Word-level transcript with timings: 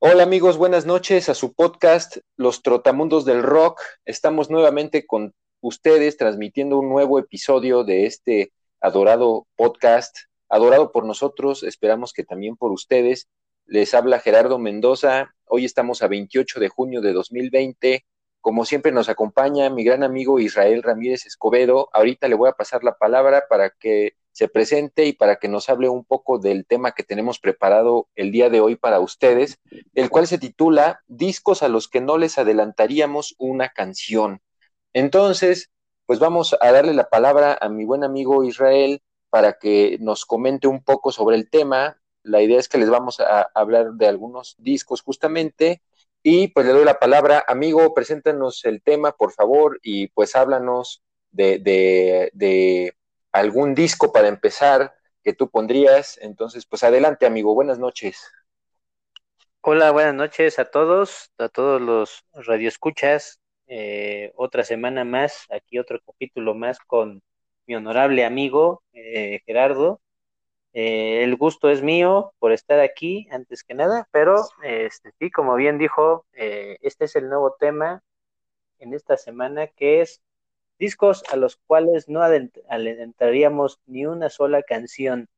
Hola 0.00 0.22
amigos, 0.22 0.58
buenas 0.58 0.86
noches 0.86 1.28
a 1.28 1.34
su 1.34 1.54
podcast 1.54 2.18
Los 2.36 2.62
Trotamundos 2.62 3.24
del 3.24 3.42
Rock. 3.42 3.80
Estamos 4.04 4.48
nuevamente 4.48 5.04
con 5.04 5.34
ustedes 5.60 6.16
transmitiendo 6.16 6.78
un 6.78 6.88
nuevo 6.88 7.18
episodio 7.18 7.82
de 7.82 8.06
este 8.06 8.52
adorado 8.80 9.48
podcast, 9.56 10.16
adorado 10.48 10.92
por 10.92 11.04
nosotros, 11.04 11.64
esperamos 11.64 12.12
que 12.12 12.22
también 12.22 12.54
por 12.54 12.70
ustedes. 12.70 13.26
Les 13.66 13.92
habla 13.92 14.20
Gerardo 14.20 14.60
Mendoza. 14.60 15.34
Hoy 15.46 15.64
estamos 15.64 16.00
a 16.00 16.06
28 16.06 16.60
de 16.60 16.68
junio 16.68 17.00
de 17.00 17.12
2020. 17.12 18.06
Como 18.40 18.64
siempre 18.66 18.92
nos 18.92 19.08
acompaña 19.08 19.68
mi 19.68 19.82
gran 19.82 20.04
amigo 20.04 20.38
Israel 20.38 20.84
Ramírez 20.84 21.26
Escobedo. 21.26 21.88
Ahorita 21.92 22.28
le 22.28 22.36
voy 22.36 22.48
a 22.48 22.52
pasar 22.52 22.84
la 22.84 22.96
palabra 22.96 23.46
para 23.50 23.70
que 23.70 24.12
se 24.38 24.46
presente 24.46 25.04
y 25.04 25.12
para 25.12 25.40
que 25.40 25.48
nos 25.48 25.68
hable 25.68 25.88
un 25.88 26.04
poco 26.04 26.38
del 26.38 26.64
tema 26.64 26.92
que 26.92 27.02
tenemos 27.02 27.40
preparado 27.40 28.06
el 28.14 28.30
día 28.30 28.50
de 28.50 28.60
hoy 28.60 28.76
para 28.76 29.00
ustedes, 29.00 29.58
el 29.94 30.10
cual 30.10 30.28
se 30.28 30.38
titula 30.38 31.02
Discos 31.08 31.64
a 31.64 31.68
los 31.68 31.88
que 31.88 32.00
no 32.00 32.18
les 32.18 32.38
adelantaríamos 32.38 33.34
una 33.38 33.70
canción. 33.70 34.40
Entonces, 34.92 35.72
pues 36.06 36.20
vamos 36.20 36.54
a 36.60 36.70
darle 36.70 36.94
la 36.94 37.08
palabra 37.08 37.58
a 37.60 37.68
mi 37.68 37.84
buen 37.84 38.04
amigo 38.04 38.44
Israel 38.44 39.02
para 39.28 39.54
que 39.54 39.98
nos 39.98 40.24
comente 40.24 40.68
un 40.68 40.84
poco 40.84 41.10
sobre 41.10 41.34
el 41.34 41.50
tema. 41.50 42.00
La 42.22 42.40
idea 42.40 42.60
es 42.60 42.68
que 42.68 42.78
les 42.78 42.90
vamos 42.90 43.18
a 43.18 43.50
hablar 43.54 43.94
de 43.94 44.06
algunos 44.06 44.54
discos 44.60 45.02
justamente 45.02 45.82
y 46.22 46.46
pues 46.46 46.64
le 46.64 46.74
doy 46.74 46.84
la 46.84 47.00
palabra, 47.00 47.42
amigo, 47.48 47.92
preséntanos 47.92 48.64
el 48.64 48.82
tema, 48.82 49.16
por 49.16 49.32
favor, 49.32 49.80
y 49.82 50.06
pues 50.10 50.36
háblanos 50.36 51.02
de, 51.32 51.58
de, 51.58 52.94
algún 53.32 53.74
disco 53.74 54.12
para 54.12 54.28
empezar 54.28 54.94
que 55.22 55.32
tú 55.32 55.50
pondrías. 55.50 56.18
Entonces, 56.22 56.66
pues 56.66 56.82
adelante, 56.84 57.26
amigo, 57.26 57.54
buenas 57.54 57.78
noches. 57.78 58.30
Hola, 59.60 59.90
buenas 59.90 60.14
noches 60.14 60.58
a 60.58 60.64
todos, 60.70 61.32
a 61.38 61.48
todos 61.48 61.80
los 61.80 62.24
radioescuchas. 62.32 63.40
Eh, 63.66 64.32
otra 64.36 64.64
semana 64.64 65.04
más, 65.04 65.46
aquí 65.50 65.78
otro 65.78 66.00
capítulo 66.04 66.54
más 66.54 66.78
con 66.80 67.22
mi 67.66 67.74
honorable 67.74 68.24
amigo 68.24 68.82
eh, 68.92 69.40
Gerardo. 69.44 70.00
Eh, 70.72 71.24
el 71.24 71.36
gusto 71.36 71.70
es 71.70 71.82
mío 71.82 72.32
por 72.38 72.52
estar 72.52 72.80
aquí 72.80 73.26
antes 73.30 73.64
que 73.64 73.74
nada, 73.74 74.08
pero 74.12 74.44
este, 74.62 75.12
sí, 75.18 75.30
como 75.30 75.54
bien 75.54 75.78
dijo, 75.78 76.26
eh, 76.32 76.78
este 76.82 77.06
es 77.06 77.16
el 77.16 77.28
nuevo 77.28 77.56
tema 77.58 78.02
en 78.78 78.94
esta 78.94 79.16
semana 79.16 79.66
que 79.66 80.02
es 80.02 80.22
discos 80.78 81.24
a 81.30 81.36
los 81.36 81.56
cuales 81.66 82.08
no 82.08 82.22
adentraríamos 82.22 83.80
ni 83.86 84.06
una 84.06 84.30
sola 84.30 84.62
canción. 84.62 85.28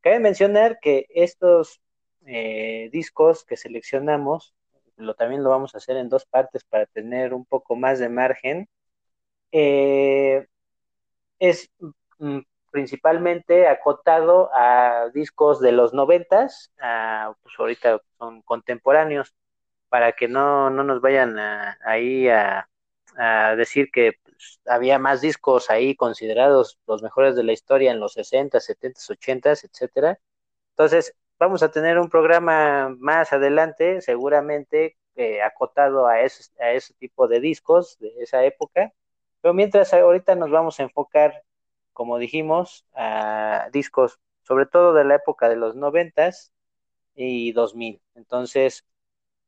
Cabe 0.00 0.20
mencionar 0.20 0.78
que 0.80 1.06
estos 1.10 1.80
eh, 2.26 2.88
discos 2.92 3.44
que 3.44 3.56
seleccionamos, 3.56 4.54
lo, 4.96 5.14
también 5.14 5.42
lo 5.44 5.50
vamos 5.50 5.74
a 5.74 5.78
hacer 5.78 5.96
en 5.96 6.08
dos 6.08 6.26
partes 6.26 6.64
para 6.64 6.86
tener 6.86 7.34
un 7.34 7.44
poco 7.44 7.76
más 7.76 7.98
de 7.98 8.08
margen, 8.08 8.68
es 11.38 11.70
mm, 12.18 12.40
principalmente 12.70 13.66
acotado 13.66 14.50
a 14.54 15.10
discos 15.14 15.60
de 15.60 15.72
los 15.72 15.94
noventas, 15.94 16.72
pues 17.42 17.54
ahorita 17.58 18.00
son 18.18 18.42
contemporáneos, 18.42 19.34
para 19.88 20.12
que 20.12 20.28
no, 20.28 20.70
no 20.70 20.84
nos 20.84 21.00
vayan 21.00 21.36
ahí 21.84 22.28
a, 22.28 22.68
decir 23.56 23.90
que 23.90 24.12
había 24.66 24.98
más 24.98 25.20
discos 25.20 25.70
ahí 25.70 25.94
considerados 25.96 26.78
los 26.86 27.02
mejores 27.02 27.36
de 27.36 27.44
la 27.44 27.52
historia 27.52 27.90
en 27.92 28.00
los 28.00 28.14
60, 28.14 28.60
70, 28.60 29.00
80, 29.10 29.50
etcétera. 29.50 30.20
Entonces, 30.70 31.14
vamos 31.38 31.62
a 31.62 31.70
tener 31.70 31.98
un 31.98 32.08
programa 32.08 32.94
más 32.98 33.32
adelante, 33.32 34.00
seguramente 34.00 34.96
eh, 35.16 35.42
acotado 35.42 36.06
a 36.06 36.20
ese, 36.22 36.50
a 36.60 36.72
ese 36.72 36.94
tipo 36.94 37.28
de 37.28 37.40
discos 37.40 37.98
de 37.98 38.12
esa 38.20 38.44
época. 38.44 38.92
Pero 39.40 39.54
mientras 39.54 39.92
ahorita 39.94 40.34
nos 40.34 40.50
vamos 40.50 40.80
a 40.80 40.84
enfocar 40.84 41.42
como 41.98 42.18
dijimos, 42.18 42.86
a 42.94 43.70
discos 43.72 44.20
sobre 44.44 44.66
todo 44.66 44.94
de 44.94 45.04
la 45.04 45.16
época 45.16 45.48
de 45.48 45.56
los 45.56 45.74
noventas 45.74 46.52
y 47.16 47.50
2000. 47.52 48.00
Entonces, 48.14 48.84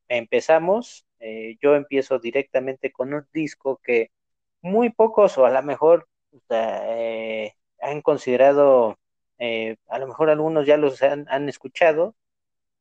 empezamos, 0.09 1.05
eh, 1.19 1.57
yo 1.61 1.75
empiezo 1.75 2.19
directamente 2.19 2.91
con 2.91 3.13
un 3.13 3.25
disco 3.33 3.79
que 3.81 4.11
muy 4.61 4.89
pocos 4.89 5.37
o 5.37 5.45
a 5.45 5.51
lo 5.51 5.61
mejor 5.63 6.07
eh, 6.49 7.53
han 7.81 8.01
considerado, 8.01 8.97
eh, 9.39 9.77
a 9.87 9.99
lo 9.99 10.07
mejor 10.07 10.29
algunos 10.29 10.65
ya 10.65 10.77
los 10.77 11.01
han, 11.03 11.25
han 11.29 11.49
escuchado, 11.49 12.15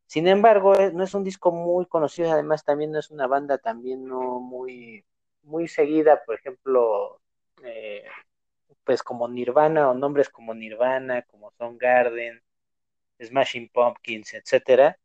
sin 0.07 0.27
embargo, 0.27 0.75
no 0.93 1.05
es 1.05 1.15
un 1.15 1.25
disco 1.25 1.53
muy 1.53 1.87
conocido, 1.87 2.33
además 2.33 2.65
también 2.65 2.91
no 2.91 2.99
es 2.99 3.11
una 3.11 3.29
banda 3.29 3.59
también 3.59 4.07
no 4.07 4.41
muy, 4.41 5.05
muy 5.45 5.69
seguida, 5.69 6.25
por 6.25 6.35
ejemplo, 6.35 7.21
pues 8.85 9.03
como 9.05 9.29
Nirvana 9.29 9.89
o 9.89 9.95
nombres 9.95 10.29
como 10.29 10.53
Nirvana, 10.53 11.23
como 11.23 11.53
Garden, 11.79 12.43
Smashing 13.23 13.69
Pumpkins, 13.69 14.35
etcétera, 14.35 14.99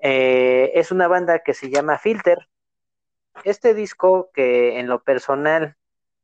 eh, 0.00 0.70
es 0.74 0.92
una 0.92 1.08
banda 1.08 1.40
que 1.40 1.54
se 1.54 1.70
llama 1.70 1.98
Filter. 1.98 2.48
Este 3.44 3.74
disco 3.74 4.30
que 4.32 4.78
en 4.78 4.88
lo 4.88 5.02
personal 5.02 5.76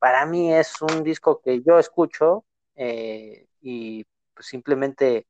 para 0.05 0.27
mí 0.27 0.53
es 0.53 0.83
un 0.83 1.03
disco 1.03 1.41
que 1.41 1.63
yo 1.63 1.79
escucho 1.79 2.45
eh, 2.77 3.47
y 3.63 4.05
pues 4.35 4.49
simplemente 4.49 5.27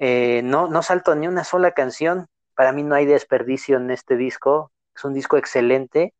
eh, 0.00 0.42
no, 0.42 0.66
no 0.66 0.82
salto 0.82 1.14
ni 1.14 1.28
una 1.28 1.44
sola 1.44 1.70
canción. 1.70 2.26
Para 2.56 2.72
mí 2.72 2.82
no 2.82 2.96
hay 2.96 3.06
desperdicio 3.06 3.76
en 3.76 3.92
este 3.92 4.16
disco. 4.16 4.72
Es 4.96 5.04
un 5.04 5.14
disco 5.14 5.36
excelente. 5.36 6.12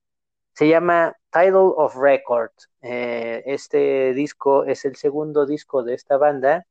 Se 0.52 0.68
llama 0.68 1.16
Title 1.32 1.72
of 1.74 1.96
Record. 1.96 2.52
Eh, 2.80 3.42
este 3.46 4.14
disco 4.14 4.62
es 4.62 4.84
el 4.84 4.94
segundo 4.94 5.44
disco 5.44 5.82
de 5.82 5.94
esta 5.94 6.16
banda, 6.16 6.64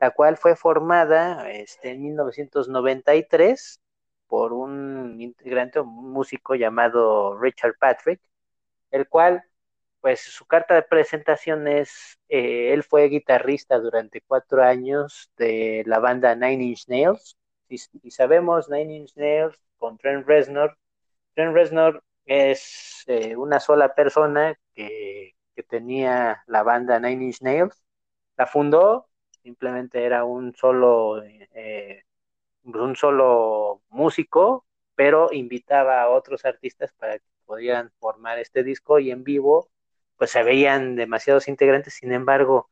la 0.00 0.10
cual 0.10 0.36
fue 0.36 0.56
formada 0.56 1.48
este, 1.52 1.92
en 1.92 2.02
1993 2.02 3.80
por 4.26 4.52
un 4.52 5.20
integrante, 5.20 5.78
un 5.78 6.10
músico 6.10 6.56
llamado 6.56 7.38
Richard 7.38 7.76
Patrick, 7.78 8.20
el 8.90 9.08
cual, 9.08 9.44
pues 10.04 10.20
su 10.20 10.44
carta 10.44 10.74
de 10.74 10.82
presentación 10.82 11.66
es, 11.66 12.18
eh, 12.28 12.74
él 12.74 12.82
fue 12.82 13.08
guitarrista 13.08 13.78
durante 13.78 14.20
cuatro 14.20 14.62
años 14.62 15.30
de 15.38 15.82
la 15.86 15.98
banda 15.98 16.34
Nine 16.34 16.62
Inch 16.62 16.88
Nails, 16.88 17.38
y, 17.70 17.78
sabemos 18.10 18.68
Nine 18.68 18.96
Inch 18.96 19.16
Nails 19.16 19.58
con 19.78 19.96
Trent 19.96 20.26
Reznor, 20.26 20.76
Trent 21.34 21.54
Reznor 21.54 22.04
es 22.26 23.04
eh, 23.06 23.34
una 23.36 23.60
sola 23.60 23.94
persona 23.94 24.60
que, 24.74 25.34
tenía 25.68 26.42
la 26.48 26.62
banda 26.62 27.00
Nine 27.00 27.24
Inch 27.24 27.40
Nails. 27.40 27.82
La 28.36 28.46
fundó, 28.46 29.08
simplemente 29.42 30.04
era 30.04 30.24
un 30.24 30.54
solo, 30.54 31.22
eh, 31.24 32.04
un 32.64 32.96
solo 32.96 33.82
músico, 33.88 34.66
pero 34.94 35.32
invitaba 35.32 36.02
a 36.02 36.10
otros 36.10 36.44
artistas 36.44 36.92
para 36.92 37.18
que 37.18 37.24
pudieran 37.46 37.90
formar 38.00 38.38
este 38.38 38.62
disco 38.64 38.98
y 38.98 39.10
en 39.10 39.24
vivo 39.24 39.70
pues 40.16 40.30
se 40.30 40.42
veían 40.42 40.96
demasiados 40.96 41.48
integrantes, 41.48 41.94
sin 41.94 42.12
embargo 42.12 42.70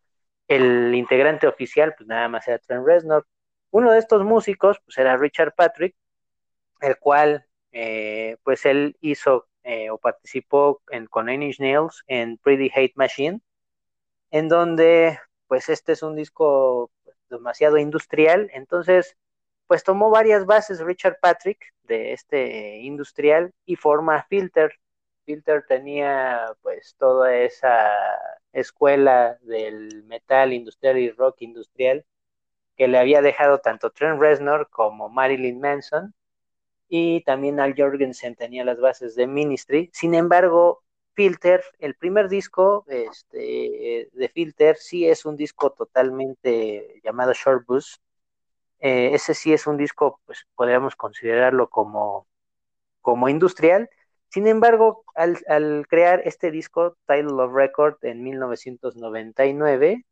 el 0.48 0.94
integrante 0.94 1.46
oficial 1.46 1.94
pues 1.96 2.06
nada 2.08 2.28
más 2.28 2.46
era 2.48 2.58
Trent 2.58 2.86
Reznor. 2.86 3.26
Uno 3.70 3.92
de 3.92 3.98
estos 3.98 4.24
músicos 4.24 4.78
pues 4.84 4.98
era 4.98 5.16
Richard 5.16 5.54
Patrick, 5.54 5.94
el 6.80 6.98
cual 6.98 7.46
eh, 7.72 8.36
pues 8.42 8.66
él 8.66 8.96
hizo 9.00 9.48
eh, 9.64 9.90
o 9.90 9.98
participó 9.98 10.82
en, 10.90 11.06
con 11.06 11.26
Nine 11.26 11.54
Nails 11.58 12.02
en 12.06 12.38
Pretty 12.38 12.70
Hate 12.74 12.94
Machine, 12.96 13.40
en 14.30 14.48
donde 14.48 15.18
pues 15.46 15.68
este 15.68 15.92
es 15.92 16.02
un 16.02 16.16
disco 16.16 16.90
demasiado 17.30 17.78
industrial, 17.78 18.50
entonces 18.52 19.16
pues 19.66 19.84
tomó 19.84 20.10
varias 20.10 20.44
bases 20.44 20.80
Richard 20.80 21.18
Patrick 21.20 21.72
de 21.84 22.12
este 22.12 22.78
industrial 22.80 23.52
y 23.64 23.76
forma 23.76 24.22
Filter. 24.28 24.78
Filter 25.24 25.64
tenía 25.66 26.54
pues 26.62 26.96
toda 26.98 27.36
esa 27.36 27.90
escuela 28.52 29.38
del 29.42 30.04
metal 30.04 30.52
industrial 30.52 30.98
y 30.98 31.10
rock 31.10 31.42
industrial 31.42 32.04
que 32.76 32.88
le 32.88 32.98
había 32.98 33.22
dejado 33.22 33.58
tanto 33.58 33.90
Trent 33.90 34.20
Reznor 34.20 34.68
como 34.70 35.08
Marilyn 35.08 35.60
Manson 35.60 36.14
y 36.88 37.22
también 37.22 37.60
Al 37.60 37.74
Jorgensen 37.76 38.34
tenía 38.34 38.64
las 38.64 38.78
bases 38.78 39.14
de 39.14 39.26
Ministry. 39.26 39.90
Sin 39.94 40.14
embargo, 40.14 40.82
Filter, 41.14 41.62
el 41.78 41.94
primer 41.94 42.28
disco 42.28 42.84
este, 42.88 44.10
de 44.12 44.28
Filter, 44.28 44.76
sí 44.76 45.06
es 45.06 45.24
un 45.24 45.36
disco 45.36 45.70
totalmente 45.70 47.00
llamado 47.02 47.32
Short 47.32 47.66
Bus. 47.66 48.00
Eh, 48.80 49.10
ese 49.14 49.34
sí 49.34 49.52
es 49.52 49.66
un 49.66 49.76
disco, 49.76 50.20
pues 50.26 50.46
podríamos 50.54 50.96
considerarlo 50.96 51.68
como, 51.70 52.26
como 53.00 53.28
industrial. 53.28 53.88
Sin 54.32 54.46
embargo, 54.46 55.04
al, 55.14 55.86
crear 55.88 56.22
este 56.24 56.50
disco, 56.50 56.96
Title 57.06 57.42
of 57.42 57.52
Record, 57.52 57.98
en 58.02 58.22
1999, 58.22 60.06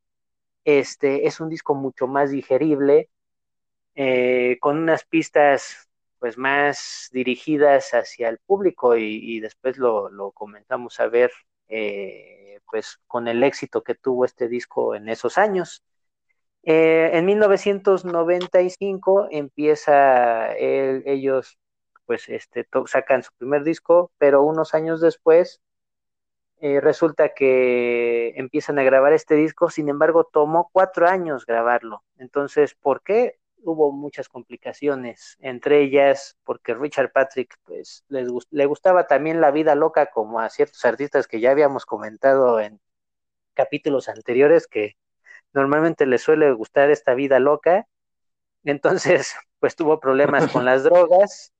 este, 0.64 1.26
es 1.26 1.40
un 1.40 1.48
disco 1.48 1.74
mucho 1.74 2.06
más 2.06 2.30
digerible, 2.30 3.08
eh, 3.94 4.58
con 4.60 4.78
unas 4.78 5.04
pistas 5.04 5.88
pues 6.18 6.36
más 6.36 7.08
dirigidas 7.12 7.94
hacia 7.94 8.28
el 8.28 8.38
público 8.38 8.94
y, 8.94 9.40
después 9.40 9.78
lo, 9.78 10.10
lo, 10.10 10.32
comenzamos 10.32 11.00
a 11.00 11.08
ver 11.08 11.32
eh, 11.68 12.60
pues 12.70 13.00
con 13.06 13.26
el 13.26 13.42
éxito 13.42 13.82
que 13.82 13.94
tuvo 13.94 14.26
este 14.26 14.48
disco 14.48 14.94
en 14.94 15.08
esos 15.08 15.38
años. 15.38 15.82
Eh, 16.62 17.10
en 17.14 17.24
1995 17.24 19.28
empieza 19.30 20.54
ellos 20.56 21.58
pues 22.10 22.28
este 22.28 22.66
sacan 22.86 23.22
su 23.22 23.30
primer 23.38 23.62
disco, 23.62 24.10
pero 24.18 24.42
unos 24.42 24.74
años 24.74 25.00
después 25.00 25.60
eh, 26.60 26.80
resulta 26.80 27.34
que 27.34 28.30
empiezan 28.30 28.80
a 28.80 28.82
grabar 28.82 29.12
este 29.12 29.36
disco, 29.36 29.70
sin 29.70 29.88
embargo 29.88 30.24
tomó 30.24 30.70
cuatro 30.72 31.06
años 31.06 31.46
grabarlo. 31.46 32.02
Entonces, 32.18 32.74
¿por 32.74 33.04
qué? 33.04 33.38
Hubo 33.62 33.92
muchas 33.92 34.28
complicaciones, 34.28 35.36
entre 35.38 35.82
ellas 35.82 36.36
porque 36.42 36.74
Richard 36.74 37.12
Patrick 37.12 37.54
pues 37.62 38.04
le 38.08 38.66
gustaba 38.66 39.06
también 39.06 39.40
la 39.40 39.52
vida 39.52 39.76
loca 39.76 40.06
como 40.06 40.40
a 40.40 40.50
ciertos 40.50 40.84
artistas 40.84 41.28
que 41.28 41.38
ya 41.38 41.52
habíamos 41.52 41.86
comentado 41.86 42.58
en 42.58 42.80
capítulos 43.54 44.08
anteriores 44.08 44.66
que 44.66 44.96
normalmente 45.52 46.06
les 46.06 46.22
suele 46.22 46.50
gustar 46.54 46.90
esta 46.90 47.14
vida 47.14 47.38
loca. 47.38 47.86
Entonces, 48.64 49.36
pues 49.60 49.76
tuvo 49.76 50.00
problemas 50.00 50.50
con 50.50 50.64
las 50.64 50.82
drogas 50.82 51.52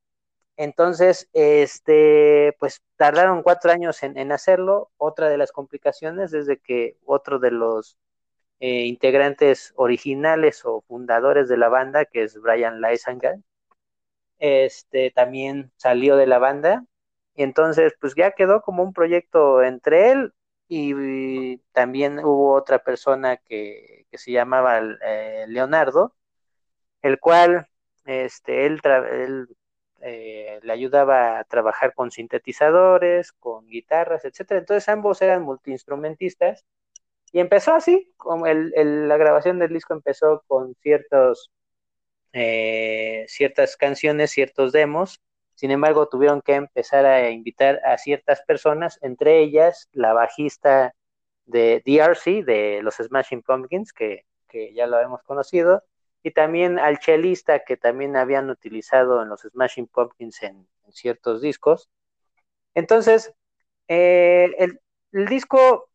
entonces, 0.61 1.27
este, 1.33 2.55
pues 2.61 2.83
tardaron 2.97 3.43
cuatro 3.43 3.73
años 3.73 4.03
en, 4.03 4.31
hacerlo. 4.31 4.91
Otra 4.99 5.31
de 5.31 5.39
las 5.39 5.53
complicaciones 5.53 6.35
es 6.35 6.47
de 6.47 6.59
que 6.59 6.99
otro 7.07 7.39
de 7.39 7.51
los 7.51 7.97
eh, 8.61 8.85
integrantes 8.85 9.73
originales 9.77 10.63
o 10.67 10.83
fundadores 10.83 11.49
de 11.49 11.57
la 11.57 11.71
banda, 11.71 12.05
que 12.05 12.25
es 12.25 12.39
Brian 12.39 12.83
Lysanger, 12.83 13.39
este, 14.39 15.11
también 15.13 15.73
salió 15.77 16.17
de 16.17 16.27
la 16.27 16.39
banda. 16.39 16.85
Y 17.35 17.43
entonces, 17.43 17.95
pues 17.99 18.15
ya 18.15 18.33
quedó 18.33 18.61
como 18.63 18.83
un 18.83 18.93
proyecto 18.93 19.63
entre 19.63 20.13
él 20.13 20.35
y, 20.69 21.59
también 21.73 22.19
hubo 22.21 22.55
otra 22.55 22.81
persona 22.81 23.39
que, 23.39 24.07
se 24.13 24.33
llamaba 24.33 24.81
eh, 25.07 25.47
Leonardo, 25.49 26.15
el 27.03 27.19
cual 27.21 27.69
este, 28.05 28.67
él, 28.67 28.81
él 28.85 29.49
eh, 30.01 30.61
le 30.63 30.73
ayudaba 30.73 31.39
a 31.39 31.45
trabajar 31.45 31.95
con 31.95 32.11
sintetizadores, 32.11 33.33
con 33.33 33.67
guitarras, 33.69 34.25
etcétera. 34.25 34.61
Entonces 34.61 34.89
ambos 34.89 35.21
eran 35.23 35.43
multiinstrumentistas 35.43 36.65
y 37.33 37.41
empezó 37.41 37.75
así, 37.75 38.13
como 38.17 38.47
el, 38.47 38.73
la 39.09 39.17
grabación 39.17 39.59
del 39.59 39.73
disco 39.73 39.95
empezó 39.95 40.43
con 40.47 40.75
ciertos, 40.83 41.51
eh, 42.33 43.25
ciertas 43.29 43.77
canciones, 43.77 44.31
ciertos 44.33 44.73
demos. 44.73 45.21
Sin 45.55 45.71
embargo, 45.71 46.09
tuvieron 46.09 46.43
que 46.43 46.55
empezar 46.55 47.07
a 47.07 47.31
invitar 47.31 47.81
a 47.85 47.99
ciertas 47.99 48.43
personas, 48.43 48.99
entre 49.03 49.41
ellas 49.41 49.89
la 49.93 50.13
bajista 50.15 50.95
de 51.45 51.83
DRC, 51.85 52.45
de 52.45 52.81
los 52.83 52.97
Smashing 52.97 53.43
Pumpkins, 53.43 53.93
que, 53.93 54.25
que 54.49 54.73
ya 54.75 54.87
lo 54.87 54.99
hemos 55.01 55.23
conocido, 55.23 55.85
y 56.23 56.33
también 56.33 56.79
al 56.79 56.99
chelista 56.99 57.65
que 57.65 57.77
también 57.77 58.17
habían 58.17 58.51
utilizado 58.51 59.23
en 59.23 59.29
los 59.29 59.43
Smashing 59.43 59.87
Pumpkins 59.89 60.43
en, 60.43 60.67
ciertos 60.93 61.41
discos. 61.41 61.89
Entonces, 62.75 63.33
eh, 63.87 64.51
el, 64.59 65.27
disco 65.27 65.89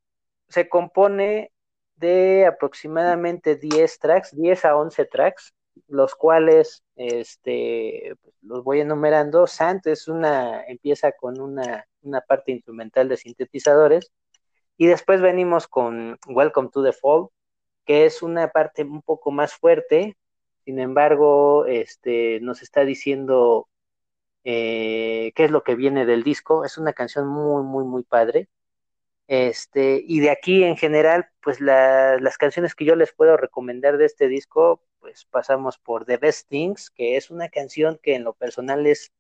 se 0.48 0.70
compone 0.70 1.52
de 1.96 2.46
aproximadamente 2.46 3.56
10 3.58 4.00
tracks, 4.00 4.36
10 4.36 4.66
a 4.66 4.78
11 4.78 5.06
tracks, 5.06 5.54
los 5.88 6.16
cuales 6.16 6.84
este, 6.96 8.16
pues, 8.22 8.36
los 8.42 8.64
voy 8.64 8.80
enumerando. 8.80 9.48
Sant 9.48 9.86
es 9.88 10.08
una, 10.08 10.64
empieza 10.64 11.12
con 11.12 11.42
una, 11.42 11.86
una 12.02 12.22
parte 12.22 12.54
instrumental 12.54 13.10
de 13.10 13.18
sintetizadores 13.18 14.14
y 14.78 14.88
después 14.88 15.22
venimos 15.22 15.68
con 15.68 16.18
Welcome 16.28 16.70
to 16.72 16.84
the 16.84 16.94
Fall, 16.94 17.30
que 17.86 18.06
es 18.06 18.24
una 18.24 18.50
parte 18.50 18.84
un 18.84 19.02
poco 19.02 19.32
más 19.32 19.54
fuerte, 19.54 20.18
sin 20.66 20.80
embargo, 20.80 21.66
este, 21.68 22.40
nos 22.42 22.64
está 22.64 22.86
diciendo 22.86 23.70
eh, 24.46 25.32
qué 25.36 25.46
es 25.46 25.52
lo 25.52 25.64
que 25.64 25.76
viene 25.76 26.06
del 26.06 26.24
disco. 26.24 26.66
Es 26.66 26.78
una 26.78 26.94
canción 26.94 27.28
muy, 27.28 27.64
muy, 27.64 27.84
muy 27.86 28.04
padre. 28.04 28.50
Este, 29.28 30.04
y 30.08 30.20
de 30.22 30.32
aquí 30.32 30.64
en 30.64 30.78
general, 30.78 31.30
pues 31.42 31.62
las 31.62 32.38
canciones 32.38 32.76
que 32.76 32.86
yo 32.86 32.96
les 32.96 33.14
puedo 33.14 33.38
recomendar 33.38 33.98
de 33.98 34.06
este 34.06 34.28
disco, 34.28 34.84
pues 35.00 35.26
pasamos 35.26 35.78
por 35.80 36.06
The 36.06 36.18
Best 36.18 36.50
Things, 36.50 36.92
que 36.92 37.18
es 37.18 37.32
una 37.32 37.50
canción 37.50 38.00
que 38.02 38.16
en 38.16 38.24
lo 38.24 38.34
personal 38.34 38.86
es, 38.88 39.12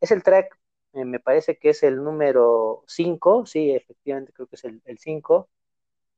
es 0.00 0.10
el 0.12 0.22
track, 0.22 0.58
eh, 0.94 1.04
me 1.04 1.20
parece 1.20 1.58
que 1.58 1.70
es 1.70 1.82
el 1.82 2.02
número 2.04 2.84
5, 2.88 3.46
sí, 3.46 3.72
efectivamente 3.72 4.32
creo 4.32 4.46
que 4.48 4.56
es 4.56 4.64
el 4.64 4.98
5 4.98 5.48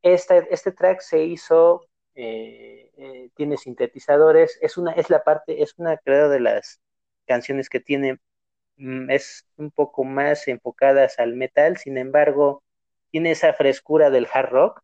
este, 0.03 0.73
track 0.73 1.01
se 1.01 1.25
hizo, 1.25 1.87
eh, 2.15 2.91
eh, 2.97 3.31
tiene 3.35 3.57
sintetizadores, 3.57 4.59
es 4.61 4.77
una, 4.77 4.93
es 4.93 5.11
la 5.11 5.23
parte, 5.25 5.63
es 5.63 5.75
una 5.79 5.97
creo 5.99 6.29
de 6.29 6.41
las 6.41 6.81
canciones 7.27 7.69
que 7.69 7.81
tiene, 7.81 8.19
mm, 8.77 9.11
es 9.11 9.47
un 9.57 9.71
poco 9.71 10.05
más 10.05 10.49
enfocadas 10.49 11.19
al 11.19 11.35
metal, 11.35 11.77
sin 11.77 11.99
embargo, 11.99 12.63
tiene 13.11 13.33
esa 13.33 13.53
frescura 13.53 14.11
del 14.11 14.29
hard 14.33 14.51
rock, 14.51 14.83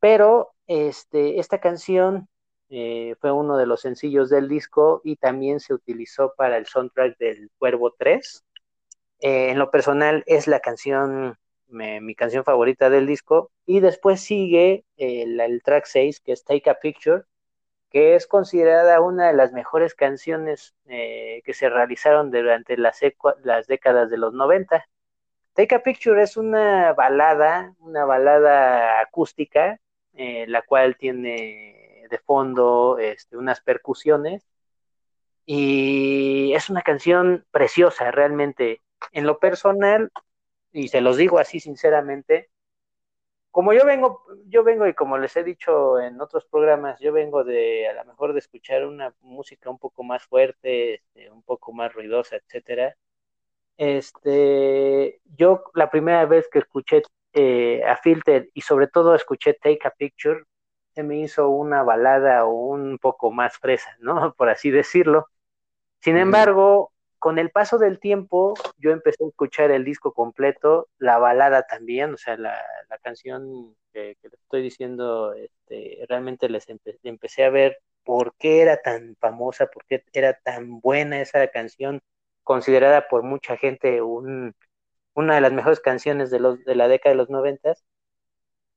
pero 0.00 0.52
este, 0.66 1.40
esta 1.40 1.60
canción 1.60 2.28
eh, 2.68 3.16
fue 3.20 3.32
uno 3.32 3.56
de 3.56 3.66
los 3.66 3.80
sencillos 3.80 4.30
del 4.30 4.48
disco 4.48 5.00
y 5.04 5.16
también 5.16 5.60
se 5.60 5.74
utilizó 5.74 6.34
para 6.36 6.56
el 6.56 6.66
soundtrack 6.66 7.18
del 7.18 7.50
Cuervo 7.58 7.92
3. 7.98 8.44
en 9.22 9.58
lo 9.58 9.70
personal 9.70 10.22
es 10.26 10.46
la 10.46 10.60
canción 10.60 11.36
mi 11.70 12.14
canción 12.14 12.44
favorita 12.44 12.90
del 12.90 13.06
disco. 13.06 13.50
Y 13.66 13.80
después 13.80 14.20
sigue 14.20 14.84
el, 14.96 15.62
track 15.62 15.86
6, 15.86 16.20
que 16.20 16.32
es 16.32 16.44
Take 16.44 16.70
a 16.70 16.74
Picture, 16.74 17.24
que 17.90 18.14
es 18.14 18.26
considerada 18.26 19.00
una 19.00 19.28
de 19.28 19.34
las 19.34 19.52
mejores 19.52 19.94
canciones 19.94 20.74
eh, 20.86 21.42
que 21.44 21.54
se 21.54 21.68
realizaron 21.68 22.30
durante 22.30 22.76
las, 22.76 23.00
las 23.42 23.66
décadas 23.66 24.10
de 24.10 24.18
los 24.18 24.32
90. 24.32 24.84
Take 25.54 25.74
a 25.74 25.82
Picture 25.82 26.22
es 26.22 26.36
una 26.36 26.92
balada, 26.92 27.74
una 27.80 28.04
balada 28.04 29.00
acústica, 29.00 29.80
eh, 30.14 30.46
la 30.48 30.62
cual 30.62 30.96
tiene 30.96 32.06
de 32.10 32.18
fondo 32.18 32.98
este, 32.98 33.36
unas 33.36 33.60
percusiones. 33.60 34.46
Y 35.46 36.52
es 36.54 36.70
una 36.70 36.82
canción 36.82 37.44
preciosa, 37.50 38.10
realmente. 38.10 38.82
En 39.12 39.26
lo 39.26 39.38
personal, 39.38 40.12
y 40.72 40.88
se 40.88 41.00
los 41.00 41.16
digo 41.16 41.38
así 41.38 41.60
sinceramente, 41.60 42.50
como 43.50 43.72
yo 43.72 43.84
vengo, 43.84 44.22
yo 44.46 44.62
vengo 44.62 44.86
y 44.86 44.94
como 44.94 45.18
les 45.18 45.36
he 45.36 45.42
dicho 45.42 45.98
en 45.98 46.20
otros 46.20 46.44
programas, 46.44 47.00
yo 47.00 47.12
vengo 47.12 47.42
de 47.44 47.88
a 47.88 47.94
lo 47.94 48.04
mejor 48.04 48.32
de 48.32 48.38
escuchar 48.38 48.86
una 48.86 49.12
música 49.22 49.70
un 49.70 49.78
poco 49.78 50.04
más 50.04 50.24
fuerte, 50.24 50.94
este, 50.94 51.30
un 51.30 51.42
poco 51.42 51.72
más 51.72 51.92
ruidosa, 51.92 52.36
etcétera. 52.36 52.96
Este, 53.76 55.20
yo 55.36 55.64
la 55.74 55.90
primera 55.90 56.26
vez 56.26 56.48
que 56.50 56.60
escuché 56.60 57.02
eh, 57.32 57.82
a 57.84 57.96
Filter 57.96 58.50
y 58.54 58.60
sobre 58.60 58.88
todo 58.88 59.14
escuché 59.14 59.54
Take 59.54 59.80
a 59.84 59.90
Picture, 59.90 60.44
se 60.94 61.02
me 61.02 61.18
hizo 61.18 61.48
una 61.50 61.82
balada 61.82 62.44
o 62.44 62.52
un 62.52 62.98
poco 62.98 63.30
más 63.32 63.56
fresa, 63.58 63.96
¿no? 64.00 64.34
Por 64.36 64.48
así 64.48 64.70
decirlo. 64.70 65.28
Sin 66.00 66.16
embargo, 66.16 66.92
con 67.20 67.38
el 67.38 67.50
paso 67.50 67.78
del 67.78 68.00
tiempo, 68.00 68.54
yo 68.78 68.92
empecé 68.92 69.22
a 69.24 69.28
escuchar 69.28 69.70
el 69.70 69.84
disco 69.84 70.12
completo, 70.12 70.88
la 70.98 71.18
balada 71.18 71.66
también, 71.66 72.14
o 72.14 72.16
sea, 72.16 72.36
la, 72.38 72.58
canción 73.02 73.76
que, 73.92 74.16
les 74.22 74.32
estoy 74.32 74.62
diciendo, 74.62 75.34
este, 75.34 76.04
realmente 76.08 76.48
les 76.48 76.66
empecé 77.02 77.44
a 77.44 77.50
ver 77.50 77.78
por 78.04 78.34
qué 78.38 78.62
era 78.62 78.80
tan 78.82 79.16
famosa, 79.20 79.66
por 79.66 79.84
qué 79.84 80.02
era 80.14 80.32
tan 80.32 80.80
buena 80.80 81.20
esa 81.20 81.46
canción, 81.48 82.00
considerada 82.42 83.06
por 83.08 83.22
mucha 83.22 83.56
gente 83.58 84.00
una 84.02 84.54
de 85.14 85.40
las 85.42 85.52
mejores 85.52 85.80
canciones 85.80 86.30
de, 86.30 86.40
los, 86.40 86.64
de 86.64 86.74
la 86.74 86.88
década 86.88 87.12
de 87.12 87.18
los 87.18 87.30
noventas, 87.30 87.84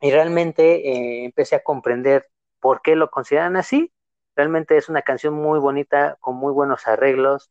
y 0.01 0.11
realmente 0.11 0.89
eh, 0.89 1.25
empecé 1.25 1.55
a 1.55 1.63
comprender 1.63 2.27
por 2.59 2.81
qué 2.81 2.97
lo 2.97 3.09
consideran 3.09 3.55
así. 3.55 3.93
Realmente 4.35 4.75
es 4.75 4.89
una 4.89 5.01
canción 5.01 5.33
muy 5.33 5.59
bonita, 5.59 6.17
con 6.19 6.35
muy 6.35 6.51
buenos 6.51 6.87
arreglos, 6.87 7.49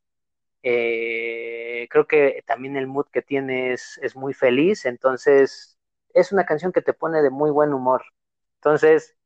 eh, 0.63 1.89
creo 1.91 2.07
que 2.07 2.43
también 2.47 2.77
el 2.77 2.87
mood 2.87 3.07
que 3.13 3.23
tiene 3.23 3.73
es, 3.73 4.17
muy 4.17 4.35
feliz, 4.35 4.87
entonces 4.87 5.79
es 6.15 6.33
una 6.33 6.45
canción 6.47 6.73
que 6.73 6.83
te 6.83 6.93
pone 6.95 7.23
de 7.23 7.31
muy 7.31 7.51
buen 7.51 7.73
humor. 7.73 8.05
Entonces, 8.57 9.17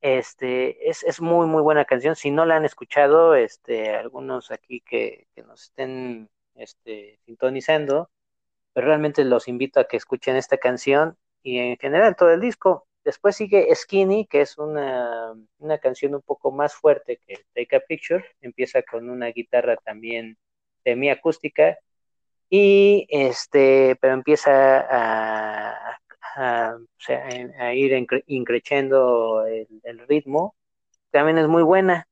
este, 0.00 0.88
es, 0.90 1.20
muy, 1.20 1.46
muy 1.46 1.62
buena 1.62 1.84
canción. 1.86 2.16
Si 2.16 2.30
no 2.30 2.44
la 2.46 2.56
han 2.56 2.64
escuchado, 2.64 3.34
este, 3.34 3.90
algunos 3.96 4.50
aquí 4.50 4.80
que, 4.82 5.28
nos 5.46 5.64
estén 5.64 6.30
este, 6.54 7.18
sintonizando, 7.26 8.10
pero 8.72 8.84
pues 8.84 8.86
realmente 8.86 9.24
los 9.24 9.48
invito 9.48 9.80
a 9.80 9.88
que 9.88 9.96
escuchen 9.96 10.36
esta 10.36 10.58
canción 10.58 11.16
y 11.42 11.58
en 11.58 11.76
general 11.78 12.16
todo 12.16 12.30
el 12.32 12.40
disco. 12.40 12.86
Después 13.04 13.36
sigue 13.36 13.74
Skinny, 13.74 14.26
que 14.26 14.42
es 14.42 14.58
una, 14.58 15.34
una 15.58 15.78
canción 15.78 16.14
un 16.14 16.22
poco 16.22 16.52
más 16.52 16.74
fuerte 16.74 17.20
que 17.26 17.44
Take 17.54 17.76
a 17.76 17.80
Picture. 17.80 18.24
Empieza 18.40 18.82
con 18.82 19.08
una 19.10 19.28
guitarra 19.28 19.76
también 19.76 20.38
semiacústica 20.86 21.78
y 22.48 23.06
este, 23.10 23.96
pero 24.00 24.14
empieza 24.14 24.86
a, 24.88 25.98
a, 26.36 27.74
ir 27.74 28.06
increciendo 28.26 29.44
el, 29.46 29.66
el, 29.82 29.98
ritmo, 30.06 30.54
también 31.10 31.38
es 31.38 31.48
muy 31.48 31.62
buena. 31.64 32.08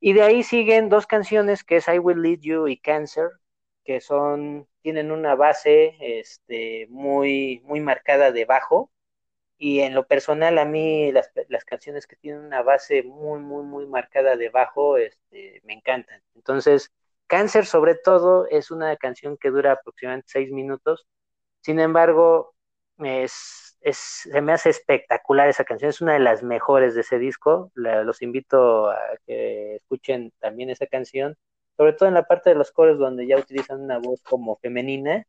Y 0.00 0.14
de 0.14 0.22
ahí 0.22 0.42
siguen 0.42 0.88
dos 0.88 1.06
canciones 1.06 1.64
que 1.64 1.76
es 1.76 1.88
I 1.88 1.98
Will 1.98 2.22
Lead 2.22 2.40
You 2.40 2.68
y 2.68 2.78
Cancer, 2.78 3.28
que 3.84 4.00
son, 4.00 4.66
tienen 4.82 5.12
una 5.12 5.34
base 5.34 5.96
este, 6.00 6.86
muy, 6.88 7.60
muy 7.64 7.80
marcada 7.80 8.32
de 8.32 8.46
bajo. 8.46 8.90
Y 9.58 9.80
en 9.80 9.94
lo 9.94 10.06
personal, 10.06 10.58
a 10.58 10.64
mí 10.64 11.12
las, 11.12 11.30
las 11.48 11.64
canciones 11.64 12.06
que 12.06 12.16
tienen 12.16 12.42
una 12.42 12.62
base 12.62 13.02
muy, 13.02 13.40
muy, 13.40 13.64
muy 13.64 13.86
marcada 13.86 14.36
de 14.36 14.48
bajo, 14.48 14.96
este, 14.96 15.60
me 15.64 15.74
encantan. 15.74 16.22
Entonces, 16.34 16.90
Cáncer, 17.30 17.64
sobre 17.64 17.94
todo, 17.94 18.48
es 18.48 18.72
una 18.72 18.96
canción 18.96 19.36
que 19.38 19.50
dura 19.50 19.72
aproximadamente 19.72 20.28
seis 20.32 20.50
minutos. 20.50 21.06
Sin 21.60 21.78
embargo, 21.78 22.54
se 22.98 24.42
me 24.42 24.52
hace 24.52 24.70
espectacular 24.70 25.48
esa 25.48 25.64
canción. 25.64 25.90
Es 25.90 26.00
una 26.00 26.14
de 26.14 26.18
las 26.18 26.42
mejores 26.42 26.96
de 26.96 27.02
ese 27.02 27.20
disco. 27.20 27.70
los 27.76 28.20
invito 28.22 28.90
a 28.90 28.98
que 29.26 29.76
escuchen 29.76 30.32
también 30.40 30.70
esa 30.70 30.86
canción, 30.86 31.36
sobre 31.76 31.92
todo 31.92 32.08
en 32.08 32.16
la 32.16 32.24
parte 32.24 32.50
de 32.50 32.56
los 32.56 32.72
coros 32.72 32.98
donde 32.98 33.28
ya 33.28 33.38
utilizan 33.38 33.80
una 33.80 33.98
voz 33.98 34.20
como 34.22 34.56
femenina. 34.56 35.24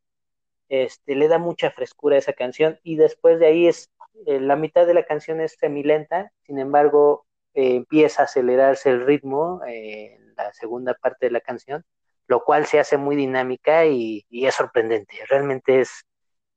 Este, 0.69 1.15
le 1.15 1.27
da 1.27 1.37
mucha 1.37 1.69
frescura 1.69 2.15
a 2.15 2.19
esa 2.19 2.33
canción 2.33 2.79
y 2.81 2.95
después 2.95 3.39
de 3.39 3.45
ahí 3.45 3.67
es 3.67 3.91
eh, 4.25 4.39
la 4.39 4.55
mitad 4.55 4.87
de 4.87 4.95
la 4.95 5.05
canción 5.05 5.39
es 5.39 5.55
semilenta, 5.59 6.31
sin 6.47 6.57
embargo 6.57 7.27
eh, 7.53 7.75
empieza 7.75 8.21
a 8.21 8.25
acelerarse 8.25 8.89
el 8.89 9.05
ritmo 9.05 9.61
eh, 9.67 10.15
en 10.15 10.35
la 10.35 10.53
segunda 10.53 10.93
parte 10.93 11.25
de 11.27 11.31
la 11.31 11.41
canción, 11.41 11.83
lo 12.27 12.43
cual 12.43 12.65
se 12.65 12.79
hace 12.79 12.97
muy 12.97 13.15
dinámica 13.15 13.85
y, 13.85 14.25
es 14.31 14.55
sorprendente. 14.55 15.15
Realmente 15.29 15.81
es 15.81 16.05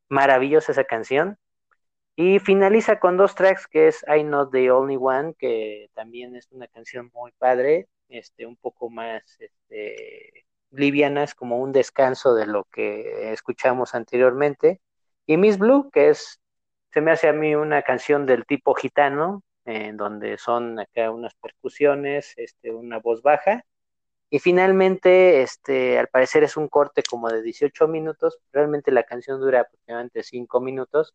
maravillosa 0.08 0.72
esa 0.72 0.84
canción. 0.84 1.38
Y 2.16 2.38
finaliza 2.38 3.00
con 3.00 3.16
dos 3.16 3.34
tracks 3.34 3.66
que 3.66 3.88
es 3.88 4.04
I 4.06 4.22
Not 4.22 4.52
the 4.52 4.70
Only 4.70 4.96
One, 5.00 5.34
que 5.36 5.90
también 5.94 6.36
es 6.36 6.50
una 6.52 6.68
canción 6.68 7.10
muy 7.12 7.32
padre, 7.38 7.88
este, 8.08 8.46
un 8.46 8.56
poco 8.56 8.88
más 8.88 9.22
este, 9.40 10.46
livianas, 10.70 11.34
como 11.34 11.58
un 11.58 11.72
descanso 11.72 12.34
de 12.34 12.46
lo 12.46 12.64
que 12.64 13.32
escuchamos 13.32 13.96
anteriormente. 13.96 14.80
Y 15.26 15.36
Miss 15.38 15.58
Blue, 15.58 15.90
que 15.90 16.10
es, 16.10 16.40
se 16.92 17.00
me 17.00 17.10
hace 17.10 17.28
a 17.28 17.32
mí 17.32 17.56
una 17.56 17.82
canción 17.82 18.26
del 18.26 18.46
tipo 18.46 18.74
gitano, 18.74 19.42
en 19.64 19.96
donde 19.96 20.38
son 20.38 20.78
acá 20.78 21.10
unas 21.10 21.34
percusiones, 21.34 22.34
este, 22.36 22.70
una 22.70 22.98
voz 22.98 23.22
baja. 23.22 23.64
Y 24.30 24.40
finalmente, 24.40 25.42
este, 25.42 25.98
al 25.98 26.08
parecer 26.08 26.44
es 26.44 26.56
un 26.56 26.68
corte 26.68 27.02
como 27.08 27.28
de 27.30 27.42
18 27.42 27.88
minutos, 27.88 28.38
realmente 28.52 28.90
la 28.90 29.04
canción 29.04 29.40
dura 29.40 29.60
aproximadamente 29.60 30.22
5 30.22 30.60
minutos, 30.60 31.14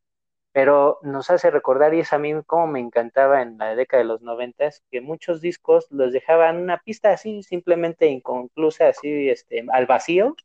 pero 0.51 0.99
nos 1.03 1.29
hace 1.29 1.51
recordar, 1.51 1.93
y 1.93 1.99
es 2.01 2.13
a 2.13 2.19
mí 2.19 2.33
como 2.45 2.67
me 2.67 2.79
encantaba 2.79 3.41
en 3.41 3.57
la 3.57 3.75
década 3.75 4.03
de 4.03 4.07
los 4.09 4.21
90, 4.21 4.69
que 4.91 5.01
muchos 5.01 5.41
discos 5.41 5.87
los 5.91 6.13
dejaban 6.13 6.57
una 6.57 6.79
pista 6.79 7.11
así, 7.11 7.43
simplemente 7.43 8.07
inconclusa, 8.07 8.87
así, 8.89 9.29
este, 9.29 9.65
al 9.71 9.85
vacío, 9.85 10.35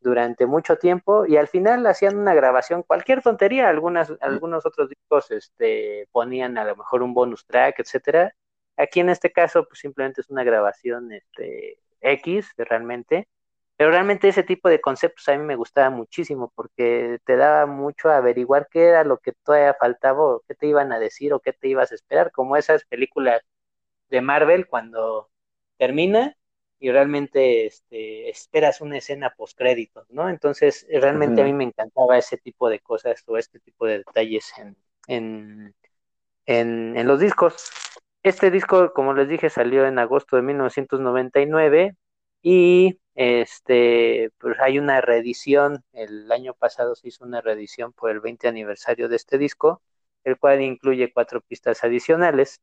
durante 0.00 0.46
mucho 0.46 0.76
tiempo 0.76 1.26
y 1.26 1.36
al 1.36 1.48
final 1.48 1.86
hacían 1.86 2.16
una 2.16 2.34
grabación, 2.34 2.82
cualquier 2.82 3.22
tontería, 3.22 3.68
algunas, 3.68 4.12
algunos 4.20 4.64
otros 4.66 4.88
discos 4.88 5.30
este, 5.30 6.08
ponían 6.12 6.58
a 6.58 6.64
lo 6.64 6.76
mejor 6.76 7.02
un 7.02 7.14
bonus 7.14 7.46
track, 7.46 7.80
etcétera. 7.80 8.34
Aquí 8.76 9.00
en 9.00 9.10
este 9.10 9.32
caso, 9.32 9.66
pues 9.66 9.80
simplemente 9.80 10.20
es 10.20 10.30
una 10.30 10.44
grabación 10.44 11.12
este, 11.12 11.80
X 12.00 12.52
realmente, 12.56 13.28
pero 13.76 13.90
realmente 13.90 14.28
ese 14.28 14.42
tipo 14.42 14.68
de 14.68 14.80
conceptos 14.80 15.28
a 15.28 15.36
mí 15.36 15.44
me 15.44 15.56
gustaba 15.56 15.90
muchísimo 15.90 16.52
porque 16.54 17.18
te 17.24 17.36
daba 17.36 17.66
mucho 17.66 18.08
a 18.10 18.18
averiguar 18.18 18.68
qué 18.70 18.86
era 18.86 19.04
lo 19.04 19.18
que 19.18 19.32
todavía 19.32 19.74
faltaba 19.78 20.20
o 20.20 20.42
qué 20.48 20.54
te 20.54 20.66
iban 20.68 20.92
a 20.92 20.98
decir 20.98 21.32
o 21.32 21.40
qué 21.40 21.52
te 21.52 21.68
ibas 21.68 21.92
a 21.92 21.94
esperar, 21.96 22.32
como 22.32 22.56
esas 22.56 22.84
películas 22.86 23.42
de 24.10 24.20
Marvel 24.20 24.68
cuando 24.68 25.30
termina 25.78 26.36
y 26.80 26.90
realmente 26.90 27.66
este, 27.66 28.28
esperas 28.30 28.80
una 28.80 28.98
escena 28.98 29.34
post 29.36 29.56
créditos, 29.56 30.06
¿no? 30.10 30.28
Entonces, 30.28 30.86
realmente 30.90 31.42
a 31.42 31.44
mí 31.44 31.52
me 31.52 31.64
encantaba 31.64 32.18
ese 32.18 32.36
tipo 32.38 32.68
de 32.68 32.80
cosas 32.80 33.22
o 33.26 33.36
este 33.36 33.58
tipo 33.60 33.86
de 33.86 33.98
detalles 33.98 34.52
en, 34.58 34.76
en, 35.08 35.74
en, 36.46 36.96
en, 36.96 37.06
los 37.06 37.20
discos. 37.20 37.70
Este 38.22 38.50
disco, 38.50 38.92
como 38.92 39.14
les 39.14 39.28
dije, 39.28 39.50
salió 39.50 39.86
en 39.86 39.98
agosto 39.98 40.36
de 40.36 40.42
1999 40.42 41.96
y 42.42 42.98
este, 43.14 44.30
pues 44.38 44.56
hay 44.60 44.78
una 44.78 45.00
reedición, 45.00 45.84
el 45.92 46.30
año 46.30 46.54
pasado 46.54 46.94
se 46.94 47.08
hizo 47.08 47.24
una 47.24 47.40
reedición 47.40 47.92
por 47.92 48.10
el 48.10 48.20
20 48.20 48.46
aniversario 48.46 49.08
de 49.08 49.16
este 49.16 49.38
disco, 49.38 49.82
el 50.22 50.38
cual 50.38 50.62
incluye 50.62 51.12
cuatro 51.12 51.40
pistas 51.40 51.82
adicionales. 51.82 52.60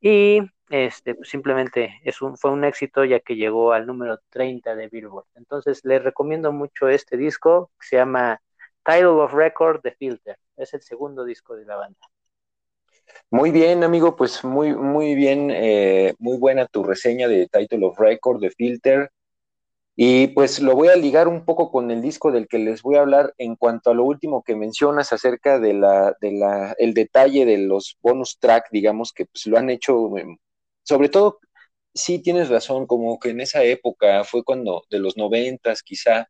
Y 0.00 0.40
este, 0.70 1.14
pues, 1.14 1.28
simplemente 1.28 2.00
es 2.04 2.20
un, 2.22 2.36
fue 2.36 2.50
un 2.50 2.64
éxito 2.64 3.04
ya 3.04 3.20
que 3.20 3.36
llegó 3.36 3.72
al 3.72 3.86
número 3.86 4.20
30 4.30 4.74
de 4.74 4.88
Billboard. 4.88 5.26
Entonces 5.34 5.84
les 5.84 6.02
recomiendo 6.02 6.52
mucho 6.52 6.88
este 6.88 7.16
disco 7.16 7.70
que 7.80 7.86
se 7.86 7.96
llama 7.96 8.40
Title 8.84 9.06
of 9.06 9.32
Record 9.32 9.80
The 9.82 9.92
Filter. 9.92 10.36
Es 10.56 10.74
el 10.74 10.82
segundo 10.82 11.24
disco 11.24 11.56
de 11.56 11.64
la 11.64 11.76
banda. 11.76 11.98
Muy 13.30 13.50
bien, 13.50 13.84
amigo, 13.84 14.16
pues 14.16 14.44
muy, 14.44 14.74
muy 14.74 15.14
bien, 15.14 15.50
eh, 15.50 16.14
muy 16.18 16.36
buena 16.38 16.66
tu 16.66 16.84
reseña 16.84 17.28
de 17.28 17.48
Title 17.48 17.86
of 17.86 17.98
Record 17.98 18.40
The 18.40 18.50
Filter. 18.50 19.10
Y 20.00 20.28
pues 20.28 20.60
lo 20.60 20.76
voy 20.76 20.86
a 20.86 20.94
ligar 20.94 21.26
un 21.26 21.44
poco 21.44 21.72
con 21.72 21.90
el 21.90 22.00
disco 22.00 22.30
del 22.30 22.46
que 22.46 22.60
les 22.60 22.82
voy 22.82 22.94
a 22.94 23.00
hablar 23.00 23.34
en 23.36 23.56
cuanto 23.56 23.90
a 23.90 23.94
lo 23.94 24.04
último 24.04 24.44
que 24.44 24.54
mencionas 24.54 25.12
acerca 25.12 25.58
de 25.58 25.74
la, 25.74 26.14
de 26.20 26.30
la, 26.30 26.72
el 26.78 26.94
detalle 26.94 27.44
de 27.44 27.58
los 27.58 27.98
bonus 28.00 28.38
track, 28.38 28.68
digamos 28.70 29.12
que 29.12 29.26
pues 29.26 29.46
lo 29.48 29.58
han 29.58 29.70
hecho, 29.70 30.08
sobre 30.84 31.08
todo, 31.08 31.40
sí 31.92 32.20
tienes 32.20 32.48
razón, 32.48 32.86
como 32.86 33.18
que 33.18 33.30
en 33.30 33.40
esa 33.40 33.64
época 33.64 34.22
fue 34.22 34.44
cuando, 34.44 34.84
de 34.88 35.00
los 35.00 35.16
noventas 35.16 35.82
quizá, 35.82 36.28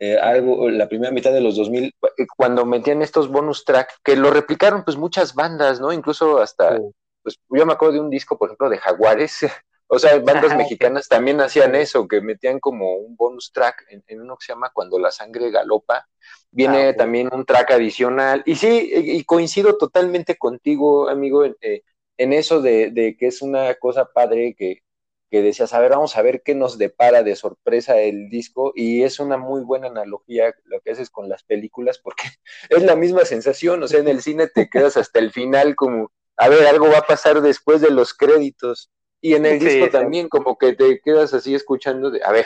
eh, 0.00 0.18
algo, 0.18 0.68
la 0.68 0.88
primera 0.88 1.12
mitad 1.12 1.32
de 1.32 1.40
los 1.40 1.54
2000, 1.54 1.84
eh, 1.84 2.26
cuando 2.36 2.66
metían 2.66 3.00
estos 3.00 3.28
bonus 3.28 3.64
track, 3.64 3.92
que 4.02 4.16
lo 4.16 4.32
replicaron 4.32 4.82
pues 4.84 4.96
muchas 4.96 5.36
bandas, 5.36 5.80
¿no? 5.80 5.92
Incluso 5.92 6.40
hasta, 6.40 6.80
pues 7.22 7.38
yo 7.48 7.64
me 7.64 7.74
acuerdo 7.74 7.94
de 7.94 8.00
un 8.00 8.10
disco, 8.10 8.36
por 8.36 8.48
ejemplo, 8.48 8.68
de 8.70 8.78
Jaguares, 8.78 9.38
O 9.86 9.98
sea, 9.98 10.18
bandas 10.18 10.56
mexicanas 10.56 11.08
también 11.08 11.40
hacían 11.40 11.74
eso, 11.74 12.08
que 12.08 12.20
metían 12.20 12.58
como 12.58 12.96
un 12.96 13.16
bonus 13.16 13.52
track 13.52 13.84
en, 13.88 14.20
uno 14.20 14.36
que 14.36 14.46
se 14.46 14.52
llama 14.52 14.70
Cuando 14.72 14.98
la 14.98 15.10
sangre 15.10 15.50
galopa. 15.50 16.08
Viene 16.50 16.88
ah, 16.88 16.96
también 16.96 17.28
un 17.32 17.44
track 17.44 17.72
adicional. 17.72 18.42
Y 18.46 18.54
sí, 18.56 18.90
y 18.94 19.22
coincido 19.24 19.76
totalmente 19.76 20.36
contigo, 20.36 21.08
amigo, 21.08 21.44
en, 21.44 21.56
eh, 21.60 21.82
eso 22.16 22.62
de, 22.62 23.16
que 23.18 23.26
es 23.26 23.42
una 23.42 23.74
cosa 23.74 24.06
padre 24.06 24.54
que, 24.56 24.82
que 25.30 25.42
decías, 25.42 25.74
a 25.74 25.80
ver, 25.80 25.90
vamos 25.90 26.16
a 26.16 26.22
ver 26.22 26.42
qué 26.42 26.54
nos 26.54 26.78
depara 26.78 27.22
de 27.22 27.36
sorpresa 27.36 28.00
el 28.00 28.30
disco. 28.30 28.72
Y 28.74 29.02
es 29.02 29.20
una 29.20 29.36
muy 29.36 29.62
buena 29.62 29.88
analogía 29.88 30.54
lo 30.64 30.80
que 30.80 30.92
haces 30.92 31.10
con 31.10 31.28
las 31.28 31.42
películas, 31.42 31.98
porque 31.98 32.24
es 32.70 32.82
la 32.82 32.96
misma 32.96 33.26
sensación. 33.26 33.82
O 33.82 33.88
sea, 33.88 34.00
en 34.00 34.08
el 34.08 34.22
cine 34.22 34.48
te 34.48 34.70
quedas 34.70 34.96
hasta 34.96 35.18
el 35.18 35.30
final 35.30 35.76
como, 35.76 36.10
a 36.38 36.48
ver, 36.48 36.66
algo 36.66 36.88
va 36.88 36.98
a 36.98 37.06
pasar 37.06 37.42
después 37.42 37.82
de 37.82 37.90
los 37.90 38.14
créditos. 38.14 38.90
Y 39.24 39.32
en 39.32 39.46
el 39.46 39.58
disco 39.58 39.88
también, 39.88 40.28
como 40.28 40.58
que 40.58 40.74
te 40.74 41.00
quedas 41.00 41.32
así 41.32 41.54
escuchando 41.54 42.10
de, 42.10 42.22
a 42.22 42.30
ver, 42.30 42.44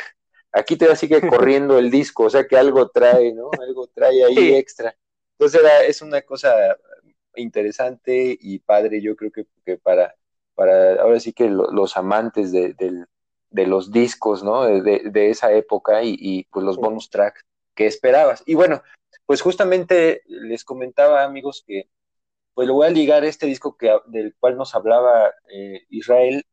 aquí 0.52 0.76
te 0.76 0.94
sigue 0.94 1.20
corriendo 1.28 1.76
el 1.76 1.90
disco, 1.90 2.22
o 2.22 2.30
sea 2.30 2.46
que 2.46 2.56
algo 2.56 2.88
trae, 2.90 3.32
¿no? 3.32 3.50
Algo 3.60 3.88
trae 3.88 4.24
ahí 4.24 4.54
extra. 4.54 4.96
Entonces 5.32 5.60
era, 5.60 5.82
es 5.82 6.02
una 6.02 6.22
cosa 6.22 6.54
interesante 7.34 8.38
y 8.40 8.60
padre, 8.60 9.02
yo 9.02 9.16
creo 9.16 9.32
que, 9.32 9.76
para, 9.78 10.14
para 10.54 11.02
ahora 11.02 11.18
sí 11.18 11.32
que 11.32 11.50
los 11.50 11.96
amantes 11.96 12.52
de, 12.52 12.76
los 13.50 13.90
discos, 13.90 14.44
¿no? 14.44 14.62
De, 14.62 15.30
esa 15.30 15.50
época 15.50 16.04
y, 16.04 16.44
pues 16.44 16.64
los 16.64 16.76
bonus 16.76 17.10
tracks 17.10 17.44
que 17.74 17.86
esperabas. 17.86 18.44
Y 18.46 18.54
bueno, 18.54 18.84
pues 19.26 19.42
justamente 19.42 20.22
les 20.26 20.62
comentaba, 20.62 21.24
amigos, 21.24 21.64
que 21.66 21.88
pues 22.54 22.68
lo 22.68 22.74
voy 22.74 22.86
a 22.86 22.90
ligar 22.90 23.24
este 23.24 23.46
disco 23.46 23.76
que, 23.76 23.92
del 24.06 24.36
cual 24.38 24.56
nos 24.56 24.76
hablaba 24.76 25.34
eh, 25.52 25.84
Israel 25.88 26.44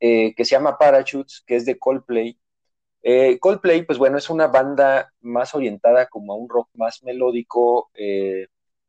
eh, 0.00 0.34
que 0.34 0.46
se 0.46 0.52
llama 0.52 0.78
Parachutes, 0.78 1.42
que 1.46 1.56
es 1.56 1.66
de 1.66 1.78
Coldplay. 1.78 2.38
Eh, 3.02 3.38
Coldplay, 3.38 3.82
pues 3.82 3.98
bueno, 3.98 4.16
es 4.16 4.30
una 4.30 4.46
banda 4.48 5.12
más 5.20 5.54
orientada 5.54 6.06
como 6.06 6.32
a 6.32 6.36
un 6.36 6.48
rock 6.48 6.70
más 6.74 7.02
melódico. 7.02 7.90
Eh, 7.94 8.46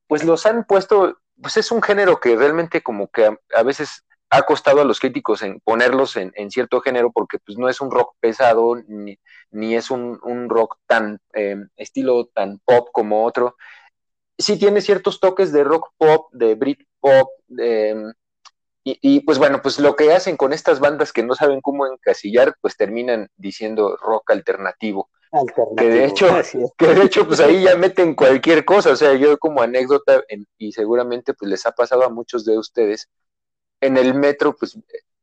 pues 0.07 0.23
los 0.23 0.45
han 0.45 0.65
puesto, 0.65 1.17
pues 1.41 1.57
es 1.57 1.71
un 1.71 1.81
género 1.81 2.19
que 2.19 2.35
realmente 2.37 2.81
como 2.81 3.09
que 3.09 3.25
a, 3.53 3.63
veces 3.63 4.05
ha 4.29 4.43
costado 4.43 4.81
a 4.81 4.85
los 4.85 4.99
críticos 5.01 5.41
en 5.43 5.59
ponerlos 5.61 6.15
en, 6.15 6.51
cierto 6.51 6.79
género 6.81 7.11
porque 7.11 7.39
pues 7.39 7.57
no 7.57 7.67
es 7.69 7.81
un 7.81 7.91
rock 7.91 8.15
pesado 8.21 8.75
ni, 8.87 9.17
ni 9.51 9.75
es 9.75 9.91
un, 9.91 10.19
un, 10.23 10.49
rock 10.49 10.77
tan 10.87 11.19
estilo 11.75 12.27
tan 12.27 12.59
pop 12.65 12.89
como 12.93 13.25
otro. 13.25 13.57
Sí 14.37 14.57
tiene 14.57 14.81
ciertos 14.81 15.19
toques 15.19 15.51
de 15.51 15.63
rock 15.63 15.91
pop, 15.97 16.29
de 16.31 16.55
Brit 16.55 16.81
pop, 16.99 17.29
de, 17.47 18.13
y, 18.83 19.19
pues 19.21 19.37
bueno, 19.37 19.61
pues 19.61 19.79
lo 19.79 19.95
que 19.95 20.11
hacen 20.11 20.37
con 20.37 20.53
estas 20.53 20.79
bandas 20.79 21.13
que 21.13 21.21
no 21.21 21.35
saben 21.35 21.61
cómo 21.61 21.85
encasillar, 21.85 22.55
pues 22.61 22.75
terminan 22.75 23.29
diciendo 23.37 23.95
rock 23.97 24.31
alternativo. 24.31 25.09
Que 25.77 25.87
de 25.87 26.05
hecho, 26.05 26.27
que 26.77 26.87
de 26.87 27.03
hecho, 27.03 27.27
pues 27.27 27.39
ahí 27.39 27.61
ya 27.63 27.75
meten 27.75 28.15
cualquier 28.15 28.65
cosa. 28.65 28.91
O 28.91 28.95
sea, 28.95 29.13
yo 29.13 29.37
como 29.37 29.61
anécdota, 29.61 30.23
y 30.57 30.71
seguramente 30.71 31.33
pues 31.35 31.49
les 31.49 31.65
ha 31.67 31.71
pasado 31.71 32.03
a 32.03 32.09
muchos 32.09 32.43
de 32.43 32.57
ustedes, 32.57 33.07
en 33.81 33.97
el 33.97 34.15
metro, 34.15 34.55
pues, 34.55 34.77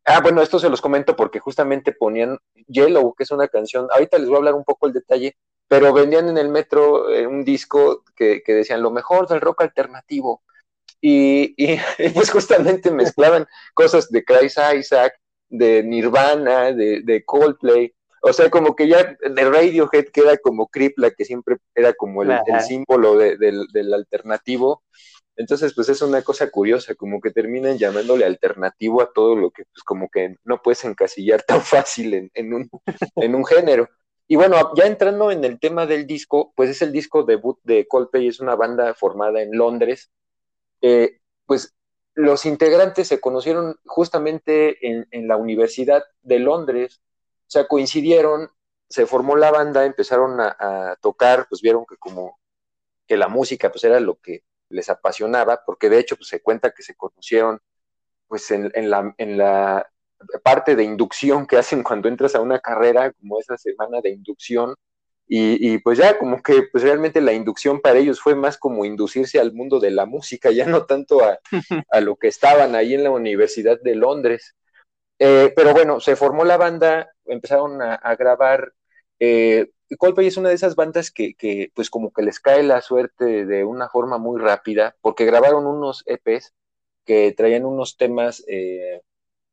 ah, 0.04 0.20
bueno, 0.20 0.40
esto 0.40 0.60
se 0.60 0.70
los 0.70 0.80
comento 0.80 1.16
porque 1.16 1.40
justamente 1.40 1.92
ponían 1.92 2.38
Yellow, 2.68 3.12
que 3.14 3.24
es 3.24 3.30
una 3.32 3.48
canción, 3.48 3.88
ahorita 3.90 4.18
les 4.18 4.28
voy 4.28 4.36
a 4.36 4.38
hablar 4.38 4.54
un 4.54 4.64
poco 4.64 4.86
el 4.86 4.92
detalle, 4.92 5.36
pero 5.66 5.92
vendían 5.92 6.28
en 6.28 6.38
el 6.38 6.48
metro 6.48 7.10
eh, 7.10 7.26
un 7.26 7.44
disco 7.44 8.04
que, 8.14 8.42
que 8.42 8.54
decían 8.54 8.82
lo 8.82 8.90
mejor 8.90 9.28
del 9.28 9.40
rock 9.40 9.62
alternativo 9.62 10.42
y, 11.00 11.78
pues 12.14 12.30
justamente 12.30 12.90
mezclaban 12.90 13.46
cosas 13.74 14.10
de 14.10 14.24
Chris 14.24 14.56
Isaac, 14.78 15.14
de 15.48 15.82
Nirvana, 15.82 16.72
de, 16.72 17.22
Coldplay, 17.24 17.94
o 18.22 18.32
sea, 18.32 18.50
como 18.50 18.74
que 18.74 18.88
ya 18.88 19.16
de 19.20 19.44
Radiohead 19.44 20.06
queda 20.12 20.36
como 20.38 20.68
Creep, 20.68 20.98
la 20.98 21.10
que 21.10 21.24
siempre 21.24 21.56
era 21.74 21.92
como 21.92 22.22
el, 22.22 22.32
símbolo 22.66 23.16
del, 23.16 23.94
alternativo. 23.94 24.82
Entonces, 25.36 25.72
pues 25.72 25.88
es 25.88 26.02
una 26.02 26.22
cosa 26.22 26.50
curiosa, 26.50 26.96
como 26.96 27.20
que 27.20 27.30
terminan 27.30 27.78
llamándole 27.78 28.24
alternativo 28.24 29.00
a 29.00 29.12
todo 29.12 29.36
lo 29.36 29.52
que, 29.52 29.62
pues 29.66 29.84
como 29.84 30.08
que 30.10 30.34
no 30.44 30.60
puedes 30.60 30.84
encasillar 30.84 31.42
tan 31.46 31.62
fácil 31.62 32.30
en, 32.34 32.52
un, 32.54 32.68
en 33.16 33.34
un 33.34 33.44
género. 33.46 33.88
Y 34.26 34.36
bueno, 34.36 34.72
ya 34.74 34.84
entrando 34.84 35.30
en 35.30 35.44
el 35.44 35.58
tema 35.60 35.86
del 35.86 36.06
disco, 36.06 36.52
pues 36.56 36.70
es 36.70 36.82
el 36.82 36.92
disco 36.92 37.22
debut 37.22 37.58
de 37.62 37.86
Coldplay, 37.86 38.26
es 38.26 38.40
una 38.40 38.56
banda 38.56 38.92
formada 38.94 39.40
en 39.40 39.52
Londres, 39.52 40.10
eh, 40.80 41.20
pues 41.46 41.74
los 42.14 42.46
integrantes 42.46 43.08
se 43.08 43.20
conocieron 43.20 43.78
justamente 43.86 44.78
en, 44.86 45.28
la 45.28 45.36
Universidad 45.36 46.02
de 46.22 46.40
Londres, 46.40 47.00
o 47.46 47.50
sea, 47.50 47.68
coincidieron, 47.68 48.50
se 48.88 49.06
formó 49.06 49.36
la 49.36 49.50
banda, 49.50 49.84
empezaron 49.84 50.40
a, 50.40 50.96
tocar, 51.00 51.46
pues 51.48 51.62
vieron 51.62 51.84
que 51.86 51.96
como 51.96 52.40
que 53.06 53.16
la 53.16 53.28
música 53.28 53.70
pues 53.70 53.84
era 53.84 54.00
lo 54.00 54.16
que 54.16 54.42
les 54.68 54.88
apasionaba, 54.90 55.62
porque 55.64 55.88
de 55.88 56.00
hecho 56.00 56.16
pues 56.16 56.28
se 56.28 56.42
cuenta 56.42 56.72
que 56.72 56.82
se 56.82 56.96
conocieron 56.96 57.60
pues 58.26 58.50
en, 58.50 58.90
la, 58.90 59.14
en 59.16 59.38
la 59.38 59.88
parte 60.42 60.76
de 60.76 60.84
inducción 60.84 61.46
que 61.46 61.56
hacen 61.56 61.82
cuando 61.82 62.08
entras 62.08 62.34
a 62.34 62.40
una 62.40 62.58
carrera, 62.58 63.12
como 63.12 63.38
esa 63.40 63.56
semana 63.56 64.00
de 64.02 64.10
inducción, 64.10 64.74
y, 65.30 65.78
pues 65.78 65.98
ya 65.98 66.18
como 66.18 66.42
que 66.42 66.62
pues 66.72 66.82
realmente 66.82 67.20
la 67.20 67.34
inducción 67.34 67.80
para 67.80 67.98
ellos 67.98 68.20
fue 68.20 68.34
más 68.34 68.56
como 68.56 68.86
inducirse 68.86 69.38
al 69.38 69.52
mundo 69.52 69.78
de 69.78 69.90
la 69.90 70.06
música, 70.06 70.50
ya 70.52 70.66
no 70.66 70.86
tanto 70.86 71.20
a, 71.90 72.00
lo 72.00 72.16
que 72.16 72.28
estaban 72.28 72.74
ahí 72.74 72.94
en 72.94 73.04
la 73.04 73.10
Universidad 73.10 73.78
de 73.80 73.94
Londres. 73.94 74.54
Eh, 75.18 75.52
pero 75.54 75.72
bueno, 75.72 76.00
se 76.00 76.16
formó 76.16 76.44
la 76.44 76.56
banda, 76.56 77.10
empezaron 77.26 77.82
a, 77.82 78.16
grabar. 78.16 78.72
Eh, 79.18 79.70
Coldplay 79.98 80.28
es 80.28 80.36
una 80.36 80.50
de 80.50 80.54
esas 80.54 80.76
bandas 80.76 81.10
que, 81.10 81.34
que, 81.34 81.72
pues 81.74 81.90
como 81.90 82.12
que 82.12 82.22
les 82.22 82.40
cae 82.40 82.62
la 82.62 82.80
suerte 82.82 83.44
de 83.44 83.64
una 83.64 83.88
forma 83.88 84.18
muy 84.18 84.40
rápida, 84.40 84.96
porque 85.00 85.24
grabaron 85.24 85.66
unos 85.66 86.04
EPs 86.06 86.54
que 87.04 87.32
traían 87.32 87.64
unos 87.64 87.96
temas 87.96 88.44
eh, 88.48 89.02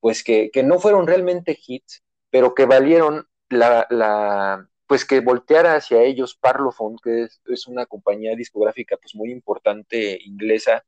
pues 0.01 0.23
que, 0.23 0.51
que, 0.51 0.61
no 0.61 0.79
fueron 0.79 1.07
realmente 1.07 1.57
hits, 1.65 2.03
pero 2.29 2.53
que 2.53 2.65
valieron 2.65 3.27
la, 3.49 3.87
la 3.89 4.69
pues 4.87 5.05
que 5.05 5.19
volteara 5.19 5.75
hacia 5.75 6.01
ellos 6.03 6.35
Parlophone, 6.35 6.97
que 7.03 7.27
es, 7.47 7.67
una 7.67 7.85
compañía 7.85 8.35
discográfica 8.35 8.97
pues 8.97 9.15
muy 9.15 9.31
importante 9.31 10.19
inglesa, 10.23 10.83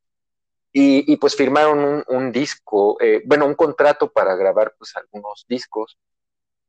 y, 0.80 1.18
pues 1.18 1.36
firmaron 1.36 2.04
un, 2.08 2.32
disco, 2.32 3.01
eh, 3.01 3.24
bueno, 3.25 3.48
un 3.48 3.56
contrato 3.56 4.12
para 4.12 4.36
grabar 4.36 4.75
pues 4.77 4.96
algunos 4.96 5.46
discos. 5.50 5.98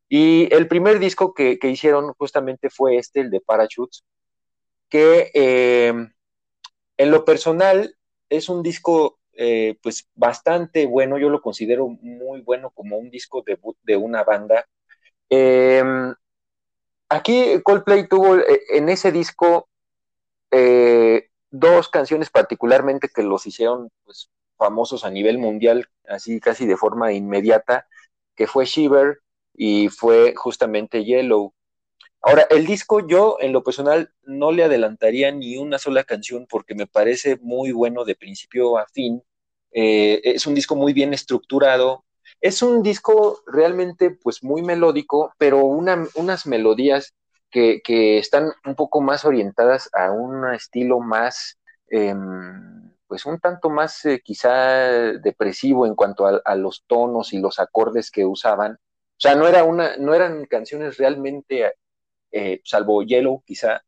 Y 0.09 0.49
el 0.55 0.67
primer 0.67 0.99
disco 0.99 1.35
que, 1.35 1.59
hicieron 1.63 2.15
justamente 2.15 2.71
fue 2.71 2.97
este, 2.97 3.21
el 3.21 3.31
de 3.31 3.43
Parachutes, 3.43 4.05
que 4.89 5.31
eh, 5.35 5.93
en 6.97 7.11
lo 7.11 7.25
personal 7.27 7.95
es 8.31 8.49
un 8.49 8.63
disco 8.63 9.19
eh, 9.41 9.79
pues 9.83 10.09
bastante 10.17 10.87
bueno, 10.87 11.17
yo 11.17 11.29
lo 11.31 11.41
considero 11.41 11.89
muy 11.89 12.41
bueno 12.41 12.71
como 12.71 12.99
un 12.99 13.09
disco 13.09 13.43
debut 13.47 13.77
de 13.83 13.97
una 13.97 14.25
banda. 14.25 14.67
Aquí 17.09 17.61
Coldplay 17.63 18.07
tuvo 18.07 18.37
eh, 18.37 18.61
en 18.71 18.89
ese 18.89 19.13
disco 19.13 19.69
eh, 20.51 21.29
dos 21.51 21.89
canciones 21.89 22.31
particularmente 22.31 23.09
que 23.09 23.23
los 23.23 23.47
hicieron 23.47 23.91
pues, 24.05 24.31
famosos 24.57 25.05
a 25.05 25.11
nivel 25.11 25.39
mundial, 25.39 25.89
así 26.07 26.41
casi 26.41 26.67
de 26.67 26.77
forma 26.77 27.13
inmediata, 27.13 27.87
que 28.35 28.47
fue 28.47 28.67
Shiver 28.67 29.21
y 29.55 29.89
fue 29.89 30.35
justamente 30.37 31.05
Yellow. 31.05 31.55
Ahora, 32.21 32.47
el 32.51 32.67
disco 32.67 33.07
yo 33.07 33.37
en 33.41 33.53
lo 33.53 33.63
personal 33.63 34.13
no 34.23 34.53
le 34.53 34.65
adelantaría 34.65 35.31
ni 35.31 35.57
una 35.57 35.79
sola 35.79 36.05
canción 36.05 36.47
porque 36.49 36.75
me 36.75 36.87
parece 36.87 37.39
muy 37.41 37.73
bueno 37.73 38.05
de 38.05 38.17
principio 38.17 38.77
a 38.77 38.87
fin. 38.87 39.23
Eh, 39.71 40.21
es 40.25 40.47
un 40.47 40.55
disco 40.55 40.75
muy 40.75 40.93
bien 40.93 41.15
estructurado, 41.15 42.05
es 42.41 42.63
un 42.63 42.83
disco 42.83 43.41
realmente 43.47 44.11
pues 44.11 44.43
muy 44.43 44.63
melódico, 44.63 45.33
pero 45.39 45.65
unas 45.65 46.47
melodías 46.47 47.15
que, 47.51 48.19
están 48.19 48.53
un 48.65 48.75
poco 48.75 49.01
más 49.01 49.25
orientadas 49.25 49.89
a 49.93 50.13
un 50.13 50.53
estilo 50.55 51.01
más, 51.01 51.59
em, 51.89 52.93
pues 53.07 53.27
un 53.27 53.39
tanto 53.41 53.71
más 53.71 54.05
eh, 54.05 54.21
quizá 54.23 54.53
depresivo 55.21 55.87
en 55.87 55.95
cuanto 55.95 56.27
a, 56.27 56.55
los 56.57 56.85
tonos 56.87 57.33
y 57.33 57.41
los 57.41 57.59
acordes 57.59 58.11
que 58.11 58.25
usaban. 58.27 58.75
O 58.75 59.21
sea, 59.21 59.35
no, 59.35 59.49
era 59.49 59.65
una, 59.65 59.97
no 59.97 60.15
eran 60.15 60.47
canciones 60.47 60.99
realmente, 60.99 61.73
eh, 62.31 62.61
salvo 62.65 63.03
Yellow 63.03 63.43
quizá, 63.47 63.83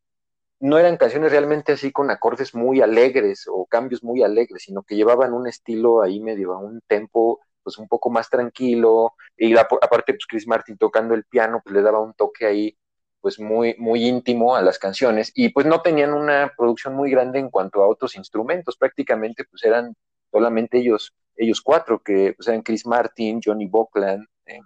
no 0.59 0.77
eran 0.77 0.97
canciones 0.97 1.31
realmente 1.31 1.73
así 1.73 1.91
con 1.91 2.11
acordes 2.11 2.53
muy 2.55 2.81
alegres 2.81 3.45
o 3.51 3.65
cambios 3.65 4.03
muy 4.03 4.23
alegres, 4.23 4.63
sino 4.63 4.83
que 4.83 4.95
llevaban 4.95 5.33
un 5.33 5.47
estilo 5.47 6.01
ahí 6.01 6.19
medio 6.19 6.53
a 6.53 6.59
un 6.59 6.81
tempo 6.87 7.39
pues 7.63 7.77
un 7.77 7.87
poco 7.87 8.09
más 8.09 8.29
tranquilo, 8.29 9.13
y 9.37 9.55
aparte 9.57 10.13
pues 10.13 10.25
Chris 10.27 10.47
Martin 10.47 10.77
tocando 10.77 11.13
el 11.13 11.23
piano, 11.25 11.61
pues 11.63 11.75
le 11.75 11.81
daba 11.81 11.99
un 11.99 12.13
toque 12.13 12.45
ahí 12.45 12.77
pues 13.21 13.39
muy, 13.39 13.75
muy 13.77 14.07
íntimo 14.07 14.55
a 14.55 14.61
las 14.61 14.79
canciones, 14.79 15.31
y 15.35 15.49
pues 15.49 15.65
no 15.65 15.81
tenían 15.81 16.13
una 16.13 16.51
producción 16.57 16.95
muy 16.95 17.11
grande 17.11 17.39
en 17.39 17.49
cuanto 17.49 17.83
a 17.83 17.87
otros 17.87 18.15
instrumentos, 18.15 18.77
prácticamente 18.77 19.43
pues 19.45 19.63
eran 19.63 19.95
solamente 20.31 20.79
ellos, 20.79 21.13
ellos 21.35 21.61
cuatro, 21.61 21.99
que 21.99 22.33
pues 22.35 22.47
eran 22.47 22.61
Chris 22.63 22.85
Martin, 22.85 23.39
Johnny 23.43 23.67
Buckland, 23.67 24.25
eh, 24.45 24.59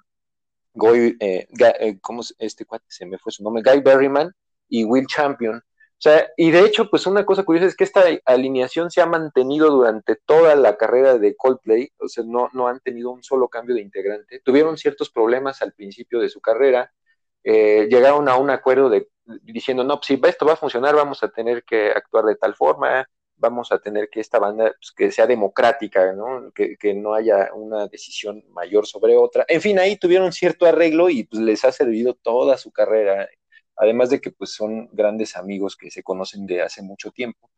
Goy, 0.74 1.18
eh, 1.20 1.48
eh, 1.80 2.00
¿cómo 2.02 2.22
este 2.38 2.66
cuate? 2.66 2.86
Se 2.90 3.06
me 3.06 3.18
fue 3.18 3.32
su 3.32 3.44
nombre, 3.44 3.64
Guy 3.64 3.82
Berryman 3.82 4.32
y 4.70 4.84
Will 4.84 5.08
Champion, 5.08 5.62
o 5.98 6.02
sea, 6.06 6.28
y 6.36 6.52
de 6.52 6.60
hecho, 6.66 6.90
pues 6.90 7.08
una 7.08 7.26
cosa 7.26 7.44
curiosa 7.44 7.68
es 7.68 7.76
que 7.76 7.86
esta 7.86 8.04
alineación 8.26 8.92
se 8.92 9.02
ha 9.02 9.06
mantenido 9.06 9.70
durante 9.72 10.18
toda 10.18 10.56
la 10.56 10.76
carrera 10.76 11.18
de 11.18 11.36
Coldplay, 11.36 11.90
o 12.00 12.10
sea, 12.10 12.24
no, 12.28 12.50
no 12.54 12.68
han 12.68 12.82
tenido 12.82 13.12
un 13.12 13.24
solo 13.24 13.48
cambio 13.48 13.76
de 13.76 13.82
integrante. 13.82 14.42
Tuvieron 14.44 14.78
ciertos 14.78 15.10
problemas 15.10 15.62
al 15.62 15.74
principio 15.74 16.20
de 16.20 16.30
su 16.30 16.42
carrera, 16.42 16.92
eh, 17.44 17.88
llegaron 17.90 18.28
a 18.28 18.36
un 18.38 18.50
acuerdo 18.50 18.90
de 18.90 19.08
diciendo, 19.44 19.84
no, 19.84 19.96
pues 19.98 20.08
si 20.08 20.20
esto 20.24 20.46
va 20.46 20.54
a 20.54 20.58
funcionar, 20.58 20.96
vamos 20.96 21.24
a 21.24 21.30
tener 21.30 21.64
que 21.64 21.92
actuar 21.92 22.26
de 22.26 22.36
tal 22.36 22.56
forma, 22.56 23.08
vamos 23.38 23.72
a 23.72 23.80
tener 23.80 24.10
que 24.10 24.20
esta 24.20 24.40
banda 24.40 24.74
pues, 24.80 24.92
que 24.96 25.12
sea 25.12 25.28
democrática, 25.28 26.14
¿no? 26.14 26.52
Que, 26.54 26.78
que, 26.78 26.94
no 26.94 27.14
haya 27.14 27.52
una 27.54 27.88
decisión 27.88 28.44
mayor 28.50 28.86
sobre 28.86 29.18
otra. 29.18 29.46
En 29.48 29.62
fin, 29.62 29.80
ahí 29.80 29.98
tuvieron 29.98 30.32
cierto 30.32 30.66
arreglo 30.66 31.10
y 31.10 31.24
pues 31.24 31.42
les 31.42 31.66
ha 31.66 31.72
servido 31.72 32.14
toda 32.16 32.58
su 32.58 32.72
carrera 32.72 33.28
además 33.78 34.10
de 34.10 34.22
que 34.22 34.32
pues 34.32 34.52
son 34.52 34.90
grandes 34.92 35.36
amigos 35.36 35.76
que 35.76 35.92
se 35.92 36.04
conocen 36.04 36.46
de 36.46 36.62
hace 36.62 36.82
mucho 36.82 37.12
tiempo. 37.12 37.52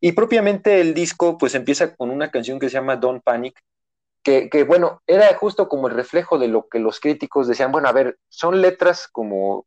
Y 0.00 0.12
propiamente 0.12 0.80
el 0.80 0.94
disco 0.94 1.38
pues 1.38 1.54
empieza 1.54 1.94
con 1.96 2.10
una 2.10 2.30
canción 2.30 2.58
que 2.58 2.68
se 2.68 2.74
llama 2.74 2.96
Don't 2.96 3.22
Panic, 3.22 3.60
que, 4.22 4.50
que, 4.50 4.64
bueno, 4.64 5.02
era 5.06 5.32
justo 5.36 5.68
como 5.68 5.88
el 5.88 5.94
reflejo 5.94 6.38
de 6.38 6.48
lo 6.48 6.68
que 6.68 6.80
los 6.80 6.98
críticos 7.00 7.46
decían, 7.46 7.70
bueno, 7.70 7.88
a 7.88 7.92
ver, 7.92 8.18
son 8.28 8.60
letras 8.60 9.06
como 9.08 9.66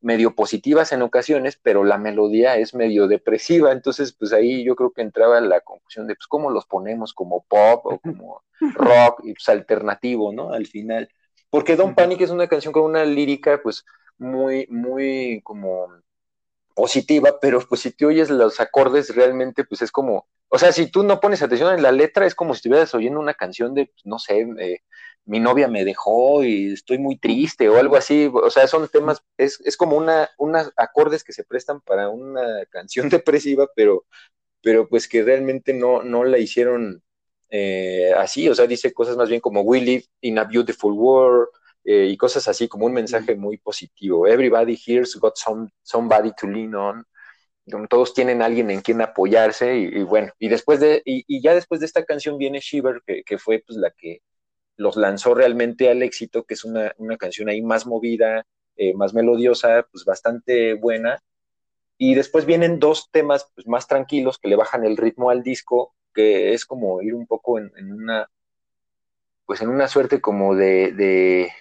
medio 0.00 0.34
positivas 0.34 0.92
en 0.92 1.02
ocasiones, 1.02 1.58
pero 1.60 1.82
la 1.82 1.98
melodía 1.98 2.56
es 2.56 2.74
medio 2.74 3.08
depresiva, 3.08 3.72
entonces 3.72 4.12
pues 4.12 4.32
ahí 4.32 4.64
yo 4.64 4.76
creo 4.76 4.92
que 4.92 5.02
entraba 5.02 5.40
la 5.40 5.60
confusión 5.60 6.06
de 6.06 6.14
pues 6.14 6.26
cómo 6.26 6.50
los 6.50 6.66
ponemos 6.66 7.12
como 7.12 7.44
pop 7.48 7.86
o 7.86 7.98
como 7.98 8.42
rock 8.74 9.22
y 9.24 9.32
pues 9.32 9.48
alternativo, 9.48 10.32
¿no? 10.32 10.52
Al 10.52 10.66
final, 10.66 11.08
porque 11.50 11.76
Don't 11.76 11.96
Panic 11.96 12.20
es 12.20 12.30
una 12.30 12.46
canción 12.46 12.72
con 12.72 12.82
una 12.82 13.04
lírica 13.04 13.60
pues 13.62 13.84
muy, 14.18 14.66
muy 14.68 15.40
como 15.42 15.88
positiva, 16.74 17.38
pero 17.40 17.60
pues 17.68 17.80
si 17.80 17.90
te 17.92 18.04
oyes 18.06 18.28
los 18.30 18.60
acordes 18.60 19.14
realmente 19.16 19.64
pues 19.64 19.80
es 19.82 19.90
como, 19.90 20.28
o 20.48 20.58
sea, 20.58 20.72
si 20.72 20.90
tú 20.90 21.02
no 21.02 21.20
pones 21.20 21.42
atención 21.42 21.74
en 21.74 21.82
la 21.82 21.92
letra 21.92 22.26
es 22.26 22.34
como 22.34 22.54
si 22.54 22.58
estuvieras 22.58 22.94
oyendo 22.94 23.18
una 23.18 23.34
canción 23.34 23.74
de, 23.74 23.86
pues, 23.86 24.04
no 24.04 24.18
sé, 24.18 24.46
mi 25.24 25.40
novia 25.40 25.68
me 25.68 25.84
dejó 25.84 26.44
y 26.44 26.72
estoy 26.72 26.98
muy 26.98 27.18
triste 27.18 27.68
o 27.68 27.78
algo 27.78 27.96
así, 27.96 28.30
o 28.32 28.50
sea, 28.50 28.66
son 28.66 28.88
temas, 28.88 29.22
es, 29.38 29.60
es 29.64 29.76
como 29.76 29.96
una, 29.96 30.30
unas 30.38 30.70
acordes 30.76 31.24
que 31.24 31.32
se 31.32 31.44
prestan 31.44 31.80
para 31.80 32.10
una 32.10 32.64
canción 32.70 33.08
depresiva, 33.08 33.68
pero, 33.74 34.04
pero 34.62 34.88
pues 34.88 35.08
que 35.08 35.22
realmente 35.22 35.72
no, 35.72 36.02
no 36.02 36.24
la 36.24 36.38
hicieron 36.38 37.02
eh, 37.50 38.12
así, 38.16 38.48
o 38.48 38.54
sea, 38.54 38.66
dice 38.66 38.92
cosas 38.92 39.16
más 39.16 39.28
bien 39.28 39.40
como 39.40 39.62
We 39.62 39.80
live 39.80 40.04
in 40.20 40.38
a 40.38 40.44
beautiful 40.44 40.92
world 40.92 41.48
eh, 41.88 42.06
y 42.10 42.16
cosas 42.16 42.48
así, 42.48 42.66
como 42.66 42.86
un 42.86 42.92
mensaje 42.92 43.36
muy 43.36 43.58
positivo. 43.58 44.26
Everybody 44.26 44.76
here's 44.84 45.14
got 45.16 45.36
some, 45.36 45.68
somebody 45.82 46.32
to 46.36 46.48
lean 46.48 46.74
on. 46.74 47.06
Todos 47.88 48.12
tienen 48.12 48.42
alguien 48.42 48.70
en 48.70 48.80
quien 48.80 49.00
apoyarse 49.02 49.76
y, 49.76 50.02
bueno, 50.02 50.32
y 50.38 50.48
después 50.48 50.80
de, 50.80 51.02
y, 51.04 51.40
ya 51.40 51.54
después 51.54 51.80
de 51.80 51.86
esta 51.86 52.04
canción 52.04 52.38
viene 52.38 52.60
Shiver, 52.60 53.02
que, 53.06 53.22
que, 53.24 53.38
fue 53.38 53.62
pues 53.66 53.78
la 53.78 53.90
que 53.92 54.20
los 54.76 54.96
lanzó 54.96 55.34
realmente 55.34 55.88
al 55.88 56.02
éxito, 56.02 56.44
que 56.44 56.54
es 56.54 56.64
una, 56.64 56.92
una 56.98 57.16
canción 57.16 57.48
ahí 57.48 57.62
más 57.62 57.86
movida, 57.86 58.46
eh, 58.76 58.94
más 58.94 59.14
melodiosa, 59.14 59.86
pues 59.90 60.04
bastante 60.04 60.74
buena. 60.74 61.22
Y 61.98 62.14
después 62.14 62.46
vienen 62.46 62.80
dos 62.80 63.10
temas 63.12 63.50
pues, 63.54 63.66
más 63.68 63.86
tranquilos 63.88 64.38
que 64.38 64.48
le 64.48 64.56
bajan 64.56 64.84
el 64.84 64.96
ritmo 64.96 65.30
al 65.30 65.42
disco, 65.42 65.94
que 66.14 66.52
es 66.52 66.66
como 66.66 67.00
ir 67.02 67.14
un 67.14 67.26
poco 67.26 67.58
en, 67.58 67.92
una, 67.92 68.28
pues 69.46 69.62
en 69.62 69.68
una 69.68 69.88
suerte 69.88 70.20
como 70.20 70.54
de, 70.56 70.92
de, 70.92 71.52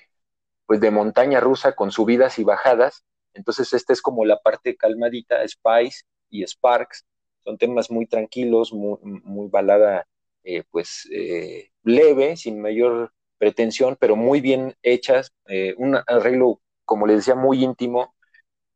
pues 0.65 0.80
de 0.80 0.91
montaña 0.91 1.39
rusa 1.39 1.75
con 1.75 1.91
subidas 1.91 2.39
y 2.39 2.43
bajadas. 2.43 3.06
Entonces 3.34 3.73
esta 3.73 3.93
es 3.93 4.01
como 4.01 4.25
la 4.25 4.39
parte 4.41 4.75
calmadita, 4.75 5.47
Spice 5.47 6.04
y 6.30 6.43
Sparks, 6.43 7.06
son 7.43 7.58
temas 7.58 7.91
muy 7.91 8.08
tranquilos, 8.08 8.73
muy, 8.73 8.97
muy 9.01 9.49
balada, 9.49 10.08
eh, 10.43 10.63
pues 10.71 11.08
eh, 11.12 11.69
leve, 11.84 12.38
sin 12.38 12.62
mayor 12.62 13.13
pretensión, 13.38 13.97
pero 13.99 14.15
muy 14.15 14.41
bien 14.41 14.75
hechas, 14.82 15.32
un 15.78 15.97
arreglo 16.08 16.62
como 16.86 17.08
les 17.08 17.17
decía, 17.17 17.36
muy 17.36 17.63
íntimo. 17.63 18.15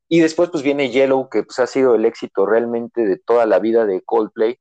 Y 0.10 0.22
después 0.22 0.50
pues 0.50 0.64
viene 0.64 0.90
Yellow, 0.90 1.30
que 1.30 1.44
pues 1.44 1.60
ha 1.60 1.68
sido 1.68 1.96
el 1.96 2.06
éxito 2.06 2.46
realmente 2.46 3.06
de 3.06 3.18
toda 3.18 3.46
la 3.46 3.60
vida 3.60 3.86
de 3.86 4.02
Coldplay. 4.02 4.60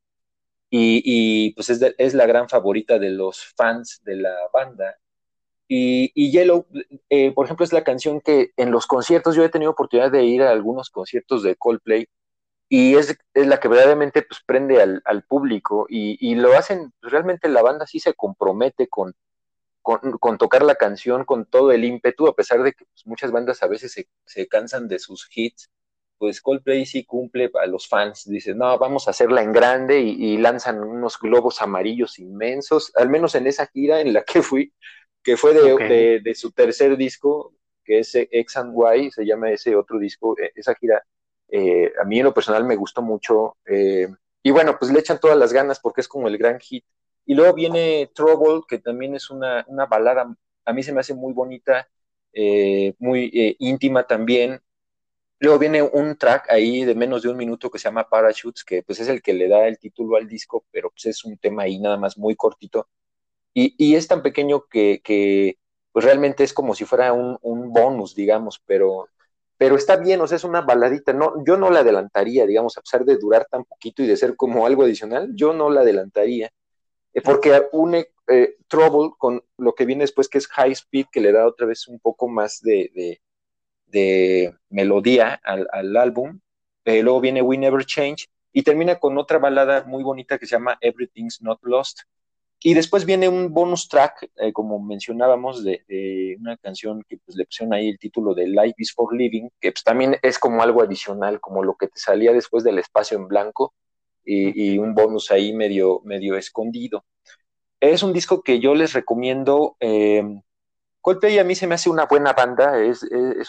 Y, 0.70 1.54
pues 1.54 1.70
es, 1.70 2.14
la 2.14 2.26
gran 2.26 2.48
favorita 2.48 2.98
de 2.98 3.10
los 3.10 3.42
fans 3.56 4.02
de 4.04 4.16
la 4.16 4.34
banda. 4.52 4.98
Y, 5.68 6.30
Yellow, 6.32 6.66
eh, 7.10 7.32
por 7.32 7.44
ejemplo, 7.44 7.64
es 7.64 7.72
la 7.72 7.84
canción 7.84 8.20
que 8.20 8.52
en 8.56 8.70
los 8.70 8.86
conciertos, 8.86 9.36
yo 9.36 9.44
he 9.44 9.50
tenido 9.50 9.72
oportunidad 9.72 10.10
de 10.10 10.24
ir 10.24 10.42
a 10.42 10.50
algunos 10.50 10.90
conciertos 10.90 11.42
de 11.42 11.56
Coldplay 11.56 12.08
y 12.70 12.96
es, 12.96 13.18
la 13.34 13.60
que 13.60 13.68
verdaderamente 13.68 14.22
pues, 14.22 14.40
prende 14.46 14.80
al, 14.80 15.22
público 15.24 15.86
y, 15.88 16.16
y, 16.20 16.34
lo 16.36 16.56
hacen, 16.56 16.92
pues, 17.00 17.12
realmente 17.12 17.48
la 17.48 17.62
banda 17.62 17.86
sí 17.86 18.00
se 18.00 18.14
compromete 18.14 18.88
con, 18.88 19.14
con, 20.20 20.38
tocar 20.38 20.62
la 20.62 20.74
canción 20.74 21.24
con 21.24 21.46
todo 21.46 21.72
el 21.72 21.84
ímpetu, 21.84 22.26
a 22.26 22.36
pesar 22.36 22.62
de 22.62 22.72
que 22.72 22.84
pues, 22.84 23.06
muchas 23.06 23.32
bandas 23.32 23.62
a 23.62 23.68
veces 23.68 24.06
se, 24.24 24.48
cansan 24.48 24.86
de 24.86 24.98
sus 24.98 25.28
hits, 25.34 25.70
pues 26.18 26.42
Coldplay 26.42 26.84
sí 26.84 27.04
cumple 27.04 27.50
a 27.62 27.66
los 27.66 27.88
fans, 27.88 28.24
dice, 28.26 28.54
no, 28.54 28.76
vamos 28.78 29.06
a 29.06 29.12
hacerla 29.12 29.42
en 29.42 29.52
grande 29.52 30.00
y, 30.00 30.36
lanzan 30.36 30.82
unos 30.82 31.18
globos 31.18 31.62
amarillos 31.62 32.18
inmensos, 32.18 32.92
al 32.96 33.08
menos 33.08 33.34
en 33.34 33.46
esa 33.46 33.66
gira 33.66 34.00
en 34.00 34.12
la 34.12 34.24
que 34.24 34.42
fui, 34.42 34.74
que 35.22 35.36
fue 35.36 35.54
de, 35.54 36.34
su 36.34 36.52
tercer 36.52 36.96
disco, 36.96 37.54
que 37.84 38.00
es 38.00 38.14
X 38.14 38.56
and 38.56 38.74
Y, 38.96 39.10
se 39.10 39.24
llama 39.24 39.50
ese 39.50 39.76
otro 39.76 39.98
disco, 39.98 40.36
e, 40.38 40.52
esa 40.54 40.74
gira, 40.74 41.02
eh, 41.48 41.92
a 42.00 42.04
mí 42.04 42.18
en 42.18 42.24
lo 42.24 42.34
personal 42.34 42.64
me 42.64 42.76
gustó 42.76 43.02
mucho, 43.02 43.56
eh, 43.66 44.08
y 44.42 44.50
bueno, 44.50 44.76
pues 44.78 44.92
le 44.92 45.00
echan 45.00 45.20
todas 45.20 45.36
las 45.36 45.52
ganas 45.52 45.80
porque 45.80 46.00
es 46.00 46.08
como 46.08 46.28
el 46.28 46.38
gran 46.38 46.58
hit 46.60 46.84
y 47.28 47.34
luego 47.34 47.52
viene 47.52 48.10
Trouble, 48.14 48.62
que 48.66 48.78
también 48.78 49.14
es 49.14 49.28
una, 49.28 49.66
balada, 49.86 50.34
a 50.64 50.72
mí 50.72 50.82
se 50.82 50.94
me 50.94 51.00
hace 51.00 51.12
muy 51.12 51.34
bonita, 51.34 51.86
eh, 52.32 52.94
muy 52.98 53.30
eh, 53.34 53.54
íntima 53.58 54.06
también. 54.06 54.62
Luego 55.38 55.58
viene 55.58 55.82
un 55.82 56.16
track 56.16 56.50
ahí 56.50 56.86
de 56.86 56.94
menos 56.94 57.22
de 57.22 57.28
un 57.28 57.36
minuto 57.36 57.70
que 57.70 57.78
se 57.78 57.84
llama 57.84 58.08
Parachutes, 58.08 58.64
que 58.64 58.82
pues 58.82 59.00
es 59.00 59.08
el 59.08 59.20
que 59.20 59.34
le 59.34 59.46
da 59.46 59.68
el 59.68 59.78
título 59.78 60.16
al 60.16 60.26
disco, 60.26 60.64
pero 60.70 60.88
pues 60.90 61.04
es 61.04 61.22
un 61.26 61.36
tema 61.36 61.64
ahí 61.64 61.78
nada 61.78 61.98
más 61.98 62.16
muy 62.16 62.34
cortito. 62.34 62.88
Y, 63.60 63.96
es 63.96 64.06
tan 64.06 64.22
pequeño 64.22 64.66
que, 64.70 65.56
pues 65.92 66.04
realmente 66.04 66.44
es 66.44 66.52
como 66.52 66.74
si 66.74 66.84
fuera 66.84 67.12
un, 67.12 67.38
un, 67.42 67.72
bonus, 67.72 68.14
digamos, 68.14 68.62
pero, 68.64 69.08
pero 69.56 69.74
está 69.76 69.96
bien, 69.96 70.20
o 70.20 70.28
sea, 70.28 70.36
es 70.36 70.44
una 70.44 70.60
baladita. 70.60 71.12
No, 71.12 71.44
yo 71.44 71.56
no 71.56 71.70
la 71.70 71.80
adelantaría, 71.80 72.46
digamos, 72.46 72.78
a 72.78 72.82
pesar 72.82 73.04
de 73.04 73.16
durar 73.16 73.46
tan 73.50 73.64
poquito 73.64 74.02
y 74.02 74.06
de 74.06 74.16
ser 74.16 74.36
como 74.36 74.64
algo 74.66 74.84
adicional, 74.84 75.30
yo 75.34 75.52
no 75.52 75.70
la 75.70 75.80
adelantaría. 75.80 76.50
Eh, 77.14 77.20
porque 77.22 77.62
une 77.72 78.06
eh, 78.28 78.56
Trouble 78.68 79.10
con 79.18 79.42
lo 79.56 79.74
que 79.74 79.86
viene 79.86 80.04
después, 80.04 80.28
que 80.28 80.38
es 80.38 80.46
High 80.48 80.72
Speed, 80.72 81.06
que 81.10 81.20
le 81.20 81.32
da 81.32 81.46
otra 81.46 81.66
vez 81.66 81.88
un 81.88 81.98
poco 81.98 82.28
más 82.28 82.60
de, 82.62 83.20
melodía 84.70 85.40
al, 85.42 85.96
álbum. 85.96 86.40
Eh, 86.84 87.02
luego 87.02 87.20
viene 87.20 87.42
We 87.42 87.58
Never 87.58 87.84
Change 87.84 88.28
y 88.52 88.62
termina 88.62 89.00
con 89.00 89.18
otra 89.18 89.38
balada 89.38 89.84
muy 89.84 90.04
bonita 90.04 90.38
que 90.38 90.46
se 90.46 90.52
llama 90.52 90.78
Everything's 90.80 91.42
Not 91.42 91.58
Lost. 91.62 92.02
Y 92.60 92.74
después 92.74 93.04
viene 93.04 93.28
un 93.28 93.54
bonus 93.54 93.88
track, 93.88 94.30
como 94.52 94.80
mencionábamos, 94.80 95.62
de, 95.62 96.36
una 96.40 96.56
canción 96.56 97.04
que 97.08 97.18
pues, 97.18 97.36
le 97.36 97.44
pusieron 97.44 97.72
ahí 97.72 97.88
el 97.88 97.98
título 97.98 98.34
de 98.34 98.48
Life 98.48 98.74
is 98.78 98.92
for 98.92 99.14
Living, 99.14 99.48
que 99.60 99.70
pues, 99.70 99.84
también 99.84 100.16
es 100.22 100.38
como 100.38 100.62
algo 100.62 100.82
adicional, 100.82 101.40
como 101.40 101.62
lo 101.62 101.76
que 101.76 101.86
te 101.86 102.00
salía 102.00 102.32
después 102.32 102.64
del 102.64 102.78
espacio 102.78 103.16
en 103.16 103.28
blanco 103.28 103.74
y, 104.24 104.76
un 104.78 104.94
bonus 104.94 105.30
ahí 105.30 105.52
medio, 105.52 106.00
medio 106.04 106.36
escondido. 106.36 107.04
Es 107.80 108.02
un 108.02 108.12
disco 108.12 108.42
que 108.42 108.60
yo 108.60 108.74
les 108.74 108.92
recomiendo. 108.92 109.76
Eh, 109.80 110.22
Coldplay 111.00 111.38
a 111.38 111.44
mí 111.44 111.54
se 111.54 111.66
me 111.66 111.76
hace 111.76 111.88
una 111.88 112.06
buena 112.06 112.32
banda, 112.32 112.78
es, 112.82 113.02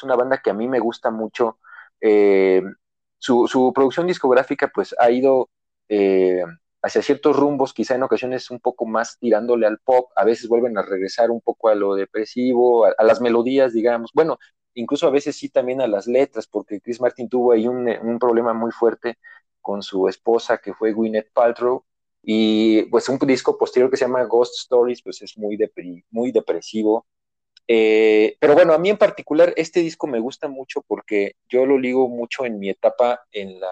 una 0.04 0.16
banda 0.16 0.40
que 0.42 0.52
a 0.52 0.54
mí 0.54 0.68
me 0.68 0.80
gusta 0.80 1.12
mucho. 1.12 1.58
Eh, 2.00 2.62
su, 3.18 3.72
producción 3.74 4.08
discográfica 4.08 4.72
pues 4.74 4.96
ha 4.98 5.12
ido 5.12 5.50
eh, 5.90 6.44
hacia 6.82 7.02
ciertos 7.02 7.36
rumbos, 7.36 7.74
quizá 7.74 7.96
en 7.96 8.04
ocasiones 8.04 8.50
un 8.52 8.60
poco 8.60 8.86
más 8.86 9.18
tirándole 9.20 9.68
al 9.68 9.80
pop, 9.80 10.12
a 10.16 10.24
veces 10.24 10.48
vuelven 10.48 10.78
a 10.78 10.82
regresar 10.82 11.32
un 11.32 11.42
poco 11.42 11.70
a 11.70 11.76
lo 11.76 11.96
depresivo, 11.96 12.86
a, 12.86 13.04
las 13.04 13.22
melodías, 13.22 13.74
digamos. 13.74 14.12
Bueno, 14.14 14.38
incluso 14.74 15.08
a 15.08 15.12
veces 15.12 15.36
sí 15.38 15.50
también 15.50 15.82
a 15.82 15.88
las 15.88 16.08
letras, 16.08 16.48
porque 16.48 16.80
Chris 16.82 17.02
Martin 17.02 17.30
tuvo 17.30 17.52
ahí 17.52 17.68
un, 17.68 17.90
un 17.90 18.20
problema 18.20 18.54
muy 18.54 18.72
fuerte 18.72 19.18
con 19.62 19.82
su 19.84 20.08
esposa 20.08 20.58
que 20.58 20.74
fue 20.74 20.94
Gwyneth 20.94 21.32
Paltrow 21.34 21.84
y 22.22 22.84
pues 22.84 23.08
un 23.10 23.18
disco 23.20 23.58
posterior 23.58 23.90
que 23.90 23.98
se 23.98 24.06
llama 24.06 24.24
Ghost 24.24 24.56
Stories 24.60 25.02
pues 25.02 25.22
es 25.22 25.38
muy, 25.38 25.58
muy 26.12 26.32
depresivo. 26.32 27.06
Eh, 27.68 28.36
pero 28.40 28.56
bueno, 28.56 28.74
a 28.74 28.80
mí 28.80 28.90
en 28.90 28.98
particular 28.98 29.54
este 29.56 29.82
disco 29.82 30.08
me 30.08 30.20
gusta 30.20 30.48
mucho 30.48 30.82
porque 30.88 31.34
yo 31.48 31.66
lo 31.66 31.78
ligo 31.78 32.10
mucho 32.10 32.46
en 32.46 32.58
mi 32.58 32.70
etapa 32.70 33.22
en 33.32 33.60
la, 33.60 33.72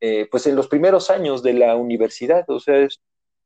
eh, 0.00 0.26
pues 0.30 0.46
en 0.46 0.56
los 0.56 0.68
primeros 0.68 1.10
años 1.10 1.42
de 1.42 1.52
la 1.52 1.76
universidad, 1.76 2.48
o 2.48 2.58
sea, 2.58 2.88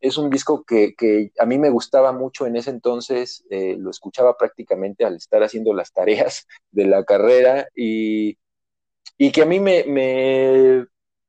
es, 0.01 0.19
un 0.19 0.31
disco 0.31 0.65
que, 0.65 0.95
a 1.39 1.47
mí 1.47 1.59
me 1.59 1.71
gustaba 1.71 2.13
mucho 2.13 2.47
en 2.47 2.57
ese 2.57 2.71
entonces, 2.71 3.45
eh, 3.51 3.77
lo 3.79 3.91
escuchaba 3.91 4.37
prácticamente 4.37 5.05
al 5.05 5.17
estar 5.17 5.43
haciendo 5.43 5.75
las 5.75 5.93
tareas 5.93 6.47
de 6.71 6.87
la 6.87 7.05
carrera 7.05 7.67
y, 7.75 8.39
y 9.19 9.33
que 9.33 9.43
a 9.43 9.47
mí 9.47 9.61
me, 9.61 10.87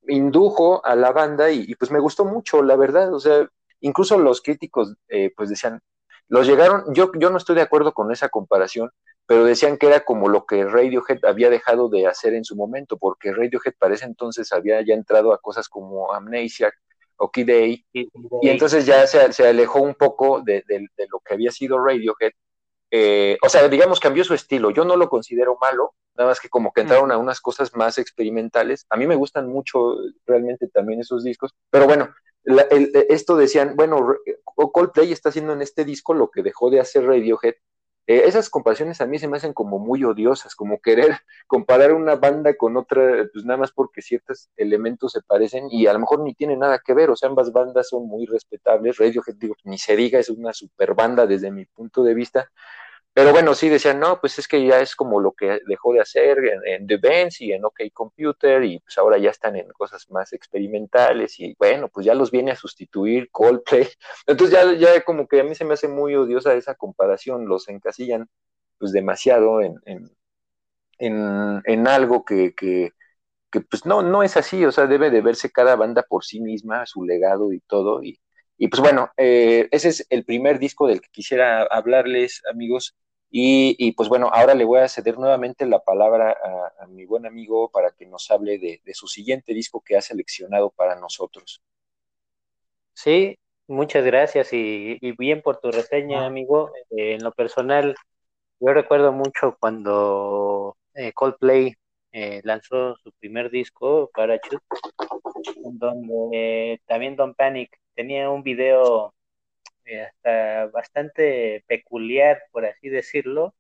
indujo 0.08 0.86
a 0.86 0.96
la 0.96 1.12
banda 1.12 1.52
y, 1.52 1.74
pues 1.76 1.90
me 1.90 2.00
gustó 2.00 2.26
mucho, 2.26 2.62
la 2.62 2.76
verdad, 2.76 3.14
o 3.14 3.20
sea, 3.20 3.50
incluso 3.80 4.20
los 4.20 4.42
críticos 4.42 4.96
eh, 5.08 5.34
pues 5.36 5.50
decían, 5.50 5.82
los 6.28 6.48
llegaron, 6.48 6.94
yo, 6.94 7.12
yo 7.18 7.30
no 7.30 7.38
estoy 7.38 7.56
de 7.56 7.62
acuerdo 7.62 7.94
con 7.94 8.12
esa 8.12 8.30
comparación, 8.30 8.92
pero 9.28 9.46
decían 9.46 9.78
que 9.78 9.88
era 9.88 10.02
como 10.02 10.30
lo 10.30 10.46
que 10.46 10.66
Radiohead 10.66 11.26
había 11.26 11.50
dejado 11.50 11.90
de 11.90 12.08
hacer 12.08 12.34
en 12.34 12.44
su 12.44 12.56
momento, 12.56 12.98
porque 12.98 13.34
Radiohead 13.34 13.74
para 13.80 13.96
ese 13.96 14.06
entonces 14.06 14.52
había 14.54 14.82
ya 14.82 14.94
entrado 14.94 15.34
a 15.34 15.40
cosas 15.40 15.68
como 15.68 16.14
Amnesia 16.14 16.72
o 17.18 17.32
Kid 17.32 17.48
Day, 17.48 17.86
y 17.94 18.50
entonces 18.50 18.86
ya 18.86 19.08
se, 19.08 19.32
se 19.32 19.48
alejó 19.48 19.82
un 19.82 19.96
poco 19.96 20.42
de, 20.42 20.64
de, 20.68 21.08
lo 21.10 21.20
que 21.20 21.34
había 21.34 21.52
sido 21.52 21.84
Radiohead, 21.84 22.32
eh, 22.92 23.38
o 23.42 23.50
sea, 23.50 23.68
digamos, 23.68 24.00
cambió 24.00 24.24
su 24.24 24.34
estilo, 24.34 24.70
yo 24.72 24.86
no 24.86 24.96
lo 24.96 25.10
considero 25.10 25.58
malo, 25.60 25.94
nada 26.16 26.30
más 26.30 26.40
que 26.40 26.50
como 26.50 26.72
que 26.72 26.82
entraron 26.82 27.12
a 27.12 27.18
unas 27.18 27.42
cosas 27.42 27.76
más 27.76 27.98
experimentales. 27.98 28.86
A 28.90 28.98
mí 28.98 29.08
me 29.08 29.16
gustan 29.16 29.48
mucho 29.48 29.98
realmente 30.26 30.68
también 30.68 31.02
esos 31.02 31.24
discos, 31.24 31.54
pero 31.70 31.88
bueno, 31.88 32.14
esto 33.10 33.36
decían, 33.36 33.76
bueno, 33.76 34.16
Coldplay 34.56 35.12
está 35.12 35.30
haciendo 35.30 35.54
en 35.54 35.62
este 35.62 35.84
disco 35.84 36.14
lo 36.14 36.30
que 36.30 36.44
dejó 36.44 36.70
de 36.70 36.80
hacer 36.80 37.06
Radiohead. 37.06 37.56
Eh, 38.08 38.24
esas 38.26 38.50
comparaciones 38.50 39.02
a 39.02 39.08
mí 39.08 39.18
se 39.18 39.28
me 39.28 39.38
hacen 39.38 39.54
como 39.54 39.80
muy 39.80 40.04
odiosas, 40.04 40.56
como 40.56 40.80
querer 40.80 41.08
comparar 41.48 41.94
una 41.94 42.16
banda 42.16 42.56
con 42.56 42.78
otra, 42.78 43.28
pues 43.34 43.46
nada 43.46 43.58
más 43.58 43.72
porque 43.72 44.02
ciertos 44.02 44.50
elementos 44.58 45.14
se 45.14 45.22
parecen 45.22 45.68
y 45.72 45.88
a 45.88 45.94
lo 45.94 46.00
mejor 46.00 46.22
ni 46.22 46.36
tienen 46.36 46.60
nada 46.60 46.80
que 46.86 46.94
ver, 46.94 47.10
o 47.10 47.16
sea, 47.16 47.30
ambas 47.30 47.52
bandas 47.52 47.90
son 47.90 48.08
muy 48.08 48.26
respetables, 48.28 48.98
Radiohead, 48.98 49.36
digo, 49.38 49.56
ni 49.64 49.78
se 49.80 49.96
diga, 49.96 50.20
es 50.20 50.30
una 50.30 50.54
super 50.54 50.94
banda 50.94 51.26
desde 51.26 51.52
mi 51.52 51.66
punto 51.66 52.04
de 52.04 52.14
vista, 52.14 52.52
pero 53.16 53.32
bueno, 53.32 53.56
sí 53.56 53.70
decían, 53.70 54.02
no, 54.02 54.20
pues 54.20 54.38
es 54.40 54.48
que 54.48 54.66
ya 54.68 54.82
es 54.82 54.94
como 54.94 55.22
lo 55.22 55.32
que 55.32 55.62
dejó 55.68 55.94
de 55.94 56.02
hacer 56.02 56.38
en, 56.66 56.86
The 56.86 56.98
Bands 56.98 57.40
y 57.40 57.54
en 57.54 57.64
OK 57.64 57.80
Computer 57.94 58.62
y 58.66 58.80
pues 58.82 58.98
ahora 58.98 59.18
ya 59.18 59.30
están 59.30 59.56
en 59.56 59.70
cosas 59.70 60.12
más 60.12 60.34
experimentales 60.34 61.40
y 61.40 61.56
bueno, 61.58 61.88
pues 61.88 62.06
ya 62.06 62.14
los 62.14 62.30
viene 62.30 62.52
a 62.52 62.58
sustituir 62.58 63.30
Coldplay. 63.32 63.88
Entonces 64.28 64.54
ya, 64.54 64.74
ya 64.74 65.02
como 65.06 65.30
que 65.30 65.40
a 65.40 65.46
mí 65.46 65.56
se 65.56 65.64
me 65.64 65.76
hace 65.76 65.88
muy 65.88 66.14
odiosa 66.16 66.56
esa 66.56 66.76
comparación, 66.76 67.48
los 67.48 67.70
encasillan 67.70 68.28
pues 68.78 68.92
demasiado 68.92 69.62
en, 69.62 69.80
en, 69.86 70.12
en, 71.66 71.88
algo 71.88 72.26
que, 72.26 72.54
que, 72.54 72.92
que, 73.52 73.62
pues 73.62 73.86
no, 73.86 74.02
no 74.04 74.24
es 74.24 74.38
así, 74.38 74.66
o 74.66 74.72
sea, 74.74 74.88
debe 74.88 75.10
de 75.10 75.22
verse 75.22 75.52
cada 75.52 75.78
banda 75.78 76.04
por 76.04 76.26
sí 76.26 76.42
misma, 76.42 76.86
su 76.86 77.06
legado 77.06 77.54
y 77.54 77.62
todo 77.62 78.04
y 78.04 78.20
Y 78.58 78.68
pues 78.70 78.82
bueno, 78.82 79.12
eh, 79.18 79.68
ese 79.72 79.90
es 79.90 80.08
el 80.10 80.26
primer 80.26 80.60
disco 80.60 80.88
del 80.88 81.02
que 81.02 81.10
quisiera 81.12 81.64
hablarles, 81.64 82.42
amigos. 82.52 82.96
Y, 83.38 83.92
pues 83.92 84.08
bueno, 84.08 84.30
ahora 84.32 84.54
le 84.54 84.64
voy 84.64 84.80
a 84.80 84.88
ceder 84.88 85.18
nuevamente 85.20 85.66
la 85.66 85.80
palabra 85.80 86.38
a, 86.80 86.88
mi 86.88 87.06
buen 87.06 87.26
amigo 87.26 87.70
para 87.70 87.92
que 87.92 88.06
nos 88.06 88.32
hable 88.32 88.58
de, 88.58 88.94
su 88.94 89.08
siguiente 89.08 89.54
disco 89.54 89.84
que 89.86 89.98
ha 89.98 90.02
seleccionado 90.02 90.70
para 90.70 90.96
nosotros. 90.96 91.62
Sí, 92.94 93.38
muchas 93.68 94.06
gracias 94.06 94.54
y, 94.54 95.00
bien 95.18 95.42
por 95.42 95.60
tu 95.60 95.70
reseña, 95.70 96.26
amigo. 96.26 96.72
Eh, 96.92 97.16
en 97.16 97.24
lo 97.26 97.34
personal, 97.34 97.94
yo 98.62 98.74
recuerdo 98.74 99.12
mucho 99.12 99.58
cuando 99.60 100.78
eh, 100.94 101.12
Coldplay 101.12 101.76
eh, 102.14 102.40
lanzó 102.46 102.96
su 103.04 103.12
primer 103.20 103.52
disco, 103.52 104.10
Parachute, 104.14 104.64
donde 105.74 106.82
también 106.86 107.18
Don 107.18 107.34
Panic 107.34 107.78
tenía 107.96 108.30
un 108.30 108.44
video 108.44 109.14
eh, 109.14 109.15
hasta 109.94 110.68
bastante 110.68 111.64
peculiar, 111.68 112.44
por 112.52 112.66
así 112.66 112.90
decirlo. 112.90 113.56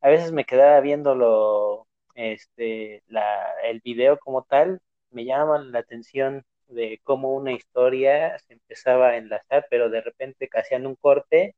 A 0.00 0.08
veces 0.10 0.32
me 0.32 0.44
quedaba 0.44 0.80
viéndolo, 0.80 1.86
este, 2.14 3.02
la, 3.08 3.54
el 3.64 3.80
video 3.80 4.18
como 4.18 4.42
tal, 4.44 4.80
me 5.10 5.24
llama 5.24 5.58
la 5.58 5.80
atención 5.80 6.44
de 6.68 7.00
cómo 7.04 7.34
una 7.34 7.52
historia 7.52 8.38
se 8.40 8.54
empezaba 8.54 9.10
a 9.10 9.16
enlazar, 9.16 9.66
pero 9.70 9.90
de 9.90 10.00
repente 10.02 10.48
hacían 10.54 10.86
un 10.86 10.96
corte 10.96 11.54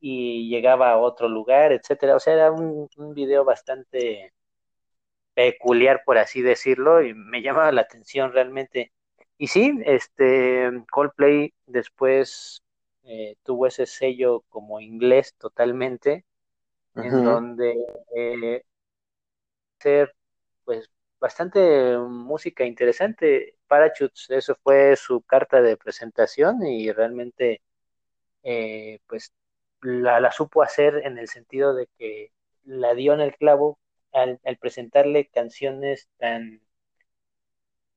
y 0.00 0.48
llegaba 0.50 0.90
a 0.92 0.98
otro 0.98 1.28
lugar, 1.28 1.72
etcétera. 1.72 2.16
O 2.16 2.20
sea, 2.20 2.34
era 2.34 2.52
un, 2.52 2.88
un 2.96 3.14
video 3.14 3.44
bastante 3.44 4.32
peculiar, 5.34 6.02
por 6.04 6.18
así 6.18 6.42
decirlo, 6.42 7.02
y 7.02 7.14
me 7.14 7.42
llamaba 7.42 7.72
la 7.72 7.82
atención 7.82 8.32
realmente. 8.32 8.92
Y 9.38 9.48
sí, 9.48 9.72
este 9.84 10.70
Coldplay 10.90 11.54
después 11.66 12.62
eh, 13.08 13.36
tuvo 13.42 13.66
ese 13.66 13.86
sello 13.86 14.42
como 14.50 14.80
inglés 14.80 15.34
totalmente, 15.38 16.26
en 16.94 17.24
donde 17.24 17.74
eh, 18.14 18.62
ser 19.80 20.14
pues 20.64 20.90
bastante 21.18 21.96
música 21.98 22.64
interesante. 22.64 23.56
Parachutes, 23.66 24.30
eso 24.30 24.56
fue 24.62 24.96
su 24.96 25.22
carta 25.22 25.62
de 25.62 25.76
presentación 25.78 26.66
y 26.66 26.92
realmente 26.92 27.62
eh, 28.42 29.00
pues 29.06 29.32
la, 29.82 30.20
la, 30.20 30.32
supo 30.32 30.62
hacer 30.62 30.96
en 31.06 31.18
el 31.18 31.28
sentido 31.28 31.74
de 31.74 31.88
que 31.98 32.32
la 32.64 32.94
dio 32.94 33.14
en 33.14 33.20
el 33.22 33.34
clavo 33.36 33.78
al, 34.12 34.40
al 34.44 34.58
presentarle 34.58 35.28
canciones 35.28 36.08
tan 36.18 36.60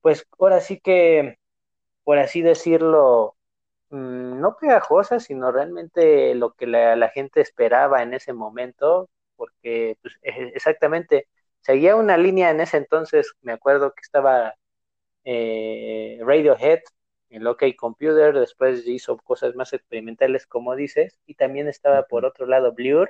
pues 0.02 0.26
ahora 0.40 0.62
sí 0.62 0.80
que 0.80 1.38
por 2.04 2.18
así 2.20 2.42
decirlo 2.42 3.36
no 3.92 4.58
pegajosa, 4.58 5.20
sino 5.20 5.52
realmente 5.52 6.34
lo 6.36 6.54
que 6.54 6.68
la, 6.68 7.10
gente 7.10 7.42
esperaba 7.42 8.02
en 8.04 8.14
ese 8.14 8.34
momento, 8.34 9.10
porque 9.36 9.98
pues, 10.02 10.18
e, 10.22 10.52
exactamente 10.56 11.28
seguía 11.62 11.96
una 11.96 12.18
línea 12.18 12.50
en 12.52 12.62
ese 12.62 12.78
entonces, 12.78 13.34
me 13.42 13.54
acuerdo 13.54 13.92
que 13.94 14.02
estaba 14.02 14.56
eh, 15.26 16.20
Radiohead, 16.22 16.80
el 17.30 17.48
OK 17.48 17.64
Computer, 17.78 18.38
después 18.38 18.86
hizo 18.88 19.18
cosas 19.18 19.56
más 19.56 19.74
experimentales, 19.74 20.48
como 20.48 20.76
dices, 20.76 21.20
y 21.26 21.36
también 21.36 21.68
estaba 21.68 22.04
por 22.04 22.26
otro 22.26 22.46
lado 22.46 22.74
Blur, 22.74 23.10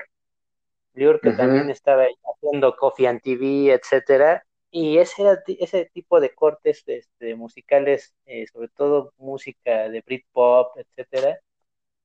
Blur 0.94 1.22
que 1.22 1.32
también 1.32 1.70
estaba 1.70 2.06
haciendo 2.36 2.76
Coffee 2.76 3.08
and 3.08 3.22
TV, 3.22 3.74
etcétera, 3.74 4.46
y 4.72 4.98
ese, 5.00 5.24
ese 5.60 5.86
tipo 5.94 6.20
de 6.22 6.34
cortes 6.34 6.84
este, 6.88 7.36
musicales, 7.36 8.16
eh, 8.26 8.46
sobre 8.48 8.70
todo 8.70 9.14
música 9.18 9.90
de 9.90 10.02
Britpop, 10.02 10.78
etcétera, 10.78 11.40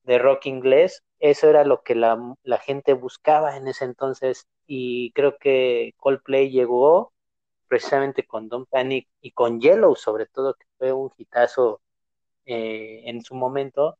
de 0.03 0.19
rock 0.19 0.47
inglés, 0.47 1.03
eso 1.19 1.49
era 1.49 1.65
lo 1.65 1.83
que 1.83 1.95
la, 1.95 2.35
la, 2.43 2.59
gente 2.59 2.93
buscaba 2.93 3.57
en 3.57 3.67
ese 3.67 3.85
entonces. 3.85 4.47
Y 4.67 5.11
creo 5.13 5.37
que 5.39 5.93
Coldplay 5.97 6.51
llegó 6.51 7.13
precisamente 7.67 8.25
con 8.27 8.49
Don't 8.49 8.69
Panic 8.69 9.07
y 9.21 9.31
con 9.31 9.61
Yellow, 9.61 9.95
sobre 9.95 10.27
todo, 10.27 10.55
que 10.55 10.65
fue 10.77 10.93
un 10.93 11.11
hitazo 11.17 11.81
eh, 12.45 13.03
en 13.05 13.23
su 13.23 13.35
momento, 13.35 13.97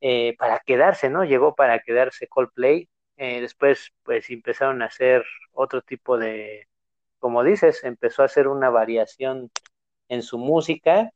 eh, 0.00 0.36
para 0.38 0.60
quedarse, 0.60 1.10
¿no? 1.10 1.24
Llegó 1.24 1.54
para 1.54 1.80
quedarse 1.80 2.28
Coldplay. 2.28 2.88
después, 3.16 3.92
pues 4.04 4.30
empezaron 4.30 4.82
a 4.82 4.86
hacer 4.86 5.24
otro 5.52 5.82
tipo 5.82 6.18
de, 6.18 6.67
como 7.18 7.44
dices, 7.44 7.84
empezó 7.84 8.22
a 8.22 8.26
hacer 8.26 8.48
una 8.48 8.70
variación 8.70 9.50
en 10.08 10.22
su 10.22 10.38
música, 10.38 11.12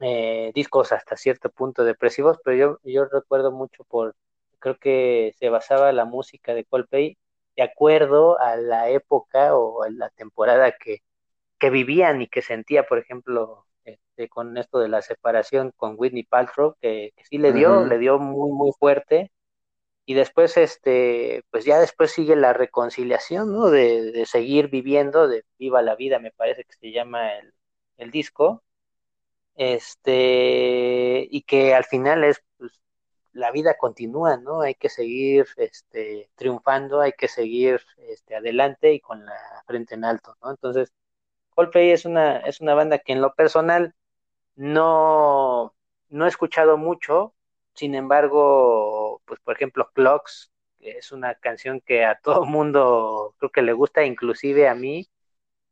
eh, 0.00 0.52
discos 0.54 0.92
hasta 0.92 1.16
cierto 1.16 1.50
punto 1.50 1.84
depresivos, 1.84 2.38
pero 2.44 2.56
yo, 2.56 2.78
yo 2.84 3.06
recuerdo 3.06 3.52
mucho 3.52 3.84
por, 3.84 4.16
creo 4.58 4.78
que 4.78 5.34
se 5.38 5.48
basaba 5.48 5.92
la 5.92 6.04
música 6.04 6.54
de 6.54 6.64
Coldplay 6.64 7.18
de 7.56 7.62
acuerdo 7.62 8.38
a 8.40 8.56
la 8.56 8.90
época 8.90 9.56
o 9.56 9.84
a 9.84 9.90
la 9.90 10.10
temporada 10.10 10.72
que, 10.72 10.98
que 11.58 11.70
vivían 11.70 12.22
y 12.22 12.28
que 12.28 12.42
sentía, 12.42 12.84
por 12.84 12.98
ejemplo, 12.98 13.66
este, 13.84 14.28
con 14.28 14.56
esto 14.58 14.78
de 14.78 14.88
la 14.88 15.02
separación 15.02 15.72
con 15.76 15.94
Whitney 15.96 16.24
Paltrow, 16.24 16.76
que, 16.80 17.12
sí 17.28 17.38
le 17.38 17.52
dio, 17.52 17.84
le 17.84 17.98
dio 17.98 18.18
muy, 18.18 18.50
muy 18.50 18.72
fuerte, 18.78 19.30
y 20.06 20.14
después, 20.14 20.56
este, 20.56 21.44
pues 21.50 21.64
ya 21.64 21.78
después 21.80 22.12
sigue 22.12 22.36
la 22.36 22.52
reconciliación, 22.52 23.52
¿no? 23.52 23.70
De, 23.70 24.24
seguir 24.26 24.68
viviendo, 24.68 25.28
de 25.28 25.44
Viva 25.58 25.82
la 25.82 25.96
Vida, 25.96 26.18
me 26.18 26.30
parece 26.32 26.64
que 26.64 26.74
se 26.74 26.92
llama 26.92 27.38
el, 27.38 27.54
el 27.98 28.10
disco, 28.10 28.62
este, 29.56 31.26
y 31.30 31.42
que 31.42 31.74
al 31.74 31.84
final 31.84 32.24
es, 32.24 32.42
pues, 32.58 32.80
la 33.32 33.50
vida 33.50 33.76
continúa, 33.78 34.36
¿no? 34.36 34.62
Hay 34.62 34.74
que 34.74 34.88
seguir, 34.88 35.46
este, 35.56 36.30
triunfando, 36.36 37.00
hay 37.00 37.12
que 37.12 37.28
seguir, 37.28 37.80
este, 37.98 38.36
adelante 38.36 38.92
y 38.94 39.00
con 39.00 39.24
la 39.26 39.34
frente 39.66 39.94
en 39.94 40.04
alto, 40.04 40.36
¿no? 40.42 40.50
Entonces, 40.50 40.92
Coldplay 41.54 41.90
es 41.92 42.04
una, 42.04 42.38
es 42.40 42.60
una 42.60 42.74
banda 42.74 42.98
que 42.98 43.12
en 43.12 43.22
lo 43.22 43.34
personal 43.34 43.94
no, 44.56 45.74
no 46.10 46.26
he 46.26 46.28
escuchado 46.28 46.76
mucho, 46.78 47.34
sin 47.74 47.94
embargo, 47.94 49.03
pues 49.26 49.40
por 49.40 49.54
ejemplo, 49.56 49.90
Clocks, 49.94 50.52
que 50.80 50.92
es 50.98 51.12
una 51.12 51.34
canción 51.36 51.80
que 51.80 52.04
a 52.04 52.16
todo 52.22 52.44
mundo 52.44 53.34
creo 53.38 53.50
que 53.50 53.62
le 53.62 53.72
gusta, 53.72 54.04
inclusive 54.04 54.68
a 54.68 54.74
mí. 54.74 55.08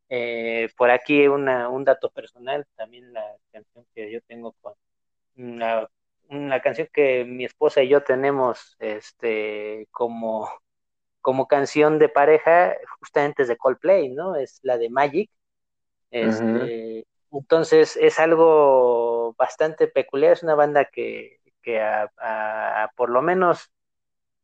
Eh, 0.08 0.68
por 0.76 0.90
aquí 0.90 1.26
una, 1.28 1.68
un 1.70 1.84
dato 1.84 2.10
personal, 2.10 2.66
también 2.76 3.12
la 3.14 3.24
canción 3.52 3.86
que 3.94 4.12
yo 4.12 4.20
tengo 4.22 4.52
con 4.60 4.74
una, 5.36 5.88
una 6.28 6.60
canción 6.60 6.88
que 6.92 7.24
mi 7.24 7.44
esposa 7.46 7.82
y 7.82 7.88
yo 7.88 8.02
tenemos 8.02 8.76
este 8.78 9.88
como, 9.90 10.48
como 11.22 11.46
canción 11.48 11.98
de 11.98 12.08
pareja, 12.10 12.74
justamente 13.00 13.42
es 13.42 13.48
de 13.48 13.56
Coldplay, 13.56 14.10
¿no? 14.10 14.36
Es 14.36 14.60
la 14.62 14.78
de 14.78 14.90
Magic. 14.90 15.30
Este, 16.10 17.06
Entonces 17.32 17.96
es 17.96 18.18
algo 18.20 19.34
bastante 19.38 19.88
peculiar, 19.88 20.32
es 20.34 20.42
una 20.42 20.54
banda 20.54 20.84
que 20.86 21.40
que 21.62 21.80
a, 21.80 22.90
por 22.96 23.10
lo 23.10 23.22
menos 23.22 23.70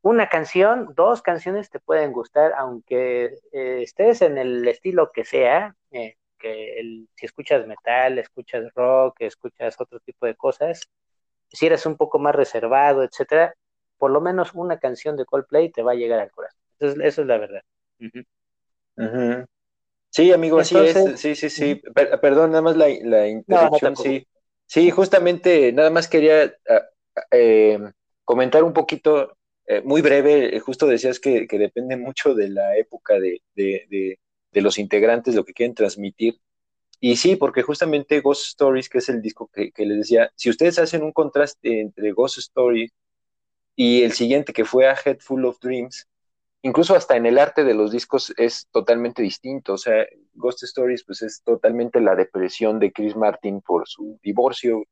una 0.02 0.28
canción, 0.28 0.94
dos 0.94 1.22
canciones 1.22 1.70
te 1.70 1.80
pueden 1.80 2.12
gustar, 2.12 2.52
aunque 2.56 3.38
eh, 3.52 3.82
estés 3.82 4.22
en 4.22 4.38
el 4.38 4.66
estilo 4.68 5.10
que 5.12 5.24
sea, 5.24 5.74
eh, 5.90 6.14
que 6.38 6.78
el, 6.78 7.08
si 7.14 7.26
escuchas 7.26 7.66
metal, 7.66 8.18
escuchas 8.18 8.72
rock, 8.74 9.22
escuchas 9.22 9.76
otro 9.80 9.98
tipo 10.00 10.26
de 10.26 10.36
cosas, 10.36 10.88
si 11.48 11.66
eres 11.66 11.84
un 11.86 11.96
poco 11.96 12.18
más 12.18 12.34
reservado, 12.34 13.02
etcétera, 13.02 13.54
por 13.96 14.10
lo 14.10 14.20
menos 14.20 14.54
una 14.54 14.78
canción 14.78 15.16
de 15.16 15.24
Coldplay 15.24 15.70
te 15.70 15.82
va 15.82 15.92
a 15.92 15.96
llegar 15.96 16.20
al 16.20 16.30
corazón. 16.30 16.60
Eso 16.78 17.22
es, 17.22 17.26
la 17.26 17.38
verdad. 17.38 17.62
Sí, 20.10 20.32
amigo, 20.32 20.58
así 20.60 20.76
es. 20.76 21.20
Sí, 21.20 21.34
sí, 21.34 21.50
sí. 21.50 21.82
perdón, 21.94 22.50
nada 22.50 22.62
más 22.62 22.76
la, 22.76 22.86
la 23.02 23.26
interrupción. 23.26 23.96
sí. 23.96 24.26
sí, 24.66 24.90
justamente, 24.90 25.72
nada 25.72 25.90
más 25.90 26.08
quería 26.08 26.54
ah, 26.68 26.82
eh, 27.30 27.78
comentar 28.24 28.64
un 28.64 28.72
poquito, 28.72 29.36
eh, 29.66 29.82
muy 29.82 30.02
breve, 30.02 30.56
eh, 30.56 30.60
justo 30.60 30.86
decías 30.86 31.20
que, 31.20 31.46
depende 31.50 31.96
mucho 31.96 32.34
de 32.34 32.48
la 32.48 32.76
época 32.76 33.14
de, 33.18 33.40
los 34.52 34.78
integrantes, 34.78 35.34
lo 35.34 35.44
que 35.44 35.52
quieren 35.52 35.74
transmitir. 35.74 36.38
Y 37.00 37.16
sí, 37.16 37.36
porque 37.36 37.62
justamente 37.62 38.20
Ghost 38.20 38.44
Stories, 38.46 38.88
que 38.88 38.98
es 38.98 39.08
el 39.08 39.22
disco 39.22 39.48
que, 39.52 39.70
que 39.72 39.86
les 39.86 39.98
decía, 39.98 40.32
si 40.36 40.50
ustedes 40.50 40.78
hacen 40.78 41.02
un 41.02 41.12
contraste 41.12 41.80
entre 41.80 42.12
Ghost 42.12 42.38
Stories 42.38 42.90
y 43.76 44.02
el 44.02 44.12
siguiente 44.12 44.52
que 44.52 44.64
fue 44.64 44.88
A 44.88 44.96
Head 45.04 45.18
Full 45.20 45.44
of 45.44 45.58
Dreams, 45.60 46.08
incluso 46.62 46.94
hasta 46.94 47.16
en 47.16 47.26
el 47.26 47.38
arte 47.38 47.64
de 47.64 47.74
los 47.74 47.90
discos 47.92 48.32
es 48.36 48.68
totalmente 48.70 49.22
distinto. 49.22 49.74
O 49.74 49.78
sea, 49.78 50.06
Ghost 50.34 50.62
Stories, 50.64 51.04
pues 51.04 51.22
es 51.22 51.42
totalmente 51.44 52.00
la 52.00 52.14
depresión 52.14 52.78
de 52.78 52.92
Chris 52.92 53.16
Martin 53.16 53.60
por 53.60 53.86
su 53.88 54.18
divorcio 54.22 54.84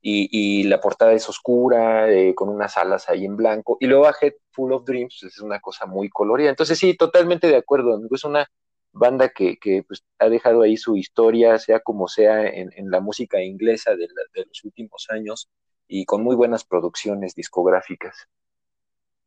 y, 0.00 0.64
la 0.64 0.80
portada 0.80 1.12
es 1.12 1.28
oscura, 1.28 2.10
eh, 2.10 2.34
con 2.34 2.48
unas 2.48 2.76
alas 2.76 3.08
ahí 3.08 3.24
en 3.24 3.36
blanco. 3.36 3.76
Y 3.80 3.86
luego 3.86 4.06
A 4.06 4.14
Head 4.20 4.34
Full 4.52 4.72
of 4.72 4.84
Dreams 4.84 5.18
pues, 5.20 5.34
es 5.34 5.40
una 5.40 5.60
cosa 5.60 5.86
muy 5.86 6.08
colorida. 6.10 6.50
Entonces, 6.50 6.78
sí, 6.78 6.94
totalmente 6.96 7.46
de 7.48 7.56
acuerdo. 7.56 8.00
Es 8.10 8.24
una 8.24 8.46
banda 8.92 9.30
que, 9.30 9.56
que 9.58 9.82
pues, 9.84 10.04
ha 10.18 10.28
dejado 10.28 10.62
ahí 10.62 10.76
su 10.76 10.96
historia, 10.96 11.58
sea 11.58 11.80
como 11.80 12.08
sea, 12.08 12.46
en, 12.46 12.90
la 12.90 13.00
música 13.00 13.42
inglesa 13.42 13.92
de, 13.92 14.08
de 14.34 14.44
los 14.46 14.64
últimos 14.64 15.06
años 15.10 15.48
y 15.88 16.04
con 16.04 16.22
muy 16.22 16.36
buenas 16.36 16.64
producciones 16.64 17.34
discográficas. 17.34 18.28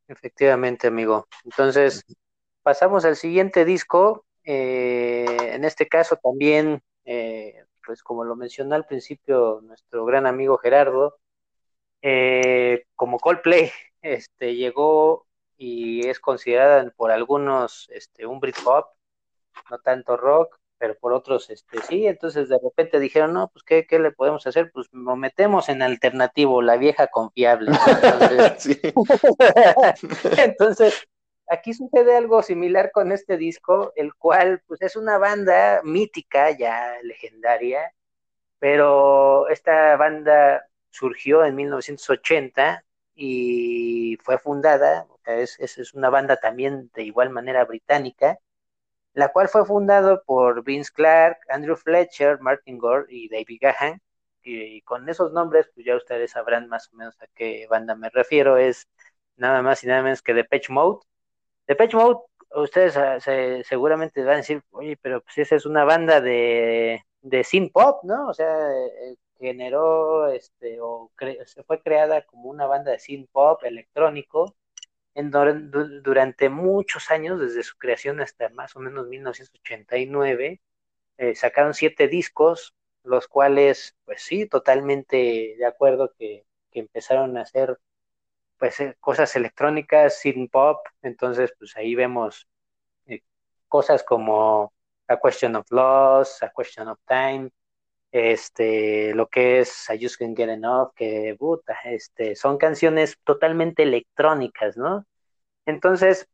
Efectivamente, 0.08 0.88
amigo. 0.88 1.28
Entonces, 1.44 2.06
pasamos 2.62 3.06
al 3.06 3.16
siguiente 3.16 3.66
disco. 3.66 4.26
Eh, 4.44 5.26
en 5.54 5.66
este 5.66 5.88
caso 5.88 6.18
también, 6.18 6.82
eh, 7.06 7.66
pues 7.86 8.04
como 8.04 8.24
lo 8.24 8.36
mencionó 8.36 8.76
al 8.76 8.86
principio 8.86 9.62
nuestro 9.64 10.06
gran 10.06 10.28
amigo 10.28 10.58
Gerardo, 10.58 11.18
eh, 12.02 12.86
como 12.96 13.20
Coldplay, 13.20 13.72
este, 14.02 14.56
llegó 14.56 15.26
y 15.58 16.08
es 16.08 16.20
considerada 16.20 16.92
por 16.96 17.12
algunos 17.12 17.90
este, 17.92 18.26
un 18.28 18.40
Britpop, 18.40 18.88
no 19.72 19.80
tanto 19.80 20.18
rock, 20.18 20.60
pero 20.78 20.96
por 20.96 21.14
otros 21.14 21.50
este, 21.50 21.82
sí, 21.82 22.08
entonces 22.08 22.50
de 22.50 22.60
repente 22.62 23.00
dijeron, 23.00 23.34
no, 23.34 23.50
pues 23.50 23.64
¿qué, 23.64 23.86
qué 23.88 24.00
le 24.00 24.12
podemos 24.12 24.46
hacer? 24.48 24.72
Pues 24.72 24.88
lo 24.92 25.16
metemos 25.16 25.70
en 25.70 25.82
alternativo, 25.82 26.62
la 26.62 26.78
vieja 26.78 27.08
confiable. 27.08 27.72
Entonces, 30.38 31.08
aquí 31.48 31.74
sucede 31.74 32.16
algo 32.16 32.42
similar 32.44 32.92
con 32.92 33.12
este 33.12 33.38
disco, 33.38 33.94
el 33.96 34.14
cual 34.16 34.62
pues 34.68 34.82
es 34.82 34.96
una 34.96 35.18
banda 35.18 35.82
mítica, 35.84 36.52
ya 36.52 36.96
legendaria, 37.04 37.94
pero 38.60 39.48
esta 39.50 39.96
banda 39.98 40.68
surgió 40.90 41.46
en 41.46 41.56
1980 41.56 42.84
y 43.16 44.18
fue 44.24 44.38
fundada, 44.40 45.08
es, 45.26 45.60
es 45.60 45.94
una 45.94 46.10
banda 46.10 46.38
también 46.38 46.90
de 46.94 47.04
igual 47.04 47.30
manera 47.30 47.66
británica, 47.66 48.40
la 49.16 49.30
cual 49.32 49.48
fue 49.50 49.66
fundado 49.66 50.24
por 50.26 50.64
Vince 50.64 50.92
Clark, 50.94 51.40
Andrew 51.50 51.76
Fletcher, 51.78 52.40
Martin 52.42 52.78
Gore 52.78 53.06
y 53.10 53.30
David 53.30 53.60
Gahan. 53.62 54.02
Y, 54.44 54.82
con 54.82 55.10
esos 55.10 55.32
nombres, 55.34 55.70
pues 55.74 55.86
ya 55.86 55.96
ustedes 55.96 56.32
sabrán 56.32 56.68
más 56.70 56.92
o 56.94 56.98
menos 56.98 57.16
a 57.22 57.28
qué 57.36 57.66
banda 57.70 57.96
me 57.96 58.10
refiero. 58.10 58.58
Es 58.58 58.88
nada 59.38 59.62
más 59.62 59.84
y 59.84 59.88
nada 59.88 60.04
menos 60.04 60.22
que 60.22 60.34
Depeche 60.34 60.72
Mode. 60.74 61.00
Depeche 61.68 61.98
Mode, 61.98 62.20
ustedes 62.56 62.98
ah, 62.98 63.20
seguramente 63.64 64.24
van 64.24 64.36
a 64.36 64.38
decir, 64.38 64.62
oye, 64.72 64.98
pero 65.02 65.22
pues 65.22 65.38
esa 65.40 65.56
es 65.56 65.66
una 65.66 65.86
banda 65.86 66.22
de, 66.22 67.02
de 67.22 67.44
synth 67.44 67.72
pop, 67.74 68.04
¿no? 68.04 68.28
O 68.30 68.34
sea, 68.34 68.70
eh, 68.72 69.16
generó, 69.40 70.28
este, 70.28 70.80
o 70.82 71.12
se 71.46 71.64
fue 71.64 71.82
creada 71.82 72.24
como 72.26 72.50
una 72.50 72.66
banda 72.68 72.92
de 72.92 73.00
synth 73.00 73.30
pop 73.32 73.64
electrónico 73.64 74.56
durante 75.16 76.50
muchos 76.50 77.10
años, 77.12 77.40
desde 77.40 77.64
su 77.64 77.78
creación 77.78 78.20
hasta 78.22 78.50
más 78.50 78.76
o 78.76 78.80
menos 78.80 79.08
1989, 79.08 80.62
eh, 81.18 81.36
sacaron 81.36 81.74
siete 81.74 82.08
discos, 82.08 82.76
los 83.04 83.28
cuales, 83.28 83.96
pues 84.06 84.24
sí, 84.24 84.48
totalmente 84.48 85.56
de 85.58 85.66
acuerdo 85.66 86.14
que, 86.18 86.46
empezaron 86.72 87.38
a 87.38 87.44
hacer 87.44 87.80
pues 88.58 88.80
eh, 88.82 88.98
cosas 89.00 89.36
electrónicas, 89.38 90.20
sin 90.20 90.50
pop, 90.50 90.86
entonces 91.02 91.54
pues 91.58 91.78
ahí 91.78 91.96
vemos 91.96 92.50
eh, 93.08 93.22
cosas 93.70 94.04
como 94.04 94.74
A 95.08 95.18
Question 95.20 95.56
of 95.56 95.72
Loss, 95.72 96.44
A 96.44 96.52
Question 96.56 96.90
of 96.90 97.00
Time, 97.08 97.52
este, 98.16 99.14
lo 99.14 99.28
que 99.28 99.60
es 99.60 99.90
I 99.90 100.02
Just 100.02 100.18
Can't 100.18 100.38
Get 100.38 100.48
Enough, 100.50 100.94
que 100.96 101.36
puta, 101.38 101.76
este, 101.84 102.38
son 102.38 102.58
canciones 102.58 103.18
totalmente 103.26 103.84
electrónicas, 103.84 104.78
¿no? 104.78 105.06
Entonces, 105.66 106.30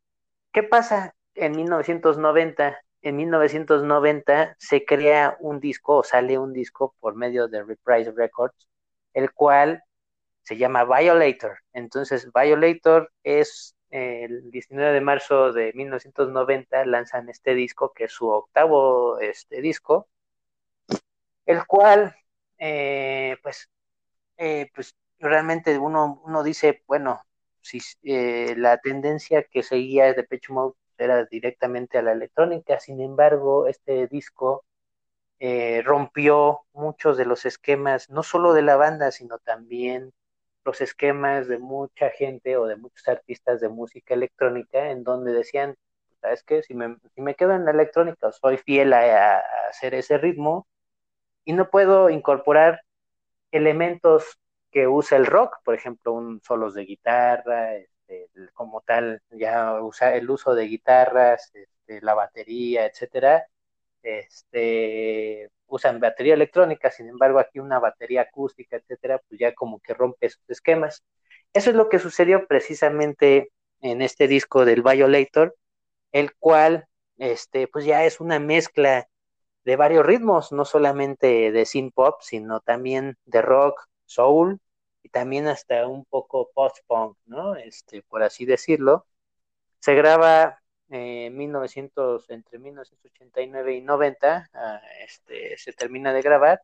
¿qué 0.54 0.62
pasa 0.62 1.16
en 1.34 1.54
1990? 1.56 2.80
En 3.02 3.16
1990 3.16 4.56
se 4.60 4.86
crea 4.86 5.38
un 5.40 5.60
disco 5.60 5.98
o 5.98 6.04
sale 6.04 6.38
un 6.38 6.54
disco 6.54 6.96
por 7.00 7.16
medio 7.16 7.48
de 7.48 7.64
Reprise 7.64 8.12
Records, 8.16 8.68
el 9.14 9.32
cual 9.34 9.84
se 10.44 10.58
llama 10.58 10.84
Violator. 10.86 11.60
Entonces, 11.74 12.30
Violator 12.32 13.12
es 13.24 13.76
el 13.90 14.52
19 14.52 14.94
de 14.94 15.02
marzo 15.02 15.52
de 15.52 15.74
1990 15.74 16.86
lanzan 16.86 17.30
este 17.30 17.56
disco, 17.56 17.92
que 17.94 18.04
es 18.04 18.12
su 18.12 18.30
octavo 18.30 19.20
este 19.20 19.62
disco, 19.62 20.08
el 21.52 21.66
cual, 21.68 22.16
eh, 22.58 23.38
pues, 23.44 23.70
eh, 24.38 24.70
pues 24.76 24.96
realmente 25.20 25.78
uno, 25.78 26.22
uno 26.26 26.44
dice, 26.44 26.84
bueno, 26.88 27.22
si 27.62 27.80
eh, 28.04 28.56
la 28.58 28.78
tendencia 28.80 29.44
que 29.44 29.64
seguía 29.64 30.14
de 30.14 30.24
Pitch 30.24 30.50
Mode 30.50 30.76
era 30.98 31.26
directamente 31.26 31.98
a 31.98 32.02
la 32.04 32.12
electrónica, 32.14 32.80
sin 32.80 33.02
embargo, 33.02 33.68
este 33.68 34.08
disco 34.08 34.66
eh, 35.40 35.82
rompió 35.84 36.62
muchos 36.74 37.18
de 37.18 37.26
los 37.26 37.46
esquemas, 37.46 38.10
no 38.10 38.24
solo 38.24 38.54
de 38.54 38.62
la 38.64 38.76
banda, 38.78 39.12
sino 39.12 39.40
también 39.40 40.14
los 40.66 40.82
esquemas 40.82 41.48
de 41.48 41.58
mucha 41.60 42.12
gente 42.12 42.58
o 42.58 42.68
de 42.68 42.76
muchos 42.78 43.08
artistas 43.08 43.62
de 43.62 43.70
música 43.70 44.14
electrónica, 44.14 44.92
en 44.92 45.04
donde 45.04 45.34
decían, 45.34 45.76
¿sabes 46.22 46.44
qué? 46.44 46.62
Si 46.64 46.76
me, 46.76 46.98
si 47.16 47.22
me 47.22 47.36
quedo 47.36 47.54
en 47.54 47.66
la 47.66 47.72
electrónica, 47.72 48.32
soy 48.32 48.58
fiel 48.58 48.94
a 48.94 49.42
hacer 49.70 49.96
ese 49.96 50.18
ritmo, 50.20 50.68
y 51.46 51.54
no 51.54 51.70
puedo 51.70 52.10
incorporar 52.10 52.82
elementos 53.52 54.40
que 54.72 54.88
usa 54.88 55.18
el 55.18 55.26
rock, 55.26 55.58
por 55.64 55.76
ejemplo, 55.76 56.14
un 56.14 56.42
solos 56.44 56.74
de 56.76 56.86
guitarra, 56.86 57.76
este, 57.76 58.30
como 58.54 58.82
tal, 58.82 59.22
ya 59.32 59.82
usa 59.82 60.16
el 60.16 60.30
uso 60.30 60.56
de 60.56 60.66
guitarras, 60.66 61.52
este, 61.54 62.02
la 62.02 62.14
batería, 62.14 62.86
etcétera, 62.86 63.46
este, 64.04 65.50
usan 65.68 66.00
batería 66.00 66.34
electrónica, 66.36 66.92
sin 66.92 67.08
embargo, 67.08 67.40
aquí 67.40 67.60
una 67.60 67.80
batería 67.80 68.22
acústica, 68.24 68.78
etcétera, 68.78 69.20
pues 69.28 69.40
ya 69.40 69.54
como 69.54 69.80
que 69.80 69.94
rompe 69.94 70.28
esos 70.28 70.44
esquemas. 70.50 71.04
Eso 71.54 71.70
es 71.72 71.76
lo 71.76 71.90
que 71.90 72.00
sucedió 72.00 72.48
precisamente 72.48 73.52
en 73.82 74.02
este 74.02 74.28
disco 74.28 74.66
del 74.66 74.84
Violator, 74.84 75.56
el 76.12 76.34
cual, 76.36 76.88
este, 77.18 77.68
pues 77.68 77.86
ya 77.86 78.06
es 78.06 78.20
una 78.22 78.40
mezcla 78.40 79.08
de 79.64 79.76
varios 79.76 80.06
ritmos, 80.06 80.52
no 80.52 80.66
solamente 80.66 81.52
de 81.52 81.66
synth 81.66 81.94
pop, 81.94 82.22
sino 82.22 82.60
también 82.62 83.18
de 83.26 83.42
rock, 83.42 83.88
soul 84.06 84.60
y 85.04 85.10
también 85.10 85.48
hasta 85.48 85.88
un 85.88 86.06
poco 86.06 86.52
post-punk, 86.54 87.18
¿no? 87.26 87.56
Este, 87.56 88.04
por 88.04 88.24
así 88.24 88.46
decirlo. 88.46 89.08
Se 89.80 89.96
graba 89.96 90.62
eh, 90.90 91.30
1900, 91.32 92.30
entre 92.30 92.60
1989 92.60 93.76
y 93.76 93.82
90, 93.82 94.50
ah, 94.54 94.82
este, 95.04 95.58
se 95.58 95.74
termina 95.74 96.14
de 96.14 96.22
grabar. 96.22 96.62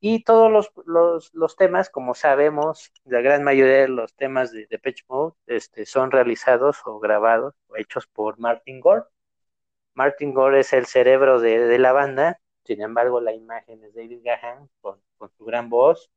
Y 0.00 0.24
todos 0.24 0.52
los, 0.52 0.70
los, 0.86 1.34
los, 1.34 1.56
temas, 1.56 1.90
como 1.90 2.14
sabemos, 2.14 2.92
la 3.04 3.20
gran 3.22 3.42
mayoría 3.42 3.78
de 3.82 3.88
los 3.88 4.14
temas 4.14 4.52
de 4.52 4.66
Depeche 4.66 5.04
Mode 5.08 5.34
este, 5.46 5.86
son 5.86 6.10
realizados 6.10 6.78
o 6.84 6.98
grabados 7.00 7.54
o 7.68 7.76
hechos 7.76 8.06
por 8.06 8.38
Martin 8.38 8.80
Gore. 8.80 9.04
Martin 9.96 10.32
Gore 10.34 10.60
es 10.60 10.72
el 10.72 10.86
cerebro 10.86 11.40
de, 11.40 11.58
de 11.58 11.78
la 11.80 11.92
banda, 11.92 12.40
sin 12.64 12.82
embargo, 12.82 13.20
la 13.20 13.32
imagen 13.32 13.82
es 13.84 13.94
David 13.94 14.20
Gahan 14.24 14.68
con, 14.80 15.00
con 15.18 15.30
su 15.38 15.44
gran 15.44 15.70
voz 15.70 16.10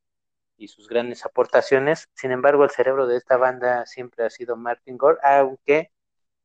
y 0.57 0.67
sus 0.69 0.87
grandes 0.89 1.25
aportaciones. 1.25 2.09
Sin 2.13 2.31
embargo, 2.31 2.63
el 2.63 2.71
cerebro 2.71 3.07
de 3.07 3.17
esta 3.17 3.37
banda 3.37 3.85
siempre 3.85 4.25
ha 4.25 4.29
sido 4.31 4.57
Martin 4.57 4.97
Gore, 4.97 5.19
aunque 5.23 5.91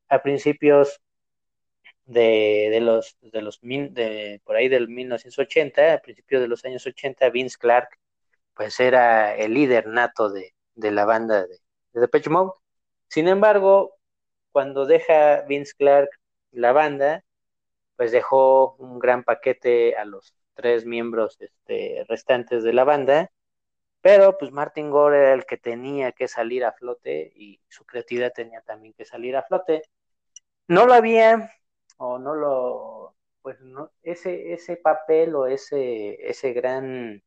a 0.09 0.21
principios 0.23 1.01
de, 2.05 2.69
de 2.71 2.81
los 2.81 3.17
de 3.21 3.41
los 3.41 3.59
de 3.61 4.41
por 4.45 4.55
ahí 4.55 4.69
del 4.69 4.87
1980, 4.89 5.93
a 5.93 5.99
principios 6.01 6.41
de 6.41 6.47
los 6.47 6.63
años 6.65 6.85
80, 6.85 7.29
Vince 7.29 7.57
Clark 7.57 7.89
pues 8.53 8.79
era 8.79 9.35
el 9.35 9.53
líder 9.53 9.87
nato 9.87 10.29
de, 10.29 10.55
de 10.75 10.91
la 10.91 11.05
banda 11.05 11.43
de, 11.47 11.59
de 11.93 12.01
Depeche 12.01 12.29
Mode. 12.29 12.53
Sin 13.09 13.27
embargo, 13.27 13.95
cuando 14.51 14.85
deja 14.85 15.41
Vince 15.43 15.73
Clark 15.77 16.09
la 16.55 16.73
banda, 16.73 17.23
pues 17.95 18.11
dejó 18.11 18.75
un 18.75 18.99
gran 18.99 19.23
paquete 19.23 19.95
a 19.95 20.05
los 20.05 20.35
tres 20.53 20.85
miembros 20.85 21.37
este, 21.41 22.05
restantes 22.07 22.63
de 22.63 22.73
la 22.73 22.83
banda 22.85 23.31
pero 24.05 24.37
pues 24.37 24.51
Martin 24.51 24.91
Gore 24.91 25.17
era 25.17 25.33
el 25.33 25.47
que 25.47 25.57
tenía 25.57 26.11
que 26.11 26.27
salir 26.27 26.63
a 26.63 26.73
flote 26.73 27.31
y 27.35 27.59
su 27.69 27.87
creatividad 27.87 28.31
tenía 28.33 28.61
también 28.61 28.93
que 28.93 29.03
salir 29.03 29.35
a 29.35 29.41
flote. 29.41 29.81
No 30.67 30.85
lo 30.85 30.93
había, 30.93 31.51
o 31.97 32.19
no 32.19 32.35
lo, 32.35 33.15
pues 33.41 33.59
no, 33.61 33.91
ese, 34.03 34.53
ese 34.53 34.77
papel 34.77 35.33
o 35.33 35.47
ese, 35.47 36.29
ese 36.29 36.53
gran 36.53 37.23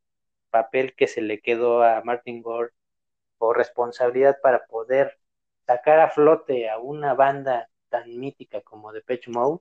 papel 0.51 0.95
que 0.95 1.09
se 1.09 1.21
le 1.21 1.41
quedó 1.41 1.83
a 1.83 2.01
Martin 2.05 2.43
Gore 2.43 2.71
o 3.39 3.53
responsabilidad 3.53 4.39
para 4.41 4.65
poder 4.67 5.19
sacar 5.67 5.99
a 5.99 6.11
flote 6.11 6.71
a 6.71 6.79
una 6.79 7.13
banda 7.15 7.69
tan 7.89 8.19
mítica 8.19 8.61
como 8.63 8.93
Depeche 8.93 9.31
Mode, 9.31 9.61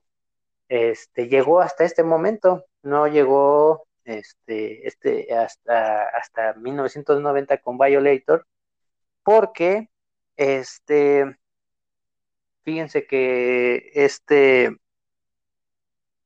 este, 0.68 1.28
llegó 1.28 1.60
hasta 1.60 1.84
este 1.84 2.02
momento, 2.04 2.64
no 2.82 3.06
llegó 3.06 3.86
este, 4.04 4.86
este, 4.86 5.34
hasta, 5.34 6.08
hasta 6.08 6.54
1990 6.54 7.58
con 7.58 7.78
Violator, 7.78 8.46
porque 9.22 9.88
este, 10.36 11.38
fíjense 12.64 13.06
que 13.06 13.90
este, 13.94 14.76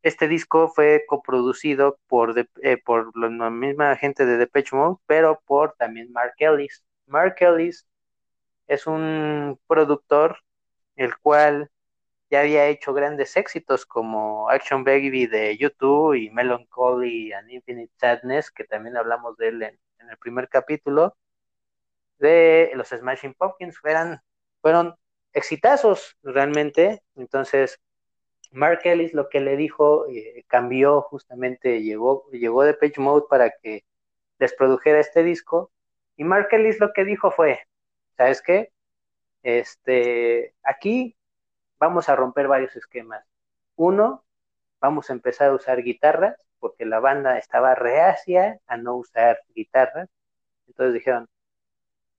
este 0.03 0.29
disco 0.29 0.69
fue 0.69 1.05
coproducido 1.07 1.99
por, 2.09 2.35
eh, 2.39 2.77
por 2.85 3.17
la 3.17 3.51
misma 3.51 3.97
gente 3.97 4.27
de 4.27 4.37
Depeche 4.37 4.77
Mode, 4.77 4.99
pero 5.07 5.41
por 5.47 5.75
también 5.75 6.13
Mark 6.13 6.35
Ellis. 6.39 6.85
Mark 7.07 7.37
Ellis 7.41 7.87
es 8.67 8.87
un 8.87 9.59
productor 9.67 10.39
el 10.97 11.17
cual 11.19 11.71
ya 12.33 12.41
había 12.41 12.67
hecho 12.69 12.95
grandes 12.95 13.37
éxitos 13.37 13.85
como 13.85 14.49
Action 14.49 14.85
Baby 14.85 15.27
de 15.27 15.55
YouTube 15.59 16.15
y 16.15 16.31
Melancholy 16.31 17.31
and 17.35 17.51
Infinite 17.51 17.93
Sadness, 17.99 18.51
que 18.51 18.65
también 18.65 18.97
hablamos 18.97 19.37
de 19.37 19.49
él 19.49 19.63
en, 19.63 19.79
el 20.09 20.17
primer 20.17 20.49
capítulo, 20.49 21.15
de 22.19 22.73
los 22.75 22.89
Smashing 22.89 23.35
Pumpkins, 23.35 23.79
fueron, 23.79 24.95
exitazos 25.35 26.17
realmente. 26.23 27.03
Entonces, 27.17 27.79
Mark 28.51 28.81
Ellis 28.85 29.13
lo 29.13 29.29
que 29.29 29.41
le 29.41 29.59
dijo 29.59 30.07
eh, 30.09 30.45
cambió 30.49 31.03
justamente, 31.03 31.83
llegó, 31.83 32.31
llegó 32.31 32.63
de 32.63 32.73
Page 32.73 32.99
Mode 32.99 33.27
para 33.29 33.51
que 33.63 33.85
les 34.39 34.55
produjera 34.55 35.01
este 35.01 35.23
disco. 35.23 35.71
Y 36.17 36.25
Mark 36.25 36.49
Ellis 36.53 36.81
lo 36.81 36.95
que 36.95 37.05
dijo 37.05 37.31
fue, 37.31 37.61
¿sabes 38.17 38.41
qué? 38.41 38.73
Este, 39.43 40.55
aquí 40.63 41.15
vamos 41.83 42.09
a 42.09 42.15
romper 42.15 42.47
varios 42.47 42.77
esquemas. 42.77 43.25
Uno, 43.75 44.25
vamos 44.81 45.11
a 45.11 45.15
empezar 45.15 45.49
a 45.49 45.55
usar 45.55 45.83
guitarras, 45.83 46.37
porque 46.61 46.87
la 46.87 47.01
banda 47.01 47.39
estaba 47.39 47.75
reacia 47.75 48.61
a 48.69 48.77
no 48.77 48.95
usar 48.95 49.41
guitarras. 49.53 50.09
Entonces 50.69 50.95
dijeron, 50.95 51.29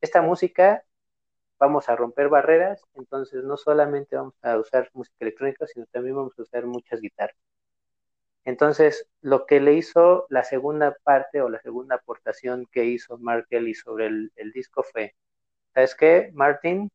esta 0.01 0.21
música 0.21 0.83
vamos 1.59 1.87
a 1.87 1.95
romper 1.95 2.27
barreras, 2.27 2.83
entonces 2.95 3.45
no 3.45 3.55
solamente 3.55 4.17
vamos 4.17 4.35
a 4.41 4.57
usar 4.57 4.89
música 4.93 5.15
electrónica, 5.21 5.65
sino 5.65 5.85
también 5.85 6.17
vamos 6.17 6.37
a 6.37 6.41
usar 6.41 6.65
muchas 6.65 6.99
guitarras. 6.99 7.37
Entonces, 8.43 9.07
lo 9.21 9.45
que 9.45 9.61
le 9.61 9.75
hizo 9.75 10.25
la 10.29 10.43
segunda 10.43 10.97
parte 11.03 11.41
o 11.41 11.47
la 11.47 11.61
segunda 11.61 11.95
aportación 11.95 12.67
que 12.69 12.83
hizo 12.83 13.17
Mark 13.17 13.47
Kelly 13.49 13.75
sobre 13.75 14.07
el, 14.07 14.33
el 14.35 14.51
disco 14.51 14.83
fue, 14.83 15.15
¿sabes 15.73 15.95
qué, 15.95 16.31
Martin? 16.33 16.91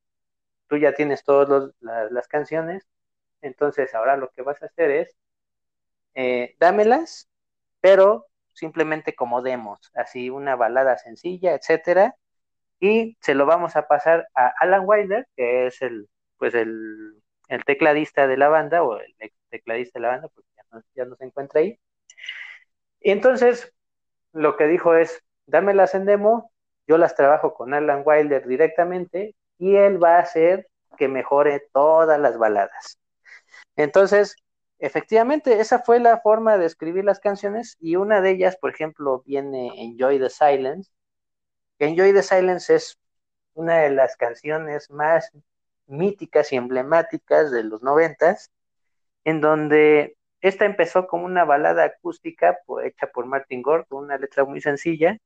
Tú 0.68 0.76
ya 0.76 0.94
tienes 0.94 1.24
todas 1.24 1.72
las 1.80 2.28
canciones, 2.28 2.86
entonces 3.42 3.94
ahora 3.94 4.16
lo 4.16 4.30
que 4.30 4.42
vas 4.42 4.62
a 4.62 4.66
hacer 4.66 4.90
es, 4.90 5.16
eh, 6.14 6.56
dámelas, 6.58 7.28
pero 7.80 8.26
simplemente 8.52 9.14
como 9.14 9.42
demos, 9.42 9.90
así 9.94 10.30
una 10.30 10.56
balada 10.56 10.98
sencilla, 10.98 11.54
etcétera, 11.54 12.16
y 12.80 13.16
se 13.20 13.34
lo 13.34 13.46
vamos 13.46 13.76
a 13.76 13.88
pasar 13.88 14.28
a 14.34 14.52
Alan 14.60 14.82
Wilder, 14.84 15.26
que 15.36 15.66
es 15.66 15.82
el, 15.82 16.08
pues 16.38 16.54
el, 16.54 17.22
tecladista 17.66 18.26
de 18.26 18.36
la 18.36 18.48
banda, 18.48 18.82
o 18.82 18.98
el 18.98 19.14
ex 19.18 19.34
tecladista 19.50 19.98
de 19.98 20.02
la 20.02 20.08
banda, 20.08 20.28
porque 20.28 20.50
ya 20.56 20.62
no, 20.72 20.82
ya 20.94 21.04
no 21.06 21.16
se 21.16 21.24
encuentra 21.24 21.60
ahí. 21.60 21.78
Y 23.00 23.10
entonces, 23.10 23.72
lo 24.32 24.56
que 24.56 24.66
dijo 24.66 24.94
es, 24.94 25.22
dámelas 25.46 25.94
en 25.94 26.04
demo, 26.06 26.52
yo 26.86 26.98
las 26.98 27.14
trabajo 27.16 27.54
con 27.54 27.74
Alan 27.74 28.02
Wilder 28.04 28.46
directamente 28.46 29.34
y 29.58 29.76
él 29.76 30.02
va 30.02 30.16
a 30.16 30.20
hacer 30.20 30.68
que 30.96 31.08
mejore 31.08 31.68
todas 31.72 32.18
las 32.18 32.38
baladas. 32.38 32.98
Entonces, 33.76 34.36
efectivamente, 34.78 35.60
esa 35.60 35.80
fue 35.80 36.00
la 36.00 36.20
forma 36.20 36.58
de 36.58 36.66
escribir 36.66 37.04
las 37.04 37.20
canciones 37.20 37.76
y 37.80 37.96
una 37.96 38.20
de 38.20 38.30
ellas, 38.30 38.56
por 38.56 38.70
ejemplo, 38.70 39.22
viene 39.26 39.70
Enjoy 39.76 40.18
the 40.18 40.30
Silence. 40.30 40.90
Enjoy 41.78 42.12
the 42.12 42.22
Silence 42.22 42.74
es 42.74 42.98
una 43.54 43.78
de 43.78 43.90
las 43.90 44.16
canciones 44.16 44.90
más 44.90 45.30
míticas 45.86 46.52
y 46.52 46.56
emblemáticas 46.56 47.50
de 47.50 47.64
los 47.64 47.82
noventas, 47.82 48.50
en 49.24 49.40
donde 49.40 50.16
esta 50.40 50.64
empezó 50.64 51.06
como 51.06 51.24
una 51.24 51.44
balada 51.44 51.84
acústica 51.84 52.58
hecha 52.84 53.08
por 53.08 53.26
Martin 53.26 53.62
Gore, 53.62 53.84
con 53.88 54.04
una 54.04 54.18
letra 54.18 54.44
muy 54.44 54.60
sencilla, 54.60 55.18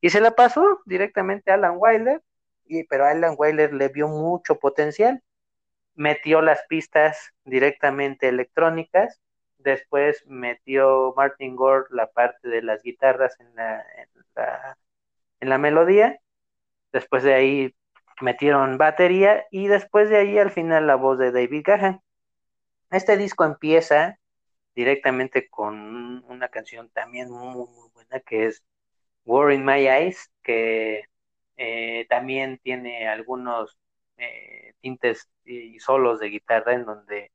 y 0.00 0.10
se 0.10 0.20
la 0.20 0.32
pasó 0.32 0.80
directamente 0.84 1.50
a 1.50 1.54
Alan 1.54 1.76
Wilder, 1.78 2.22
pero 2.88 3.04
Alan 3.06 3.34
Weiler 3.36 3.72
le 3.72 3.88
vio 3.88 4.08
mucho 4.08 4.58
potencial, 4.58 5.22
metió 5.94 6.42
las 6.42 6.62
pistas 6.68 7.32
directamente 7.44 8.28
electrónicas, 8.28 9.20
después 9.58 10.24
metió 10.26 11.12
Martin 11.16 11.56
Gore 11.56 11.86
la 11.90 12.08
parte 12.10 12.48
de 12.48 12.62
las 12.62 12.82
guitarras 12.82 13.38
en 13.40 13.54
la, 13.54 13.84
en 15.40 15.48
la, 15.48 15.58
melodía, 15.58 16.20
después 16.92 17.22
de 17.24 17.34
ahí 17.34 17.74
metieron 18.20 18.78
batería 18.78 19.44
y 19.50 19.68
después 19.68 20.10
de 20.10 20.18
ahí 20.18 20.38
al 20.38 20.50
final 20.50 20.86
la 20.86 20.96
voz 20.96 21.18
de 21.18 21.32
David 21.32 21.62
Gahan. 21.64 22.00
Este 22.90 23.16
disco 23.16 23.44
empieza 23.44 24.18
directamente 24.74 25.48
con 25.48 26.24
una 26.28 26.48
canción 26.48 26.88
también 26.90 27.30
muy, 27.30 27.66
muy 27.66 27.90
buena 27.92 28.20
que 28.20 28.46
es 28.46 28.62
War 29.24 29.52
in 29.52 29.64
My 29.64 29.86
Eyes, 29.86 30.30
que 30.42 31.04
eh, 31.58 32.06
también 32.08 32.58
tiene 32.62 33.08
algunos 33.08 33.78
eh, 34.16 34.74
tintes 34.80 35.28
y 35.44 35.78
solos 35.80 36.20
de 36.20 36.28
guitarra 36.30 36.74
en 36.74 36.86
donde 36.86 37.32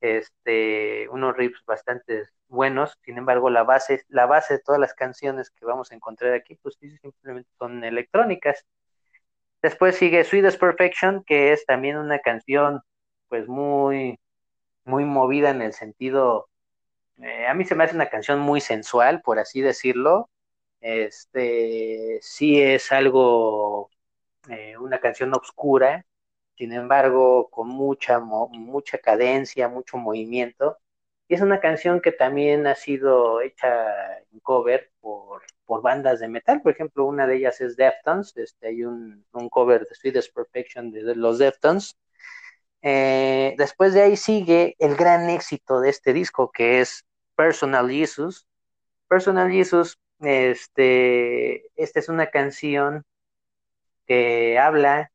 este, 0.00 1.08
unos 1.10 1.36
riffs 1.36 1.62
bastante 1.66 2.24
buenos, 2.48 2.96
sin 3.04 3.18
embargo 3.18 3.50
la 3.50 3.64
base, 3.64 4.04
la 4.08 4.26
base 4.26 4.54
de 4.54 4.60
todas 4.60 4.80
las 4.80 4.94
canciones 4.94 5.50
que 5.50 5.66
vamos 5.66 5.92
a 5.92 5.94
encontrar 5.96 6.32
aquí, 6.34 6.56
pues 6.62 6.76
simplemente 6.80 7.50
son 7.58 7.84
electrónicas. 7.84 8.64
Después 9.62 9.96
sigue 9.96 10.24
Sweetest 10.24 10.58
Perfection, 10.58 11.22
que 11.24 11.52
es 11.52 11.66
también 11.66 11.98
una 11.98 12.20
canción 12.20 12.80
pues 13.28 13.46
muy, 13.48 14.18
muy 14.84 15.04
movida 15.04 15.50
en 15.50 15.62
el 15.62 15.72
sentido, 15.74 16.48
eh, 17.22 17.46
a 17.46 17.54
mí 17.54 17.64
se 17.64 17.74
me 17.74 17.84
hace 17.84 17.94
una 17.94 18.08
canción 18.08 18.40
muy 18.40 18.60
sensual, 18.60 19.20
por 19.22 19.38
así 19.38 19.60
decirlo, 19.60 20.30
este 20.80 22.18
sí 22.22 22.60
es 22.60 22.92
algo, 22.92 23.90
eh, 24.48 24.76
una 24.78 25.00
canción 25.00 25.34
oscura, 25.34 26.06
sin 26.56 26.72
embargo, 26.72 27.48
con 27.50 27.68
mucha, 27.68 28.20
mucha 28.20 28.98
cadencia, 28.98 29.68
mucho 29.68 29.96
movimiento. 29.96 30.78
Y 31.28 31.34
es 31.34 31.42
una 31.42 31.60
canción 31.60 32.00
que 32.00 32.12
también 32.12 32.66
ha 32.66 32.74
sido 32.74 33.40
hecha 33.40 34.18
en 34.32 34.40
cover 34.40 34.90
por, 35.00 35.42
por 35.64 35.82
bandas 35.82 36.20
de 36.20 36.28
metal. 36.28 36.60
Por 36.62 36.72
ejemplo, 36.72 37.06
una 37.06 37.26
de 37.26 37.36
ellas 37.36 37.60
es 37.60 37.76
Deftones. 37.76 38.36
Este, 38.36 38.68
hay 38.68 38.84
un, 38.84 39.24
un 39.32 39.48
cover 39.48 39.86
de 39.86 39.94
Sweetest 39.94 40.34
Perfection 40.34 40.90
de, 40.90 41.14
los 41.14 41.38
Deftones. 41.38 41.96
Eh, 42.82 43.54
después 43.58 43.94
de 43.94 44.02
ahí 44.02 44.16
sigue 44.16 44.74
el 44.78 44.96
gran 44.96 45.30
éxito 45.30 45.80
de 45.80 45.90
este 45.90 46.12
disco, 46.12 46.50
que 46.50 46.80
es 46.80 47.04
Personal 47.36 47.88
Jesus. 47.90 48.46
Personal 49.08 49.50
Jesus 49.50 49.98
este, 50.20 51.66
esta 51.76 52.00
es 52.00 52.08
una 52.08 52.28
canción 52.30 53.04
que 54.06 54.58
habla 54.58 55.12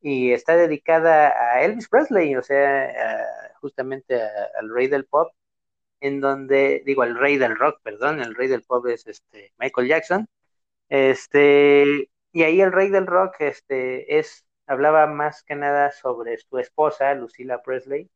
y 0.00 0.32
está 0.32 0.56
dedicada 0.56 1.28
a 1.28 1.62
Elvis 1.62 1.88
Presley, 1.88 2.36
o 2.36 2.42
sea, 2.42 3.26
justamente 3.60 4.20
al 4.20 4.70
rey 4.74 4.88
del 4.88 5.06
pop, 5.06 5.32
en 6.00 6.20
donde, 6.20 6.82
digo, 6.86 7.02
al 7.02 7.18
rey 7.18 7.38
del 7.38 7.56
rock, 7.58 7.80
perdón, 7.82 8.20
el 8.22 8.34
rey 8.34 8.48
del 8.48 8.64
pop 8.64 8.86
es 8.88 9.06
este 9.06 9.52
Michael 9.58 9.88
Jackson. 9.88 10.28
Este, 10.88 12.10
y 12.32 12.42
ahí 12.44 12.60
el 12.60 12.72
rey 12.72 12.90
del 12.90 13.06
rock 13.06 13.36
este 13.40 14.18
es 14.18 14.46
hablaba 14.66 15.06
más 15.06 15.42
que 15.44 15.54
nada 15.56 15.92
sobre 15.92 16.38
su 16.38 16.58
esposa, 16.58 17.14
Lucilla 17.14 17.62
Presley, 17.62 18.10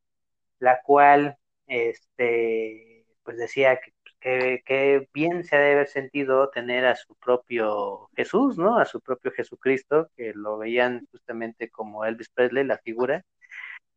la 0.60 0.82
cual 0.82 1.38
este 1.66 3.06
pues 3.24 3.38
decía 3.38 3.80
que 3.80 3.92
que, 4.20 5.08
bien 5.12 5.44
se 5.44 5.56
ha 5.56 5.60
de 5.60 5.72
haber 5.72 5.88
sentido 5.88 6.50
tener 6.50 6.86
a 6.86 6.96
su 6.96 7.14
propio 7.16 8.08
Jesús, 8.16 8.58
¿no? 8.58 8.78
A 8.78 8.84
su 8.84 9.00
propio 9.00 9.30
Jesucristo, 9.32 10.10
que 10.16 10.32
lo 10.34 10.58
veían 10.58 11.06
justamente 11.12 11.70
como 11.70 12.04
Elvis 12.04 12.28
Presley, 12.30 12.64
la 12.64 12.78
figura. 12.78 13.24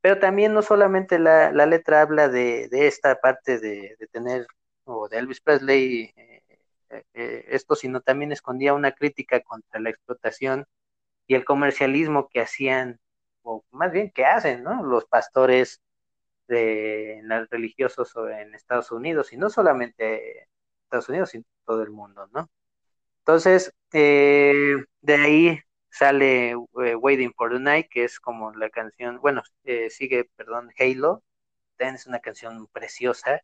Pero 0.01 0.19
también 0.19 0.53
no 0.53 0.61
solamente 0.61 1.19
la, 1.19 1.51
letra 1.65 2.01
habla 2.01 2.29
de, 2.29 2.69
esta 2.71 3.19
parte 3.19 3.59
de, 3.59 3.97
tener, 4.11 4.47
o 4.85 5.09
de 5.09 5.17
Elvis 5.19 5.41
Presley, 5.41 6.13
eh, 6.15 7.03
eh, 7.13 7.45
esto, 7.49 7.75
sino 7.75 8.01
también 8.01 8.31
escondía 8.31 8.73
una 8.73 8.91
crítica 8.93 9.41
contra 9.41 9.79
la 9.79 9.89
explotación 9.89 10.65
y 11.27 11.35
el 11.35 11.45
comercialismo 11.45 12.29
que 12.29 12.41
hacían, 12.41 12.99
o 13.43 13.63
más 13.71 13.91
bien 13.91 14.11
que 14.11 14.25
hacen, 14.25 14.63
¿no? 14.63 14.83
Los 14.83 15.05
pastores 15.05 15.81
de 16.49 17.21
religiosos 17.51 18.13
en 18.31 18.55
Estados 18.55 18.91
Unidos, 18.91 19.31
y 19.33 19.37
no 19.37 19.49
solamente 19.49 20.49
Estados 20.83 21.09
Unidos, 21.09 21.29
sino 21.29 21.45
todo 21.65 21.83
el 21.83 21.91
mundo, 21.91 22.27
¿no? 22.33 22.49
Entonces, 23.19 23.73
eh, 23.93 24.75
de 25.01 25.15
ahí 25.15 25.59
sale 25.89 26.51
eh, 26.51 26.95
Waiting 26.95 27.33
for 27.35 27.51
the 27.51 27.59
Night, 27.59 27.87
que 27.89 28.03
es 28.03 28.19
como 28.19 28.51
la 28.53 28.69
canción, 28.69 29.19
bueno, 29.21 29.43
eh, 29.65 29.89
sigue, 29.89 30.29
perdón, 30.35 30.71
Halo, 30.79 31.23
es 31.77 32.07
una 32.07 32.19
canción 32.19 32.67
preciosa. 32.67 33.41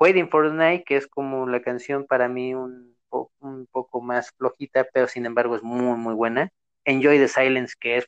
Waiting 0.00 0.28
for 0.30 0.48
the 0.48 0.54
Night, 0.54 0.84
que 0.86 0.96
es 0.96 1.06
como 1.06 1.46
la 1.46 1.62
canción 1.62 2.06
para 2.06 2.28
mí 2.28 2.54
un, 2.54 2.96
un 3.40 3.66
poco 3.70 4.00
más 4.00 4.32
flojita, 4.32 4.86
pero 4.92 5.08
sin 5.08 5.26
embargo 5.26 5.56
es 5.56 5.62
muy, 5.62 5.96
muy 5.96 6.14
buena. 6.14 6.50
Enjoy 6.84 7.18
the 7.18 7.28
Silence, 7.28 7.74
que 7.78 7.98
es 7.98 8.06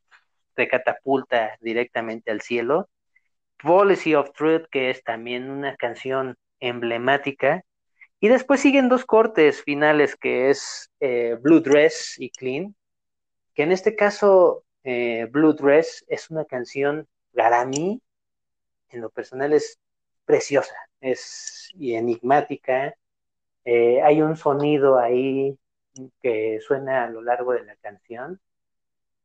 de 0.56 0.68
catapulta 0.68 1.56
directamente 1.60 2.30
al 2.30 2.40
cielo. 2.40 2.88
Policy 3.62 4.14
of 4.14 4.32
Truth, 4.32 4.66
que 4.70 4.90
es 4.90 5.02
también 5.04 5.50
una 5.50 5.76
canción 5.76 6.36
emblemática. 6.60 7.64
Y 8.20 8.28
después 8.28 8.60
siguen 8.60 8.88
dos 8.88 9.04
cortes 9.04 9.62
finales, 9.62 10.16
que 10.16 10.50
es 10.50 10.90
eh, 11.00 11.36
Blue 11.40 11.60
Dress 11.60 12.16
y 12.18 12.30
Clean. 12.30 12.74
que 13.54 13.62
en 13.62 13.72
este 13.72 13.96
caso 13.96 14.64
eh, 14.84 15.26
Blue 15.30 15.54
Dress 15.54 16.04
es 16.08 16.30
una 16.30 16.44
canción 16.44 17.08
para 17.34 18.00
en 18.90 19.00
lo 19.00 19.10
personal 19.10 19.52
es 19.52 19.78
preciosa, 20.24 20.74
es 21.00 21.70
y 21.74 21.94
enigmática. 21.94 22.94
Eh, 23.64 24.00
hay 24.02 24.22
un 24.22 24.36
sonido 24.36 24.98
ahí 24.98 25.58
que 26.22 26.60
suena 26.60 27.04
a 27.04 27.10
lo 27.10 27.22
largo 27.22 27.52
de 27.52 27.64
la 27.64 27.76
canción, 27.76 28.40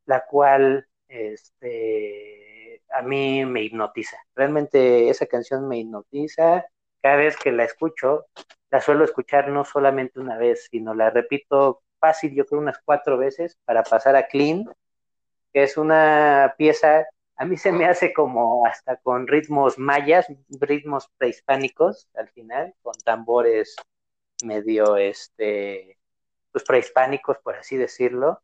la 0.05 0.25
cual 0.25 0.87
este, 1.07 2.50
a 2.93 3.01
mí 3.01 3.45
me 3.45 3.63
hipnotiza. 3.63 4.17
Realmente 4.35 5.09
esa 5.09 5.25
canción 5.25 5.67
me 5.67 5.79
hipnotiza. 5.79 6.65
Cada 7.01 7.15
vez 7.15 7.37
que 7.37 7.51
la 7.51 7.63
escucho, 7.63 8.27
la 8.69 8.81
suelo 8.81 9.03
escuchar 9.03 9.49
no 9.49 9.65
solamente 9.65 10.19
una 10.19 10.37
vez, 10.37 10.67
sino 10.69 10.93
la 10.93 11.09
repito 11.09 11.81
fácil, 11.99 12.33
yo 12.33 12.45
creo 12.45 12.59
unas 12.59 12.79
cuatro 12.83 13.17
veces 13.17 13.57
para 13.65 13.83
pasar 13.83 14.15
a 14.15 14.27
Clean, 14.27 14.65
que 15.53 15.63
es 15.63 15.77
una 15.77 16.55
pieza, 16.57 17.05
a 17.35 17.45
mí 17.45 17.57
se 17.57 17.71
me 17.71 17.85
hace 17.85 18.13
como 18.13 18.65
hasta 18.65 18.97
con 18.97 19.27
ritmos 19.27 19.77
mayas, 19.77 20.27
ritmos 20.59 21.09
prehispánicos 21.17 22.09
al 22.15 22.29
final, 22.29 22.73
con 22.81 22.93
tambores 23.03 23.75
medio, 24.43 24.97
este, 24.97 25.97
pues 26.51 26.63
prehispánicos, 26.63 27.37
por 27.39 27.55
así 27.55 27.77
decirlo, 27.77 28.41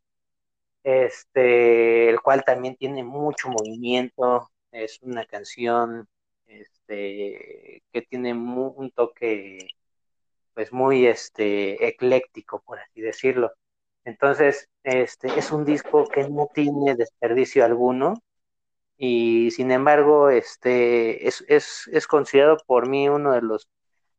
este, 0.88 2.10
el 2.10 2.22
cual 2.22 2.46
también 2.46 2.78
tiene 2.78 3.04
mucho 3.04 3.50
movimiento, 3.50 4.50
es 4.72 5.02
una 5.02 5.26
canción 5.26 6.08
este, 6.46 7.84
que 7.92 8.02
tiene 8.04 8.34
un 8.34 8.92
toque 8.92 9.68
pues 10.54 10.72
muy 10.72 11.06
este, 11.08 11.86
ecléctico, 11.88 12.62
por 12.66 12.80
así 12.80 13.02
decirlo. 13.02 13.52
Entonces, 14.06 14.70
este, 14.84 15.28
es 15.38 15.52
un 15.52 15.66
disco 15.66 16.08
que 16.08 16.30
no 16.30 16.48
tiene 16.54 16.96
desperdicio 16.96 17.66
alguno 17.66 18.24
y 18.98 19.52
sin 19.52 19.72
embargo, 19.72 20.30
este, 20.30 21.28
es, 21.28 21.44
es, 21.50 21.90
es 21.92 22.08
considerado 22.08 22.58
por 22.66 22.88
mí 22.88 23.10
uno 23.10 23.34
de 23.34 23.42
los 23.42 23.68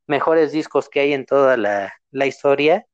mejores 0.06 0.52
discos 0.52 0.90
que 0.90 1.00
hay 1.00 1.14
en 1.14 1.24
toda 1.24 1.56
la, 1.56 1.94
la 2.10 2.26
historia. 2.26 2.86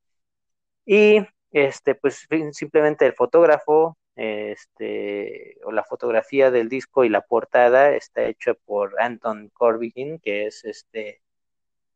Y 0.87 1.27
este, 1.55 1.95
pues 1.95 2.27
simplemente 2.53 3.07
el 3.07 3.15
fotógrafo, 3.15 3.97
este, 4.17 5.57
o 5.65 5.73
la 5.73 5.85
fotografía 5.85 6.51
del 6.51 6.69
disco 6.69 7.05
y 7.05 7.09
la 7.09 7.23
portada 7.23 7.95
está 7.95 8.25
hecha 8.25 8.55
por 8.55 9.01
Anton 9.01 9.51
Corbijn, 9.51 10.19
que 10.21 10.47
es 10.47 10.65
este 10.65 11.23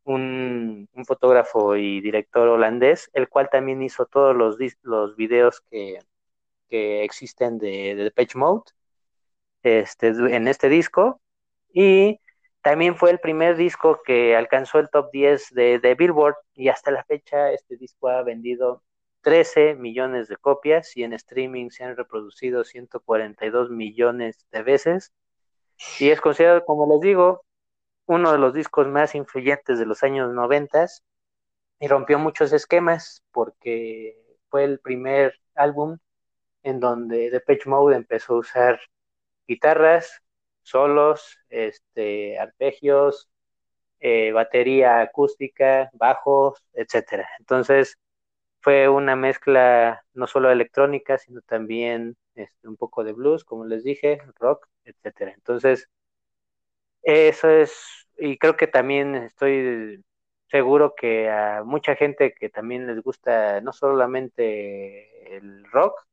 un, 0.04 0.88
fotógrafo 1.06 1.76
y 1.76 2.00
director 2.00 2.48
holandés, 2.48 3.10
el 3.14 3.28
cual 3.28 3.50
también 3.50 3.82
hizo 3.82 4.06
todos 4.06 4.36
los, 4.36 4.56
los 4.82 5.16
videos 5.16 5.60
que, 5.70 5.98
existen 6.70 7.58
de, 7.58 7.94
de 7.96 8.10
Page 8.12 8.36
Mode 8.38 8.64
este, 9.62 10.08
en 10.08 10.48
este 10.48 10.68
disco. 10.68 11.20
Y 11.72 12.20
también 12.62 12.96
fue 12.96 13.10
el 13.10 13.20
primer 13.20 13.56
disco 13.56 14.00
que 14.04 14.36
alcanzó 14.36 14.78
el 14.78 14.90
top 14.90 15.10
10 15.12 15.50
de, 15.52 15.78
de 15.80 15.94
Billboard 15.94 16.36
y 16.54 16.68
hasta 16.68 16.90
la 16.90 17.04
fecha 17.04 17.52
este 17.52 17.76
disco 17.76 18.08
ha 18.08 18.22
vendido 18.22 18.82
13 19.22 19.74
millones 19.74 20.28
de 20.28 20.36
copias 20.36 20.96
y 20.96 21.04
en 21.04 21.12
streaming 21.12 21.70
se 21.70 21.84
han 21.84 21.96
reproducido 21.96 22.64
142 22.64 23.70
millones 23.70 24.46
de 24.50 24.62
veces. 24.62 25.12
Y 26.00 26.10
es 26.10 26.20
considerado, 26.20 26.64
como 26.64 26.92
les 26.92 27.00
digo, 27.00 27.44
uno 28.06 28.32
de 28.32 28.38
los 28.38 28.54
discos 28.54 28.88
más 28.88 29.14
influyentes 29.14 29.78
de 29.78 29.86
los 29.86 30.02
años 30.02 30.32
90 30.32 30.86
y 31.80 31.88
rompió 31.88 32.18
muchos 32.18 32.52
esquemas 32.52 33.22
porque 33.32 34.16
fue 34.50 34.64
el 34.64 34.80
primer 34.80 35.34
álbum 35.54 35.98
en 36.62 36.80
donde 36.80 37.30
Depeche 37.30 37.68
Mode 37.68 37.96
empezó 37.96 38.34
a 38.34 38.38
usar 38.38 38.80
guitarras, 39.46 40.22
solos, 40.62 41.38
este, 41.48 42.38
arpegios, 42.38 43.30
eh, 44.00 44.32
batería 44.32 45.00
acústica, 45.00 45.90
bajos, 45.94 46.64
etcétera. 46.72 47.28
Entonces 47.38 47.96
fue 48.68 48.86
una 48.86 49.16
mezcla 49.16 50.04
no 50.12 50.26
solo 50.26 50.50
electrónica, 50.50 51.16
sino 51.16 51.40
también 51.40 52.18
este, 52.34 52.68
un 52.68 52.76
poco 52.76 53.02
de 53.02 53.14
blues, 53.14 53.42
como 53.42 53.64
les 53.64 53.82
dije, 53.82 54.20
rock, 54.38 54.68
etcétera. 54.84 55.32
Entonces 55.32 55.88
eso 57.02 57.48
es, 57.48 58.10
y 58.18 58.36
creo 58.36 58.58
que 58.58 58.66
también 58.66 59.14
estoy 59.14 60.04
seguro 60.48 60.94
que 60.94 61.30
a 61.30 61.62
mucha 61.64 61.96
gente 61.96 62.34
que 62.34 62.50
también 62.50 62.86
les 62.86 63.02
gusta 63.02 63.62
no 63.62 63.72
solamente 63.72 65.34
el 65.34 65.64
rock 65.70 66.06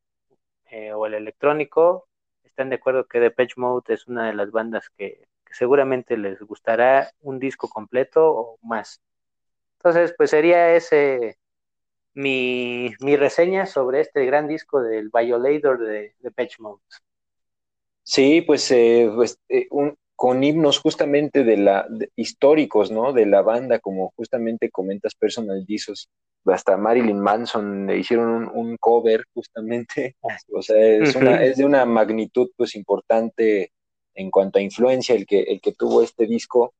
eh, 0.68 0.94
o 0.94 1.08
el 1.08 1.16
electrónico, 1.16 2.08
están 2.46 2.70
de 2.70 2.78
acuerdo 2.78 3.06
que 3.06 3.20
Depeche 3.20 3.56
Mode 3.58 3.94
es 3.94 4.08
una 4.08 4.28
de 4.28 4.34
las 4.34 4.52
bandas 4.52 4.90
que, 4.98 5.28
seguramente 5.52 6.16
les 6.18 6.40
gustará 6.42 7.12
un 7.20 7.38
disco 7.38 7.68
completo 7.68 8.30
o 8.32 8.60
más. 8.62 9.02
Entonces, 9.80 10.14
pues 10.18 10.30
sería 10.30 10.74
ese 10.76 11.38
mi, 12.16 12.94
mi 13.02 13.16
reseña 13.16 13.66
sobre 13.66 14.02
este 14.02 14.26
gran 14.26 14.48
disco 14.48 14.82
del 14.82 15.10
Violator 15.14 15.80
de 15.80 16.16
Depeche 16.20 16.58
Mode. 16.60 16.82
Sí, 18.04 18.42
pues, 18.42 18.70
eh, 18.72 19.12
pues 19.14 19.40
eh, 19.50 19.68
un, 19.72 19.96
con 20.16 20.44
himnos 20.44 20.80
justamente 20.80 21.44
de 21.44 21.58
la 21.58 21.88
históricos, 22.16 22.90
¿no? 22.90 23.14
De 23.14 23.26
la 23.26 23.42
banda, 23.42 23.80
como 23.80 24.14
justamente 24.16 24.72
comentas 24.72 25.16
Personal 25.16 25.66
Jesus, 25.68 26.10
hasta 26.46 26.78
Marilyn 26.78 27.20
Manson 27.20 27.88
le 27.88 27.98
hicieron 27.98 28.50
un, 28.54 28.78
cover 28.78 29.26
justamente, 29.34 30.16
o 30.54 30.62
sea, 30.62 30.78
es, 30.78 31.16
una, 31.16 31.44
es 31.44 31.58
de 31.58 31.66
una 31.66 31.86
magnitud 31.86 32.50
pues 32.56 32.76
importante 32.76 33.72
en 34.14 34.32
cuanto 34.32 34.60
a 34.60 34.62
influencia 34.62 35.16
el 35.16 35.26
que, 35.26 35.42
el 35.42 35.60
que 35.60 35.74
tuvo 35.74 36.02
este 36.02 36.26
disco. 36.28 36.74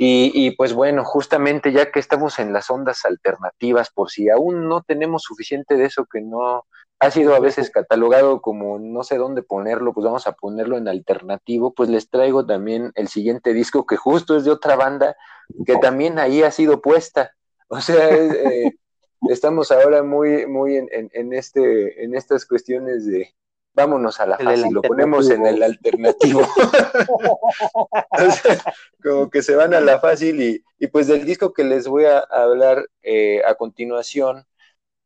Y, 0.00 0.30
y, 0.32 0.52
pues 0.52 0.72
bueno, 0.74 1.04
justamente 1.04 1.72
ya 1.72 1.90
que 1.90 1.98
estamos 1.98 2.38
en 2.38 2.52
las 2.52 2.70
ondas 2.70 3.04
alternativas, 3.04 3.90
por 3.90 4.10
si 4.10 4.30
aún 4.30 4.68
no 4.68 4.82
tenemos 4.82 5.22
suficiente 5.22 5.76
de 5.76 5.86
eso 5.86 6.06
que 6.10 6.20
no, 6.20 6.64
ha 7.00 7.10
sido 7.10 7.34
a 7.34 7.40
veces 7.40 7.70
catalogado 7.70 8.40
como 8.40 8.78
no 8.78 9.04
sé 9.04 9.16
dónde 9.18 9.42
ponerlo, 9.42 9.92
pues 9.92 10.04
vamos 10.04 10.26
a 10.26 10.32
ponerlo 10.32 10.76
en 10.76 10.88
alternativo, 10.88 11.72
pues 11.72 11.88
les 11.88 12.10
traigo 12.10 12.44
también 12.44 12.92
el 12.96 13.08
siguiente 13.08 13.52
disco 13.52 13.86
que 13.86 13.96
justo 13.96 14.36
es 14.36 14.44
de 14.44 14.50
otra 14.50 14.74
banda 14.74 15.16
que 15.64 15.76
también 15.76 16.18
ahí 16.18 16.42
ha 16.42 16.50
sido 16.50 16.80
puesta. 16.80 17.32
O 17.68 17.80
sea, 17.80 18.10
eh, 18.10 18.72
estamos 19.30 19.70
ahora 19.70 20.02
muy, 20.02 20.46
muy 20.46 20.76
en, 20.76 20.88
en, 20.90 21.32
este, 21.32 22.02
en 22.02 22.16
estas 22.16 22.44
cuestiones 22.46 23.06
de 23.06 23.32
vámonos 23.78 24.18
a 24.18 24.26
la 24.26 24.38
fácil, 24.38 24.72
lo 24.72 24.82
ponemos 24.82 25.30
en 25.30 25.46
el 25.46 25.62
alternativo. 25.62 26.40
como 29.02 29.30
que 29.30 29.42
se 29.42 29.54
van 29.54 29.72
a 29.72 29.80
la 29.80 30.00
fácil 30.00 30.42
y, 30.42 30.64
y, 30.78 30.88
pues 30.88 31.06
del 31.06 31.24
disco 31.24 31.52
que 31.52 31.62
les 31.62 31.86
voy 31.86 32.04
a 32.04 32.18
hablar 32.18 32.88
eh, 33.02 33.40
a 33.46 33.54
continuación 33.54 34.46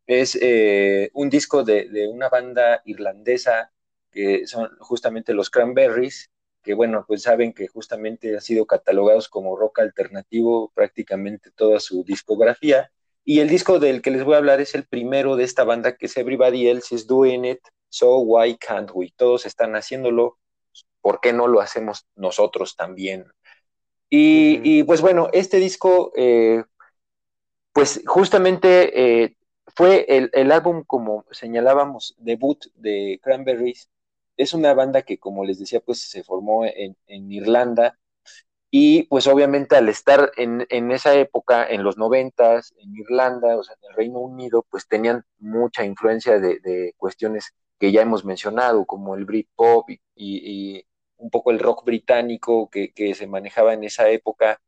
es 0.07 0.39
eh, 0.41 1.11
un 1.13 1.29
disco 1.29 1.65
de, 1.65 2.09
una 2.11 2.31
banda 2.31 2.81
irlandesa 2.87 3.73
que 4.11 4.47
son 4.47 4.71
justamente 4.81 5.35
los 5.35 5.51
Cranberries, 5.51 6.31
que 6.63 6.75
bueno, 6.75 7.05
pues 7.07 7.23
saben 7.23 7.53
que 7.53 7.69
justamente 7.69 8.35
han 8.35 8.41
sido 8.41 8.67
catalogados 8.67 9.29
como 9.29 9.57
rock 9.57 9.81
alternativo 9.81 10.73
prácticamente 10.75 11.51
toda 11.51 11.79
su 11.79 12.05
discografía. 12.05 12.91
Y 13.25 13.41
el 13.41 13.49
disco 13.49 13.79
del 13.79 14.01
que 14.01 14.11
les 14.11 14.25
voy 14.25 14.35
a 14.35 14.39
hablar 14.39 14.61
es 14.61 14.75
el 14.75 14.87
primero 14.87 15.37
de 15.37 15.45
esta 15.45 15.65
banda, 15.65 15.97
que 15.97 16.07
es 16.07 16.17
Everybody 16.17 16.69
Else 16.69 16.95
is 16.95 17.07
Doing 17.07 17.45
It, 17.45 17.61
So 17.93 18.21
Why 18.21 18.57
Can't 18.57 18.91
We? 18.95 19.13
Todos 19.15 19.45
están 19.45 19.77
haciéndolo, 19.77 20.39
¿por 21.03 21.21
qué 21.21 21.35
no 21.35 21.47
lo 21.47 21.61
hacemos 21.61 22.07
nosotros 22.17 22.75
también? 22.75 23.27
Y, 24.09 24.83
pues 24.85 25.01
bueno, 25.01 25.29
este 25.33 25.59
disco, 25.59 26.13
eh, 26.17 26.65
pues 27.73 28.03
justamente 28.07 29.23
eh, 29.25 29.37
fue 29.75 30.07
el, 30.09 30.53
álbum, 30.53 30.85
como 30.85 31.25
señalábamos, 31.31 32.15
debut 32.19 32.65
de 32.75 33.21
Cranberries. 33.23 33.91
Es 34.37 34.55
una 34.55 34.75
banda 34.75 35.03
que, 35.03 35.19
como 35.19 35.45
les 35.45 35.59
decía, 35.59 35.81
pues 35.81 36.11
se 36.11 36.25
formó 36.25 36.65
en, 36.67 36.97
Irlanda 37.07 37.99
y 38.71 39.05
pues 39.05 39.27
obviamente 39.27 39.77
al 39.77 39.89
estar 39.91 40.33
en, 40.37 40.93
esa 40.93 41.15
época, 41.15 41.67
en 41.67 41.85
los 41.85 41.99
noventas, 41.99 42.75
en 42.79 42.97
Irlanda, 42.97 43.59
o 43.59 43.63
sea, 43.63 43.77
en 43.83 43.91
el 43.91 43.97
Reino 43.97 44.21
Unido, 44.21 44.67
pues 44.71 44.89
tenían 44.89 45.25
mucha 45.39 45.85
influencia 45.85 46.39
de, 46.39 46.95
cuestiones 46.97 47.55
que 47.83 47.91
ya 47.91 48.03
hemos 48.03 48.25
mencionado, 48.25 48.87
como 48.87 49.17
el 49.17 49.25
Britpop 49.25 49.91
y, 50.15 50.87
un 51.17 51.31
poco 51.31 51.51
el 51.51 51.59
rock 51.59 51.85
británico 51.85 52.71
que, 52.71 52.93
se 53.17 53.27
manejaba 53.27 53.75
en 53.75 53.83
esa 53.83 54.09
época. 54.09 54.61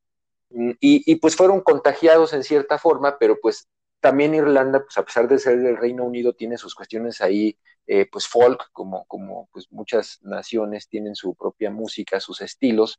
Y, 0.51 0.77
y, 0.81 1.15
pues 1.21 1.37
fueron 1.37 1.61
contagiados 1.61 2.33
en 2.33 2.43
cierta 2.43 2.77
forma, 2.77 3.17
pero 3.21 3.39
pues 3.41 3.69
también 4.01 4.35
Irlanda, 4.35 4.83
pues 4.83 4.99
a 4.99 5.05
pesar 5.05 5.29
de 5.29 5.39
ser 5.39 5.61
del 5.61 5.77
Reino 5.77 6.03
Unido, 6.03 6.33
tiene 6.33 6.59
sus 6.59 6.75
cuestiones 6.75 7.21
ahí, 7.21 7.57
eh, 7.87 8.07
pues 8.11 8.27
folk, 8.27 8.71
como, 8.73 9.05
como 9.05 9.49
pues 9.53 9.71
muchas 9.71 10.19
naciones 10.23 10.89
tienen 10.89 11.15
su 11.15 11.37
propia 11.37 11.71
música, 11.71 12.19
sus 12.19 12.41
estilos. 12.41 12.99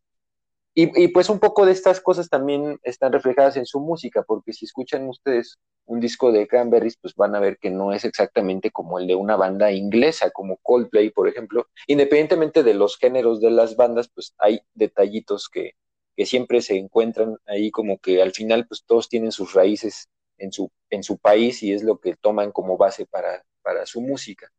Y, 0.78 1.08
pues 1.08 1.30
un 1.30 1.40
poco 1.40 1.66
de 1.66 1.72
estas 1.72 2.02
cosas 2.02 2.28
también 2.28 2.80
están 2.84 3.14
reflejadas 3.14 3.56
en 3.56 3.66
su 3.66 3.80
música, 3.80 4.24
porque 4.24 4.52
si 4.52 4.66
escuchan 4.66 5.08
ustedes 5.08 5.58
un 5.86 6.02
disco 6.02 6.34
de 6.34 6.48
Cranberries, 6.48 6.98
pues 7.02 7.16
van 7.16 7.34
a 7.34 7.40
ver 7.40 7.58
que 7.60 7.70
no 7.70 7.94
es 7.94 8.04
exactamente 8.04 8.72
como 8.72 9.00
el 9.00 9.08
de 9.08 9.16
una 9.16 9.38
banda 9.38 9.72
inglesa, 9.72 10.32
como 10.32 10.58
Coldplay, 10.58 11.12
por 11.12 11.30
ejemplo. 11.30 11.68
Independientemente 11.88 12.62
de 12.62 12.74
los 12.74 12.98
géneros 12.98 13.40
de 13.40 13.52
las 13.52 13.78
bandas, 13.78 14.10
pues 14.14 14.34
hay 14.38 14.60
detallitos 14.74 15.48
que, 15.48 15.76
que 16.16 16.26
siempre 16.26 16.62
se 16.62 16.78
encuentran 16.78 17.38
ahí 17.46 17.72
como 17.72 17.98
que 18.00 18.22
al 18.22 18.34
final 18.34 18.68
pues 18.68 18.84
todos 18.86 19.08
tienen 19.08 19.32
sus 19.32 19.54
raíces 19.54 20.10
en 20.38 20.52
su, 20.52 20.70
en 20.90 21.04
su 21.04 21.18
país 21.18 21.64
y 21.64 21.72
es 21.72 21.84
lo 21.84 22.00
que 22.00 22.16
toman 22.16 22.52
como 22.52 22.78
base 22.78 23.06
para, 23.06 23.46
para 23.62 23.86
su 23.86 24.02
música. 24.02 24.52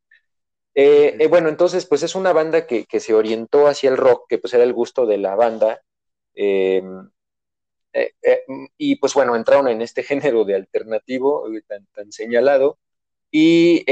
Eh, 0.74 1.16
eh, 1.18 1.26
bueno, 1.26 1.48
entonces 1.48 1.86
pues 1.86 2.02
es 2.02 2.14
una 2.14 2.32
banda 2.32 2.66
que, 2.66 2.84
que, 2.84 3.00
se 3.00 3.14
orientó 3.14 3.66
hacia 3.66 3.90
el 3.90 3.96
rock, 3.96 4.26
que 4.28 4.38
pues 4.38 4.52
era 4.52 4.64
el 4.64 4.74
gusto 4.74 5.06
de 5.06 5.16
la 5.16 5.34
banda, 5.34 5.80
Em, 6.36 7.10
eh, 7.96 8.12
eh, 8.22 8.44
y 8.76 8.96
pues 8.96 9.14
bueno, 9.14 9.36
entraron 9.36 9.68
en 9.68 9.82
este 9.82 10.02
género 10.04 10.44
de 10.44 10.54
alternativo 10.56 11.50
eh, 11.52 11.62
tan, 11.66 12.12
señalado. 12.12 12.78
Y, 13.30 13.84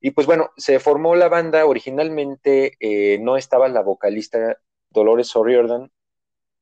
y, 0.00 0.10
pues 0.12 0.26
bueno, 0.26 0.50
se 0.56 0.80
formó 0.80 1.14
la 1.16 1.28
banda, 1.28 1.66
originalmente 1.66 2.76
no 3.20 3.36
estaba 3.36 3.68
la 3.68 3.82
vocalista 3.82 4.58
Dolores 4.90 5.36
O'Riordan, 5.36 5.92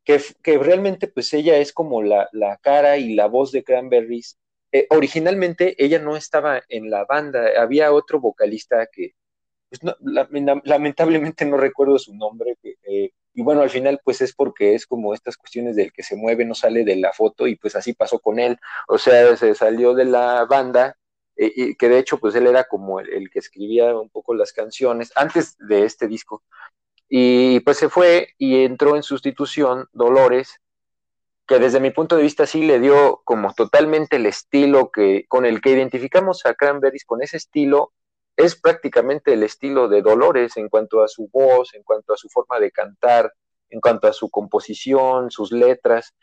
que, 0.05 0.21
que, 0.43 0.59
realmente 0.59 1.09
pues 1.09 1.33
ella 1.33 1.59
es 1.59 1.73
como 1.73 2.03
la, 2.03 2.29
la 2.33 2.59
cara 2.59 2.99
y 2.99 3.15
la 3.15 3.27
voz 3.29 3.53
de 3.53 3.65
Cranberries. 3.65 4.39
originalmente 4.91 5.83
ella 5.83 6.01
no 6.01 6.17
estaba 6.17 6.63
en 6.69 6.91
la 6.91 7.05
banda, 7.07 7.51
había 7.59 7.93
otro 7.93 8.21
vocalista 8.21 8.89
que, 8.93 9.15
pues 9.71 9.81
lamentablemente 10.01 11.45
no 11.47 11.57
recuerdo 11.57 11.99
su 11.99 12.15
nombre, 12.15 12.57
y 13.35 13.43
bueno, 13.43 13.63
al 13.63 13.71
final 13.71 14.01
pues 14.05 14.21
es 14.21 14.35
porque 14.35 14.75
es 14.75 14.87
como 14.87 15.15
estas 15.15 15.37
cuestiones 15.37 15.77
del 15.77 15.93
que 15.93 16.03
se 16.03 16.17
mueve, 16.17 16.45
no 16.45 16.55
sale 16.55 16.85
de 16.85 16.97
la 16.97 17.13
foto 17.13 17.47
y 17.47 17.57
pues 17.57 17.75
así 17.77 17.95
pasó 17.95 18.19
con 18.19 18.39
él. 18.39 18.59
O 18.89 18.99
sea, 18.99 19.37
se 19.37 19.55
salió 19.55 19.95
de 19.95 20.05
la 20.05 20.45
banda, 20.45 20.97
eh, 21.37 21.53
y 21.55 21.75
que 21.77 21.89
de 21.89 21.99
hecho 21.99 22.19
pues 22.19 22.35
él 22.35 22.47
era 22.47 22.65
como 22.65 23.01
el, 23.01 23.31
que 23.31 23.39
escribía 23.39 23.97
un 23.97 24.11
poco 24.11 24.35
las 24.35 24.53
canciones 24.53 25.13
antes 25.17 25.57
de 25.59 25.85
este 25.85 26.09
disco. 26.09 26.43
Y 27.09 27.61
pues 27.61 27.79
se 27.79 27.89
fue 27.89 28.29
y 28.39 28.65
entró 28.65 28.97
en 28.97 29.03
sustitución 29.03 29.89
Dolores, 29.93 30.61
que 31.47 31.59
desde 31.59 31.81
mi 31.81 31.91
punto 31.91 32.17
de 32.17 32.23
vista 32.23 32.47
sí 32.47 32.63
le 32.65 32.81
dio 32.81 33.23
como 33.25 33.55
totalmente 33.55 34.17
el 34.17 34.27
estilo 34.27 34.91
que 34.91 35.27
con 35.29 35.45
el 35.47 35.61
que 35.61 35.71
identificamos 35.71 36.45
a 36.47 36.55
Cranberries, 36.55 37.05
con 37.05 37.23
ese 37.23 37.39
estilo 37.39 37.93
es 38.37 38.57
prácticamente 38.57 39.33
el 39.33 39.43
estilo 39.43 39.89
de 39.89 40.03
Dolores 40.03 40.57
en 40.57 40.69
cuanto 40.69 41.03
a 41.03 41.09
su 41.09 41.29
voz, 41.33 41.75
en 41.75 41.83
cuanto 41.83 42.15
a 42.15 42.17
su 42.17 42.29
forma 42.29 42.59
de 42.59 42.71
cantar, 42.71 43.33
en 43.71 43.81
cuanto 43.81 44.09
a 44.09 44.13
su 44.13 44.31
composición, 44.31 45.31
sus 45.31 45.53
letras. 45.53 46.15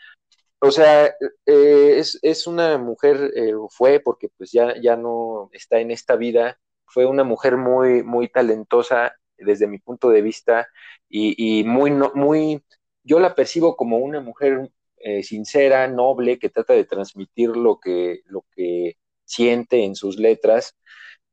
O 0.59 0.71
sea, 0.71 1.05
eh, 1.45 2.01
es, 2.21 2.47
una 2.47 2.77
mujer, 2.77 3.31
eh, 3.35 3.53
fue 3.69 3.99
porque 3.99 4.29
pues 4.37 4.51
ya, 4.51 4.75
ya 4.81 4.97
no 4.97 5.49
está 5.53 5.79
en 5.79 5.91
esta 5.91 6.15
vida, 6.15 6.59
fue 6.85 7.05
una 7.05 7.23
mujer 7.23 7.57
muy, 7.57 8.03
muy 8.03 8.27
talentosa 8.27 9.13
desde 9.37 9.67
mi 9.67 9.79
punto 9.79 10.09
de 10.09 10.21
vista 10.21 10.67
y, 11.07 11.63
muy, 11.65 11.91
muy, 11.91 12.63
yo 13.03 13.19
la 13.19 13.35
percibo 13.35 13.75
como 13.77 13.97
una 13.97 14.19
mujer 14.19 14.69
eh, 14.97 15.23
sincera, 15.23 15.87
noble, 15.87 16.39
que 16.39 16.49
trata 16.49 16.73
de 16.73 16.85
transmitir 16.85 17.49
lo 17.49 17.79
que, 17.79 18.21
lo 18.25 18.45
que 18.53 18.97
siente 19.23 19.85
en 19.85 19.95
sus 19.95 20.17
letras 20.17 20.75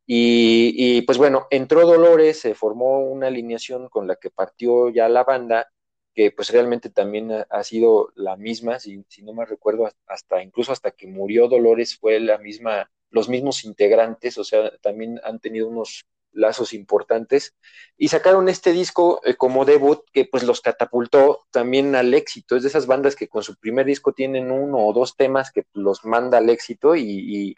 y, 0.07 1.03
pues 1.03 1.19
bueno, 1.19 1.47
entró 1.51 1.87
Dolores, 1.87 2.41
se 2.41 2.55
formó 2.55 3.01
una 3.01 3.27
alineación 3.27 3.89
con 3.89 4.07
la 4.07 4.17
que 4.17 4.31
partió 4.31 4.89
ya 4.89 5.09
la 5.09 5.25
banda, 5.25 5.73
que 6.15 6.31
pues 6.31 6.51
realmente 6.51 6.91
también 6.91 7.31
ha, 7.51 7.65
sido 7.65 8.13
la 8.15 8.37
misma, 8.37 8.79
si, 8.79 9.05
no 9.23 9.35
me 9.35 9.45
recuerdo, 9.45 9.91
hasta 10.07 10.43
incluso 10.43 10.73
hasta 10.73 10.93
que 10.93 11.07
murió 11.07 11.49
Dolores 11.49 11.99
fue 11.99 12.21
la 12.21 12.39
misma, 12.39 12.91
los 13.11 13.29
mismos 13.29 13.65
integrantes, 13.65 14.39
o 14.39 14.45
sea, 14.45 14.71
también 14.79 15.21
han 15.25 15.41
tenido 15.41 15.69
unos 15.69 16.07
lazos 16.33 16.73
importantes. 16.73 17.55
Y 17.97 18.09
sacaron 18.09 18.49
este 18.49 18.73
disco 18.73 19.21
eh, 19.25 19.35
como 19.37 19.65
debut 19.65 20.05
que 20.13 20.27
pues 20.27 20.45
los 20.45 20.61
catapultó 20.61 21.47
también 21.51 21.95
al 21.97 22.15
éxito, 22.15 22.57
es 22.57 22.63
de 22.63 22.69
esas 22.69 22.87
bandas 22.87 23.17
que 23.17 23.29
con 23.29 23.43
su 23.43 23.57
primer 23.57 23.87
disco 23.87 24.13
tienen 24.13 24.51
uno 24.51 24.79
o 24.87 24.93
dos 24.93 25.17
temas 25.17 25.51
que 25.51 25.65
los 25.73 26.05
manda 26.05 26.39
al 26.39 26.51
éxito 26.51 26.95
y 26.95 27.05
y, 27.05 27.57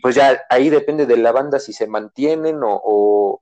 pues 0.00 0.14
ya 0.14 0.42
ahí 0.48 0.70
depende 0.70 1.04
de 1.06 1.18
la 1.18 1.32
banda 1.32 1.58
si 1.60 1.72
se 1.72 1.86
mantienen 1.86 2.60
o, 2.62 3.40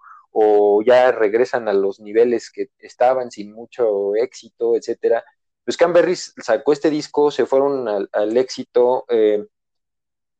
ya 0.84 1.12
regresan 1.12 1.68
a 1.68 1.72
los 1.72 2.00
niveles 2.00 2.50
que 2.50 2.70
estaban 2.80 3.30
sin 3.30 3.52
mucho 3.52 4.16
éxito, 4.16 4.76
etcétera. 4.76 5.24
Pues 5.64 5.76
Canberris 5.76 6.34
sacó 6.42 6.72
este 6.72 6.90
disco, 6.90 7.30
se 7.30 7.46
fueron 7.46 7.88
al, 7.88 8.36
éxito. 8.36 9.04
Eh, 9.08 9.46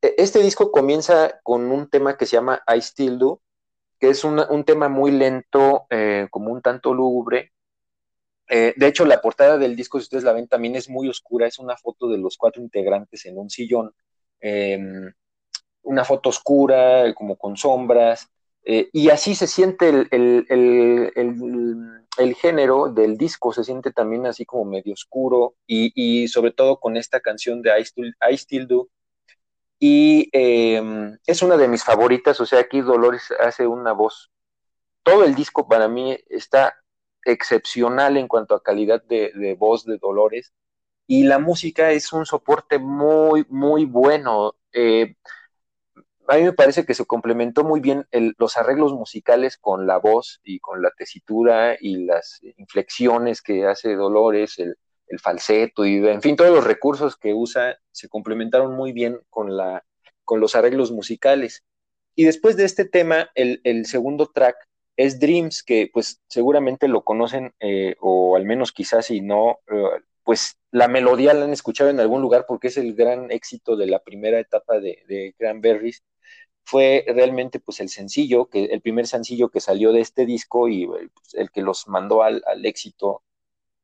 e, 0.01 0.15
este 0.17 0.39
disco 0.39 0.71
comienza 0.71 1.39
con 1.43 1.71
un 1.71 1.89
tema 1.89 2.17
que 2.17 2.25
se 2.25 2.33
llama 2.35 2.61
I 2.67 2.81
Still 2.81 3.17
Do, 3.17 3.41
que 3.99 4.09
es 4.09 4.23
un 4.23 4.63
tema 4.65 4.89
muy 4.89 5.11
lento, 5.11 5.87
eh, 5.89 6.27
como 6.31 6.51
un 6.51 6.61
tanto 6.61 6.93
lúgubre. 6.93 7.53
Eh, 8.47 8.73
de 8.77 8.87
hecho, 8.87 9.05
la 9.05 9.21
portada 9.21 9.57
del 9.57 9.75
disco, 9.75 9.99
si 9.99 10.03
ustedes 10.03 10.23
la 10.23 10.33
ven, 10.33 10.47
también 10.47 10.75
es 10.75 10.89
muy 10.89 11.09
oscura, 11.09 11.47
es 11.47 11.57
una 11.59 11.77
foto 11.77 12.07
de 12.09 12.17
los 12.17 12.37
cuatro 12.37 12.61
integrantes 12.61 13.25
en 13.25 13.37
un 13.37 13.49
sillón. 13.49 13.93
Una 15.85 16.03
foto 16.03 16.29
oscura, 16.29 17.13
como 17.15 17.37
con 17.37 17.57
sombras, 17.57 18.29
eh, 18.63 18.89
y 18.93 19.09
así 19.09 19.35
se 19.35 19.47
siente 19.47 19.89
el, 19.89 20.45
género 22.41 22.89
del 22.89 23.17
disco, 23.17 23.53
se 23.53 23.63
siente 23.63 23.91
también 23.91 24.25
así 24.25 24.45
como 24.45 24.65
medio 24.65 24.93
oscuro, 24.93 25.55
y, 25.67 26.27
sobre 26.27 26.51
todo 26.51 26.79
con 26.79 26.97
esta 26.97 27.19
canción 27.19 27.61
de 27.61 27.71
I 27.79 28.37
Still, 28.37 28.67
Do. 28.67 28.89
Y 29.79 30.29
em, 30.31 31.17
es 31.27 31.41
una 31.41 31.57
de 31.57 31.67
mis 31.67 31.83
favoritas, 31.83 32.39
o 32.39 32.45
sea, 32.45 32.59
aquí 32.59 32.81
Dolores 32.81 33.31
hace 33.39 33.67
una 33.67 33.91
voz. 33.93 34.31
Todo 35.03 35.23
el 35.25 35.35
disco 35.35 35.67
para 35.67 35.87
mí 35.87 36.17
está 36.29 36.75
excepcional 37.23 38.17
en 38.17 38.27
cuanto 38.27 38.55
a 38.55 38.63
calidad 38.63 39.03
de 39.03 39.55
voz 39.59 39.85
de 39.85 39.97
Dolores, 39.97 40.53
y 41.07 41.23
la 41.23 41.39
música 41.39 41.91
es 41.91 42.11
un 42.13 42.25
soporte 42.25 42.79
muy, 42.79 43.45
muy 43.49 43.85
bueno. 43.85 44.55
Eh, 44.73 45.15
a 46.27 46.37
mí 46.37 46.43
me 46.43 46.53
parece 46.53 46.85
que 46.85 46.93
se 46.93 47.05
complementó 47.05 47.63
muy 47.63 47.79
bien 47.79 48.07
los 48.37 48.57
arreglos 48.57 48.93
musicales 48.93 49.57
con 49.57 49.87
la 49.87 49.97
voz 49.97 50.41
y 50.43 50.59
con 50.59 50.81
la 50.81 50.91
tesitura 50.91 51.77
y 51.79 52.05
las 52.05 52.41
inflexiones 52.57 53.41
que 53.41 53.65
hace 53.65 53.95
Dolores, 53.95 54.59
el, 54.59 54.77
falseto 55.21 55.85
y 55.85 56.05
en 56.05 56.21
fin, 56.21 56.35
todos 56.35 56.53
los 56.53 56.65
recursos 56.65 57.15
que 57.15 57.33
usa 57.33 57.77
se 57.91 58.09
complementaron 58.09 58.75
muy 58.75 58.91
bien 58.91 59.21
con, 59.29 59.55
la, 59.55 59.85
con 60.25 60.41
los 60.41 60.55
arreglos 60.55 60.91
musicales. 60.91 61.63
Y 62.15 62.25
después 62.25 62.57
de 62.57 62.65
este 62.65 62.83
tema, 62.83 63.29
el, 63.35 63.85
segundo 63.85 64.27
track 64.33 64.57
es 64.97 65.19
Dreams, 65.19 65.63
que 65.63 65.89
pues 65.93 66.21
seguramente 66.27 66.87
lo 66.89 67.03
conocen, 67.03 67.53
eh, 67.59 67.95
o 68.01 68.35
al 68.35 68.45
menos 68.45 68.73
quizás 68.73 69.05
si 69.05 69.21
no, 69.21 69.59
eh, 69.71 70.01
pues 70.23 70.57
la 70.71 70.87
melodía 70.87 71.33
la 71.33 71.45
han 71.45 71.53
escuchado 71.53 71.89
en 71.89 71.99
algún 71.99 72.21
lugar 72.21 72.45
porque 72.47 72.67
es 72.67 72.77
el 72.77 72.95
gran 72.95 73.31
éxito 73.31 73.77
de 73.77 73.87
la 73.87 73.99
primera 73.99 74.39
etapa 74.39 74.79
de, 74.79 75.03
de 75.07 75.35
Cranberries 75.37 76.03
fue 76.65 77.05
realmente 77.07 77.59
pues 77.59 77.79
el 77.79 77.89
sencillo, 77.89 78.49
el 78.51 78.81
primer 78.81 79.07
sencillo 79.07 79.49
que 79.49 79.61
salió 79.61 79.93
de 79.93 80.01
este 80.01 80.25
disco 80.25 80.67
y 80.67 80.87
pues, 80.87 81.33
el 81.33 81.51
que 81.51 81.61
los 81.61 81.87
mandó 81.87 82.23
al, 82.23 82.43
éxito, 82.63 83.23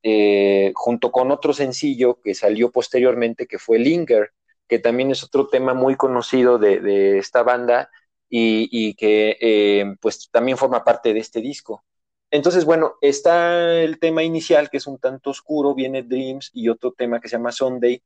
eh, 0.03 0.71
junto 0.75 1.11
con 1.11 1.31
otro 1.31 1.53
sencillo 1.53 2.19
que 2.21 2.33
salió 2.33 2.71
posteriormente 2.71 3.45
que 3.45 3.59
fue 3.59 3.77
Linger, 3.77 4.31
que 4.67 4.79
también 4.79 5.11
es 5.11 5.23
otro 5.23 5.47
tema 5.47 5.75
muy 5.75 5.95
conocido 5.95 6.57
de, 6.57 7.19
esta 7.19 7.43
banda 7.43 7.89
y, 8.29 8.95
que 8.95 9.37
eh, 9.39 9.95
pues 10.01 10.29
también 10.31 10.57
forma 10.57 10.83
parte 10.83 11.13
de 11.13 11.19
este 11.19 11.39
disco. 11.41 11.83
Entonces, 12.31 12.65
bueno, 12.65 12.95
está 13.01 13.81
el 13.81 13.99
tema 13.99 14.23
inicial 14.23 14.69
que 14.69 14.77
es 14.77 14.87
un 14.87 14.97
tanto 14.97 15.29
oscuro, 15.31 15.75
viene 15.75 16.01
Dreams 16.01 16.49
y 16.53 16.69
otro 16.69 16.93
tema 16.93 17.19
que 17.19 17.27
se 17.27 17.35
llama 17.35 17.51
Sunday, 17.51 18.01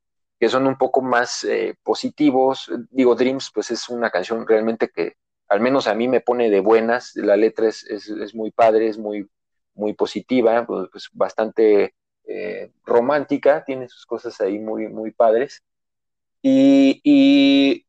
que 0.46 0.50
son 0.50 0.68
un 0.68 0.78
poco 0.78 1.02
más 1.02 1.44
eh, 1.44 1.74
positivos. 1.82 2.72
Digo, 2.92 3.16
Dreams, 3.16 3.50
pues 3.52 3.72
es 3.72 3.90
una 3.90 4.12
canción 4.12 4.46
realmente 4.48 4.92
que 4.94 5.16
al 5.48 5.60
menos 5.60 5.88
a 5.88 5.96
mí 5.96 6.08
me 6.08 6.22
pone 6.22 6.52
de 6.52 6.60
buenas. 6.60 7.16
La 7.16 7.36
letra 7.36 7.68
es, 7.68 7.84
es, 7.84 8.36
muy 8.36 8.52
padre, 8.52 8.88
es 8.88 9.00
muy, 9.00 9.28
muy 9.74 9.94
positiva, 9.94 10.64
pues, 10.68 10.88
pues 10.92 11.10
bastante 11.14 11.96
eh, 12.28 12.72
romántica, 12.84 13.64
tiene 13.66 13.90
sus 13.90 14.06
cosas 14.06 14.40
ahí 14.40 14.60
muy, 14.60 14.88
muy 14.88 15.10
padres. 15.10 15.64
Y, 16.44 17.02
y, 17.04 17.88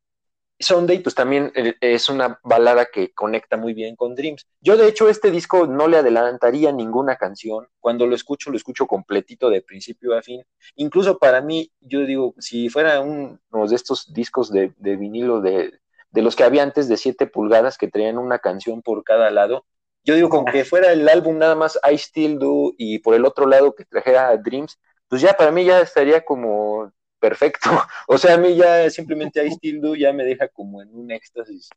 Sunday, 0.59 0.99
pues 0.99 1.13
también 1.13 1.51
eh, 1.55 1.75
es 1.81 2.09
una 2.09 2.39
balada 2.43 2.85
que 2.85 3.13
conecta 3.13 3.57
muy 3.57 3.73
bien 3.73 3.95
con 3.95 4.15
Dreams. 4.15 4.47
Yo, 4.61 4.75
de 4.75 4.87
hecho, 4.87 5.07
este 5.09 5.31
disco 5.31 5.67
no 5.67 5.87
le 5.87 5.97
adelantaría 5.97 6.71
ninguna 6.71 7.15
canción. 7.15 7.67
Cuando 7.79 8.07
lo 8.07 8.15
escucho, 8.15 8.49
lo 8.49 8.57
escucho 8.57 8.87
completito 8.87 9.49
de 9.49 9.61
principio 9.61 10.17
a 10.17 10.21
fin. 10.21 10.43
Incluso 10.75 11.19
para 11.19 11.41
mí, 11.41 11.71
yo 11.81 12.01
digo, 12.01 12.33
si 12.39 12.69
fuera 12.69 13.01
uno 13.01 13.39
de 13.51 13.75
estos 13.75 14.13
discos 14.13 14.51
de, 14.51 14.73
vinilo 14.79 15.41
de, 15.41 15.79
de, 16.11 16.21
los 16.21 16.35
que 16.35 16.43
había 16.43 16.63
antes 16.63 16.87
de 16.87 16.97
7 16.97 17.27
pulgadas 17.27 17.77
que 17.77 17.87
traían 17.87 18.17
una 18.17 18.39
canción 18.39 18.81
por 18.81 19.03
cada 19.03 19.29
lado, 19.29 19.65
yo 20.03 20.15
digo, 20.15 20.29
con 20.29 20.45
que 20.45 20.63
fuera 20.63 20.93
el 20.93 21.07
álbum 21.09 21.37
nada 21.37 21.55
más 21.55 21.77
I 21.83 21.97
Still 21.97 22.39
Do 22.39 22.73
y 22.77 22.99
por 22.99 23.13
el 23.13 23.25
otro 23.25 23.45
lado 23.45 23.75
que 23.75 23.83
trajera 23.83 24.35
Dreams, 24.37 24.79
pues 25.09 25.21
ya 25.21 25.35
para 25.35 25.51
mí 25.51 25.65
ya 25.65 25.81
estaría 25.81 26.23
como 26.23 26.91
perfecto. 27.27 27.69
O 28.07 28.17
sea, 28.17 28.35
a 28.35 28.37
mí 28.37 28.55
ya 28.55 28.89
simplemente 28.89 29.45
I 29.45 29.51
Still 29.51 29.97
ya 29.97 30.13
me 30.13 30.23
deja 30.23 30.47
como 30.47 30.81
en 30.81 30.93
un 30.93 31.11
éxtasis, 31.11 31.69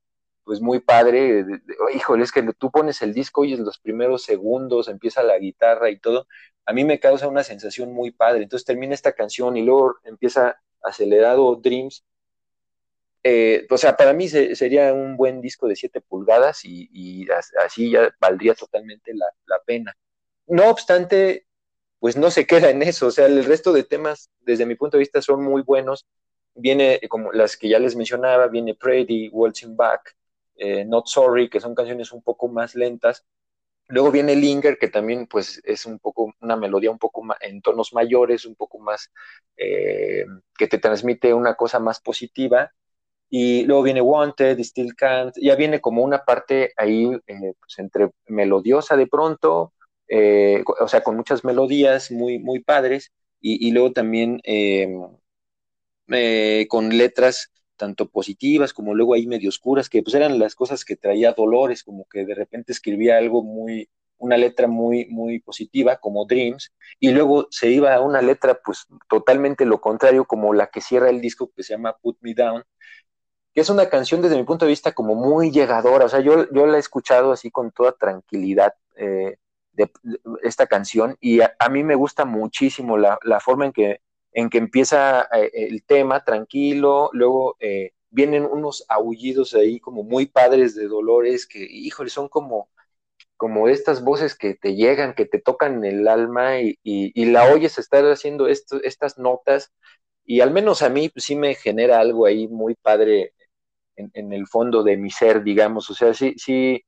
pues 0.44 0.60
muy 0.60 0.80
padre. 0.80 1.44
Híjole, 1.94 2.24
es 2.24 2.32
que 2.32 2.42
tú 2.58 2.70
pones 2.70 3.02
el 3.02 3.12
disco 3.12 3.44
y 3.44 3.54
en 3.54 3.64
los 3.64 3.78
primeros 3.78 4.22
segundos 4.22 4.88
empieza 4.88 5.22
la 5.22 5.38
guitarra 5.38 5.90
y 5.90 5.98
todo. 5.98 6.26
A 6.66 6.72
mí 6.72 6.84
me 6.84 7.00
causa 7.00 7.28
una 7.28 7.42
sensación 7.42 7.92
muy 7.92 8.12
padre. 8.12 8.44
Entonces 8.44 8.64
termina 8.66 8.94
esta 8.94 9.12
canción 9.12 9.56
y 9.56 9.62
luego 9.62 9.96
empieza 10.04 10.60
acelerado 10.82 11.56
Dreams. 11.56 12.04
Eh, 13.22 13.66
o 13.68 13.76
sea, 13.76 13.96
para 13.96 14.12
mí 14.12 14.28
sería 14.28 14.94
un 14.94 15.16
buen 15.16 15.40
disco 15.40 15.66
de 15.68 15.76
7 15.76 16.00
pulgadas 16.00 16.64
y, 16.64 17.26
así 17.64 17.90
ya 17.90 18.14
valdría 18.20 18.54
totalmente 18.54 19.12
la 19.14 19.58
pena. 19.66 19.94
No 20.46 20.70
obstante, 20.70 21.46
pues 22.00 22.16
no 22.16 22.30
se 22.30 22.46
queda 22.46 22.70
en 22.70 22.82
eso, 22.82 23.08
o 23.08 23.10
sea, 23.10 23.26
el 23.26 23.44
resto 23.44 23.72
de 23.72 23.84
temas, 23.84 24.30
desde 24.40 24.66
mi 24.66 24.74
punto 24.74 24.96
de 24.96 25.00
vista, 25.00 25.22
son 25.22 25.44
muy 25.44 25.62
buenos. 25.62 26.06
Viene, 26.54 27.00
como 27.08 27.32
las 27.32 27.56
que 27.56 27.68
ya 27.68 27.78
les 27.78 27.94
mencionaba, 27.96 28.48
viene 28.48 28.74
Pretty, 28.74 29.28
Waltzing 29.30 29.76
Back, 29.76 30.16
eh, 30.56 30.84
Not 30.84 31.06
Sorry, 31.06 31.48
que 31.50 31.60
son 31.60 31.74
canciones 31.74 32.12
un 32.12 32.22
poco 32.22 32.48
más 32.48 32.74
lentas. 32.74 33.24
Luego 33.88 34.10
viene 34.10 34.36
Linger, 34.36 34.78
que 34.78 34.88
también 34.88 35.26
pues 35.26 35.60
es 35.64 35.84
un 35.86 35.98
poco 35.98 36.32
una 36.40 36.56
melodía 36.56 36.90
un 36.90 36.98
poco 36.98 37.22
más, 37.22 37.38
en 37.42 37.60
tonos 37.60 37.92
mayores, 37.92 38.46
un 38.46 38.54
poco 38.56 38.78
más 38.78 39.10
eh, 39.56 40.24
que 40.56 40.68
te 40.68 40.78
transmite 40.78 41.34
una 41.34 41.54
cosa 41.54 41.80
más 41.80 42.00
positiva. 42.00 42.72
Y 43.28 43.64
luego 43.64 43.82
viene 43.82 44.00
Wanted, 44.00 44.58
Still 44.60 44.94
Can't, 44.96 45.34
ya 45.40 45.54
viene 45.56 45.80
como 45.80 46.02
una 46.02 46.24
parte 46.24 46.72
ahí 46.76 47.10
eh, 47.26 47.54
pues 47.60 47.78
entre 47.78 48.10
melodiosa 48.26 48.96
de 48.96 49.06
pronto, 49.06 49.72
eh, 50.10 50.64
o 50.80 50.88
sea, 50.88 51.02
con 51.02 51.16
muchas 51.16 51.44
melodías 51.44 52.10
muy, 52.10 52.38
muy 52.40 52.60
padres, 52.60 53.12
y, 53.40 53.70
luego 53.70 53.92
también 53.92 54.40
em, 54.44 55.02
eh, 56.08 56.66
con 56.68 56.90
letras 56.96 57.50
tanto 57.76 58.10
positivas 58.10 58.74
como 58.74 58.94
luego 58.94 59.14
ahí 59.14 59.26
medio 59.26 59.48
oscuras, 59.48 59.88
que 59.88 60.02
pues 60.02 60.14
eran 60.14 60.38
las 60.38 60.54
cosas 60.54 60.84
que 60.84 60.96
traía 60.96 61.32
Dolores, 61.32 61.82
como 61.84 62.06
que 62.06 62.26
de 62.26 62.34
repente 62.34 62.72
escribía 62.72 63.16
algo 63.18 63.42
muy, 63.42 63.88
una 64.18 64.36
letra 64.36 64.66
muy, 64.68 65.06
muy 65.06 65.40
positiva, 65.40 65.96
como 65.96 66.26
Dreams, 66.26 66.72
y 66.98 67.10
luego 67.12 67.46
se 67.50 67.70
iba 67.70 67.94
a 67.94 68.00
una 68.02 68.20
letra 68.22 68.60
pues 68.64 68.86
totalmente 69.08 69.64
lo 69.64 69.80
contrario, 69.80 70.26
como 70.26 70.52
la 70.54 70.66
que 70.68 70.80
cierra 70.82 71.08
el 71.10 71.20
disco 71.20 71.50
que 71.56 71.62
se 71.62 71.74
llama 71.74 71.96
Put 72.02 72.18
Me 72.20 72.34
Down, 72.34 72.64
que 73.54 73.62
es 73.62 73.70
una 73.70 73.88
canción 73.88 74.22
desde 74.22 74.36
mi 74.36 74.44
punto 74.44 74.66
de 74.66 74.70
vista 74.70 74.92
como 74.92 75.14
muy 75.14 75.50
llegadora, 75.50 76.04
o 76.04 76.08
sea, 76.08 76.20
yo, 76.20 76.50
yo 76.52 76.66
la 76.66 76.76
he 76.76 76.80
escuchado 76.80 77.32
así 77.32 77.50
con 77.50 77.72
toda 77.72 77.92
tranquilidad, 77.92 78.74
eh, 78.96 79.36
de, 79.72 79.90
esta 80.42 80.66
canción 80.66 81.16
y 81.20 81.40
a, 81.40 81.54
mí 81.70 81.84
me 81.84 81.94
gusta 81.94 82.24
muchísimo 82.24 82.96
la, 82.98 83.18
forma 83.40 83.66
en 83.66 83.72
que, 83.72 84.00
en 84.32 84.50
que 84.50 84.58
empieza 84.58 85.22
eh, 85.32 85.50
el 85.52 85.84
tema 85.84 86.24
tranquilo, 86.24 87.10
luego 87.12 87.56
eh, 87.60 87.92
vienen 88.10 88.44
unos 88.44 88.84
aullidos 88.88 89.54
ahí 89.54 89.80
como 89.80 90.02
muy 90.02 90.26
padres 90.26 90.74
de 90.74 90.88
Dolores 90.88 91.46
que, 91.46 91.60
híjole, 91.60 92.10
son 92.10 92.28
como, 92.28 92.68
como 93.36 93.68
estas 93.68 94.04
voces 94.04 94.34
que 94.36 94.54
te 94.54 94.74
llegan, 94.74 95.14
que 95.14 95.26
te 95.26 95.40
tocan 95.40 95.84
el 95.84 96.06
alma 96.08 96.60
y, 96.60 96.78
y, 96.82 97.24
la 97.26 97.52
oyes 97.52 97.78
estar 97.78 98.04
haciendo 98.04 98.48
esto, 98.48 98.82
estas 98.82 99.18
notas 99.18 99.72
y 100.24 100.40
al 100.40 100.50
menos 100.52 100.82
a 100.82 100.88
mí 100.90 101.08
pues, 101.08 101.24
sí 101.24 101.36
me 101.36 101.54
genera 101.54 102.00
algo 102.00 102.26
ahí 102.26 102.48
muy 102.48 102.74
padre 102.74 103.34
en, 103.96 104.10
en, 104.14 104.32
el 104.32 104.46
fondo 104.46 104.82
de 104.82 104.96
mi 104.96 105.10
ser, 105.10 105.42
digamos, 105.42 105.90
o 105.90 105.94
sea, 105.94 106.14
sí, 106.14 106.34
sí, 106.36 106.84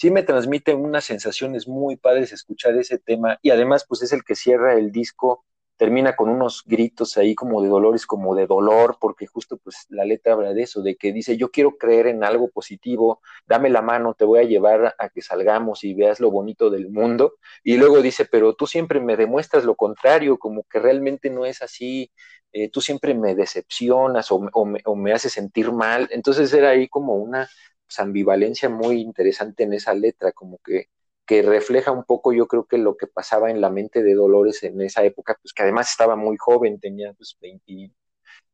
sí 0.00 0.10
me 0.10 0.22
transmite 0.22 0.72
unas 0.72 1.04
sensaciones 1.04 1.68
muy 1.68 1.96
padres 1.96 2.32
escuchar 2.32 2.74
ese 2.78 2.98
tema 2.98 3.38
y 3.42 3.50
además 3.50 3.84
pues 3.86 4.00
es 4.02 4.14
el 4.14 4.24
que 4.24 4.34
cierra 4.34 4.72
el 4.78 4.92
disco, 4.92 5.44
termina 5.76 6.16
con 6.16 6.30
unos 6.30 6.62
gritos 6.64 7.18
ahí 7.18 7.34
como 7.34 7.60
de 7.60 7.68
dolores, 7.68 8.06
como 8.06 8.34
de 8.34 8.46
dolor, 8.46 8.96
porque 8.98 9.26
justo 9.26 9.58
pues 9.58 9.84
la 9.90 10.06
letra 10.06 10.32
habla 10.32 10.54
de 10.54 10.62
eso, 10.62 10.80
de 10.80 10.96
que 10.96 11.12
dice 11.12 11.36
yo 11.36 11.50
quiero 11.50 11.76
creer 11.76 12.06
en 12.06 12.24
algo 12.24 12.48
positivo, 12.48 13.20
dame 13.46 13.68
la 13.68 13.82
mano, 13.82 14.14
te 14.14 14.24
voy 14.24 14.38
a 14.40 14.44
llevar 14.44 14.94
a 14.98 15.10
que 15.10 15.20
salgamos 15.20 15.84
y 15.84 15.92
veas 15.92 16.18
lo 16.18 16.30
bonito 16.30 16.70
del 16.70 16.88
mundo 16.88 17.34
y 17.62 17.76
luego 17.76 18.00
dice 18.00 18.24
pero 18.24 18.54
tú 18.54 18.66
siempre 18.66 19.00
me 19.00 19.18
demuestras 19.18 19.64
lo 19.66 19.74
contrario, 19.74 20.38
como 20.38 20.62
que 20.64 20.78
realmente 20.78 21.28
no 21.28 21.44
es 21.44 21.60
así, 21.60 22.10
eh, 22.52 22.70
tú 22.70 22.80
siempre 22.80 23.12
me 23.12 23.34
decepcionas 23.34 24.32
o, 24.32 24.48
o 24.54 24.96
me 24.96 25.12
haces 25.12 25.34
sentir 25.34 25.72
mal, 25.72 26.08
entonces 26.10 26.50
era 26.54 26.70
ahí 26.70 26.88
como 26.88 27.16
una 27.16 27.50
ambivalencia 27.98 28.68
muy 28.68 29.00
interesante 29.00 29.64
en 29.64 29.74
esa 29.74 29.94
letra, 29.94 30.32
como 30.32 30.58
que, 30.58 30.86
que 31.26 31.42
refleja 31.42 31.92
un 31.92 32.04
poco, 32.04 32.32
yo 32.32 32.46
creo 32.46 32.66
que 32.66 32.78
lo 32.78 32.96
que 32.96 33.06
pasaba 33.06 33.50
en 33.50 33.60
la 33.60 33.70
mente 33.70 34.02
de 34.02 34.14
Dolores 34.14 34.62
en 34.62 34.80
esa 34.82 35.04
época, 35.04 35.36
pues 35.42 35.52
que 35.52 35.62
además 35.62 35.90
estaba 35.90 36.16
muy 36.16 36.36
joven, 36.38 36.80
tenía 36.80 37.12
pues 37.14 37.36
20, 37.40 37.92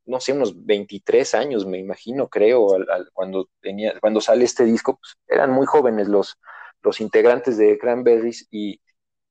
no 0.07 0.21
sé, 0.21 0.33
unos 0.33 0.65
23 0.65 1.35
años, 1.35 1.67
me 1.67 1.79
imagino, 1.79 2.29
creo, 2.29 2.69
cuando, 3.13 3.49
tenía, 3.61 3.99
cuando 4.01 4.21
sale 4.21 4.45
este 4.45 4.65
disco, 4.65 4.99
pues 4.99 5.17
eran 5.27 5.51
muy 5.51 5.67
jóvenes 5.67 6.09
los, 6.09 6.39
los 6.83 7.01
integrantes 7.01 7.57
de 7.57 7.79
Cranberries 7.79 8.47
y, 8.51 8.81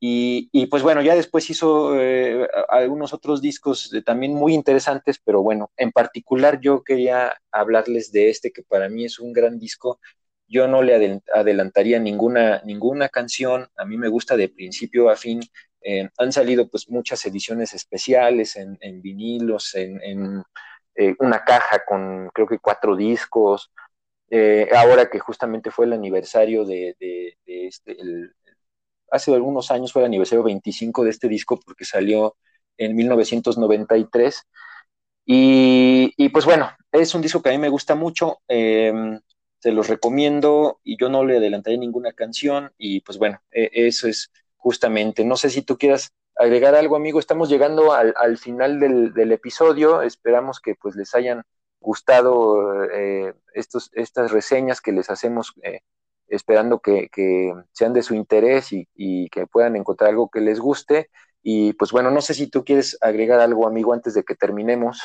y, 0.08 0.68
pues 0.68 0.84
bueno, 0.84 1.02
ya 1.02 1.16
después 1.16 1.50
hizo 1.50 2.00
eh, 2.00 2.48
algunos 2.70 3.14
otros 3.14 3.42
discos 3.42 3.92
también 4.06 4.34
muy 4.34 4.54
interesantes, 4.54 5.20
pero 5.24 5.42
bueno, 5.42 5.72
en 5.78 5.92
particular 5.92 6.60
yo 6.60 6.84
quería 6.84 7.36
hablarles 7.52 8.12
de 8.12 8.30
este 8.30 8.52
que 8.52 8.62
para 8.62 8.90
mí 8.90 9.06
es 9.06 9.20
un 9.20 9.34
gran 9.34 9.58
disco. 9.58 10.00
Yo 10.48 10.68
no 10.68 10.84
le 10.84 11.22
adelantaría 11.34 12.00
ninguna, 12.00 12.62
ninguna 12.66 13.10
canción, 13.10 13.68
a 13.78 13.86
mí 13.86 13.98
me 13.98 14.10
gusta 14.10 14.38
de 14.38 14.50
principio 14.50 15.10
a 15.10 15.16
fin. 15.16 15.42
Eh, 15.82 16.10
han 16.18 16.32
salido 16.32 16.68
pues 16.70 16.90
muchas 16.90 17.26
ediciones 17.26 17.74
especiales 17.74 18.58
en, 18.58 19.02
vinilos, 19.02 19.74
en, 19.76 20.44
eh, 20.96 21.16
una 21.20 21.44
caja 21.44 21.84
con 21.88 22.30
creo 22.34 22.48
que 22.48 22.60
cuatro 22.60 22.96
discos. 22.96 23.72
ahora 24.76 25.10
que 25.10 25.20
justamente 25.20 25.72
fue 25.72 25.86
el 25.86 25.94
aniversario 25.94 26.66
de, 26.66 26.96
este, 27.46 27.98
hace 29.12 29.34
algunos 29.34 29.72
años 29.72 29.92
fue 29.92 30.02
el 30.02 30.08
aniversario 30.08 30.44
25 30.44 31.04
de 31.04 31.10
este 31.10 31.28
disco 31.28 31.60
porque 31.60 31.86
salió 31.86 32.36
en 32.78 32.96
1993. 32.96 34.44
Y, 35.26 36.14
y 36.18 36.30
pues 36.30 36.46
bueno, 36.46 36.70
es 36.92 37.16
un 37.16 37.22
disco 37.22 37.42
que 37.42 37.50
a 37.50 37.52
mí 37.52 37.58
me 37.58 37.70
gusta 37.70 37.96
mucho, 37.96 38.40
em, 38.48 39.20
se 39.60 39.72
los 39.72 39.88
recomiendo 39.88 40.80
y 40.84 40.98
yo 41.00 41.10
no 41.10 41.26
le 41.26 41.38
adelantaré 41.38 41.78
ninguna 41.78 42.14
canción 42.14 42.72
y 42.78 43.02
pues 43.02 43.18
bueno, 43.18 43.42
e, 43.52 43.70
eso 43.74 44.08
es 44.08 44.32
justamente, 44.56 45.26
no 45.26 45.38
sé 45.38 45.50
si 45.50 45.62
tú 45.64 45.78
quieras 45.78 46.12
agregar 46.36 46.76
algo 46.76 46.96
amigo, 46.96 47.20
estamos 47.20 47.50
llegando 47.50 47.94
al, 47.94 48.14
al 48.18 48.38
final 48.38 48.80
del, 48.80 49.14
del, 49.14 49.32
episodio, 49.32 50.02
esperamos 50.02 50.60
que 50.60 50.76
pues 50.76 50.96
les 50.96 51.16
hayan 51.16 51.44
gustado 51.80 52.84
eh, 52.92 53.34
estos, 53.54 53.90
estas 53.94 54.32
reseñas 54.32 54.82
que 54.82 54.92
les 54.92 55.10
hacemos 55.10 55.54
eh, 55.64 55.82
esperando 56.28 56.80
que, 56.80 57.10
sean 57.72 57.94
de 57.94 58.04
su 58.04 58.16
interés 58.16 58.70
y, 58.72 59.30
que 59.30 59.48
puedan 59.48 59.76
encontrar 59.76 60.12
algo 60.12 60.30
que 60.30 60.42
les 60.42 60.60
guste. 60.60 61.10
Y 61.42 61.74
pues 61.74 61.92
bueno, 61.92 62.12
no 62.12 62.22
sé 62.22 62.34
si 62.34 62.48
tú 62.48 62.64
quieres 62.64 62.98
agregar 63.02 63.40
algo, 63.40 63.68
amigo, 63.68 63.94
antes 63.94 64.14
de 64.14 64.24
que 64.24 64.36
terminemos. 64.36 65.00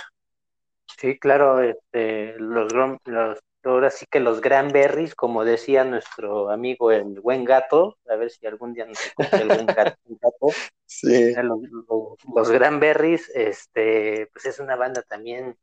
Sí, 0.98 1.18
claro, 1.18 1.60
este, 1.60 2.34
los, 2.38 2.72
los, 2.72 3.38
ahora 3.64 3.90
sí 3.90 4.06
que 4.10 4.20
los 4.20 4.40
Granberries, 4.40 5.14
como 5.14 5.44
decía 5.44 5.84
nuestro 5.84 6.50
amigo 6.50 6.90
el 6.92 7.20
buen 7.20 7.44
gato, 7.44 7.98
a 8.08 8.16
ver 8.16 8.30
si 8.30 8.46
algún 8.46 8.72
día 8.72 8.86
nos 8.86 8.98
encuentra 9.06 9.40
algún 9.40 9.66
gato, 10.22 10.48
Sí. 10.86 11.34
Los, 11.34 11.60
los, 11.70 12.18
los 12.34 12.50
Granberries, 12.50 13.30
este, 13.34 14.28
pues 14.32 14.46
es 14.46 14.58
una 14.58 14.76
banda 14.76 15.02
también 15.02 15.56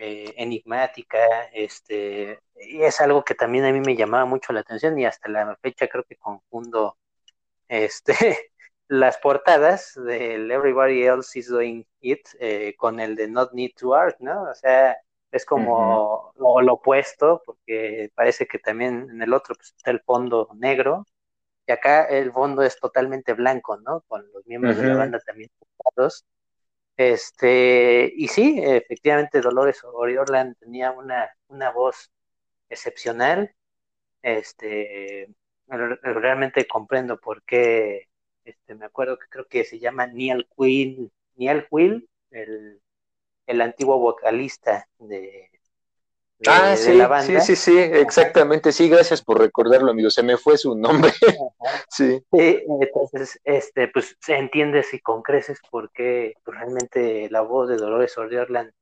eh, 0.00 0.32
enigmática, 0.36 1.18
este, 1.52 2.38
y 2.54 2.82
es 2.82 3.00
algo 3.00 3.24
que 3.24 3.34
también 3.34 3.64
a 3.64 3.72
mí 3.72 3.80
me 3.80 3.96
llamaba 3.96 4.26
mucho 4.26 4.52
la 4.52 4.60
atención 4.60 4.96
y 4.96 5.04
hasta 5.04 5.28
la 5.28 5.56
fecha 5.56 5.88
creo 5.88 6.04
que 6.04 6.14
confundo 6.14 6.96
este, 7.66 8.14
las 8.88 9.18
portadas 9.18 9.94
del 9.96 10.48
Everybody 10.52 11.02
Else 11.02 11.40
is 11.40 11.48
Doing 11.48 11.84
It 12.00 12.28
eh, 12.38 12.76
con 12.76 13.00
el 13.00 13.16
de 13.16 13.26
Not 13.26 13.52
Need 13.54 13.72
to 13.76 13.92
Art, 13.92 14.16
¿no? 14.20 14.44
O 14.44 14.54
sea, 14.54 14.96
es 15.32 15.44
como 15.44 16.32
lo, 16.36 16.74
opuesto, 16.74 17.42
porque 17.44 18.12
parece 18.14 18.46
que 18.46 18.60
también 18.60 19.08
en 19.10 19.20
el 19.20 19.34
otro 19.34 19.56
pues, 19.56 19.74
está 19.76 19.90
el 19.90 20.00
fondo 20.02 20.48
negro, 20.54 21.06
y 21.66 21.72
acá 21.72 22.04
el 22.04 22.32
fondo 22.32 22.62
es 22.62 22.78
totalmente 22.78 23.32
blanco, 23.34 23.78
¿no? 23.78 24.02
Con 24.02 24.30
los 24.32 24.46
miembros 24.46 24.76
de 24.76 24.86
la 24.86 24.96
banda 24.96 25.18
también 25.26 25.50
este, 26.98 28.12
y 28.16 28.28
sí, 28.28 28.60
efectivamente 28.62 29.40
Dolores 29.40 29.82
Oriorland 29.84 30.56
tenía 30.58 30.90
una, 30.90 31.30
una 31.48 31.70
voz 31.70 32.10
excepcional. 32.68 33.54
Este, 34.22 35.28
realmente 35.68 36.66
comprendo 36.66 37.18
por 37.20 37.42
qué, 37.44 38.08
este, 38.44 38.74
me 38.74 38.86
acuerdo 38.86 39.18
que 39.18 39.28
creo 39.28 39.46
que 39.48 39.64
se 39.64 39.78
llama 39.78 40.08
Neil 40.08 40.48
Quill, 40.56 41.12
Neil 41.36 41.66
Quill, 41.70 42.08
el, 42.32 42.80
el 43.46 43.60
antiguo 43.60 43.98
vocalista 44.00 44.88
de, 44.98 45.50
ah, 46.46 46.76
sí, 46.76 46.94
la 46.94 47.08
banda. 47.08 47.40
Sí, 47.40 47.56
sí, 47.56 47.70
sí, 47.72 47.78
exactamente. 47.78 48.72
Sí, 48.72 48.88
gracias 48.88 49.22
por 49.22 49.38
recordarlo, 49.40 49.90
amigo. 49.90 50.10
Se 50.10 50.22
me 50.22 50.36
fue 50.36 50.56
su 50.56 50.74
nombre. 50.74 51.12
sí. 51.90 52.22
Entonces, 52.32 53.40
este, 53.44 53.88
pues 53.88 54.16
se 54.20 54.36
entiende 54.36 54.82
si 54.82 55.00
con 55.00 55.22
creces 55.22 55.58
porque 55.70 56.34
pues, 56.44 56.58
realmente 56.58 57.28
la 57.30 57.40
voz 57.40 57.68
de 57.68 57.76
Dolores 57.76 58.16
O'Riordan 58.18 58.72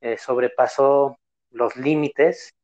eh, 0.00 0.18
sobrepasó 0.18 1.16
los 1.50 1.76
límites. 1.76 2.54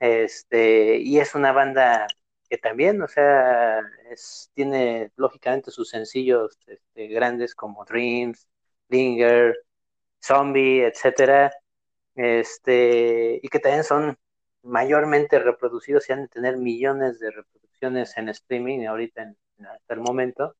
Este, 0.00 0.98
y 0.98 1.18
es 1.18 1.34
una 1.34 1.52
banda 1.52 2.06
que 2.48 2.58
también, 2.58 3.02
o 3.02 3.08
sea, 3.08 3.80
es, 4.10 4.50
tiene 4.54 5.10
lógicamente 5.16 5.70
sus 5.70 5.90
sencillos 5.90 6.58
este, 6.66 7.08
grandes 7.08 7.54
como 7.54 7.84
Dreams, 7.84 8.48
Linger, 8.88 9.56
Zombie, 10.20 10.84
etcétera, 10.84 11.52
este, 12.18 13.38
y 13.40 13.48
que 13.48 13.60
también 13.60 13.84
son 13.84 14.16
mayormente 14.62 15.38
reproducidos 15.38 16.08
y 16.08 16.12
han 16.12 16.22
de 16.22 16.28
tener 16.28 16.56
millones 16.56 17.20
de 17.20 17.30
reproducciones 17.30 18.16
en 18.16 18.28
streaming 18.28 18.86
ahorita 18.86 19.22
en, 19.22 19.36
hasta 19.66 19.94
el 19.94 20.00
momento. 20.00 20.56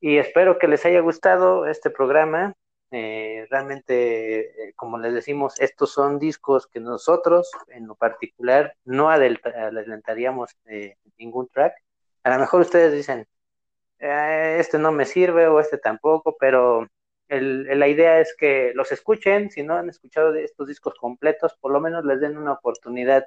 Y 0.00 0.16
espero 0.16 0.58
que 0.58 0.68
les 0.68 0.84
haya 0.86 1.00
gustado 1.00 1.66
este 1.66 1.90
programa. 1.90 2.54
Eh, 2.92 3.46
realmente, 3.50 4.68
eh, 4.68 4.72
como 4.74 4.98
les 4.98 5.12
decimos, 5.12 5.60
estos 5.60 5.92
son 5.92 6.18
discos 6.18 6.66
que 6.66 6.80
nosotros, 6.80 7.50
en 7.68 7.86
lo 7.86 7.94
particular, 7.94 8.74
no 8.84 9.10
adelantaríamos 9.10 10.56
eh, 10.64 10.96
ningún 11.18 11.48
track. 11.48 11.74
A 12.24 12.30
lo 12.30 12.38
mejor 12.38 12.62
ustedes 12.62 12.94
dicen, 12.94 13.26
este 13.98 14.78
no 14.78 14.92
me 14.92 15.04
sirve 15.04 15.46
o 15.46 15.60
este 15.60 15.76
tampoco, 15.76 16.36
pero 16.40 16.88
la 17.38 17.88
idea 17.88 18.20
es 18.20 18.34
que 18.36 18.72
los 18.74 18.90
escuchen, 18.90 19.50
si 19.50 19.62
no 19.62 19.74
han 19.74 19.88
escuchado 19.88 20.34
estos 20.34 20.66
discos 20.66 20.94
completos, 20.94 21.56
por 21.60 21.72
lo 21.72 21.80
menos 21.80 22.04
les 22.04 22.20
den 22.20 22.36
una 22.36 22.52
oportunidad. 22.52 23.24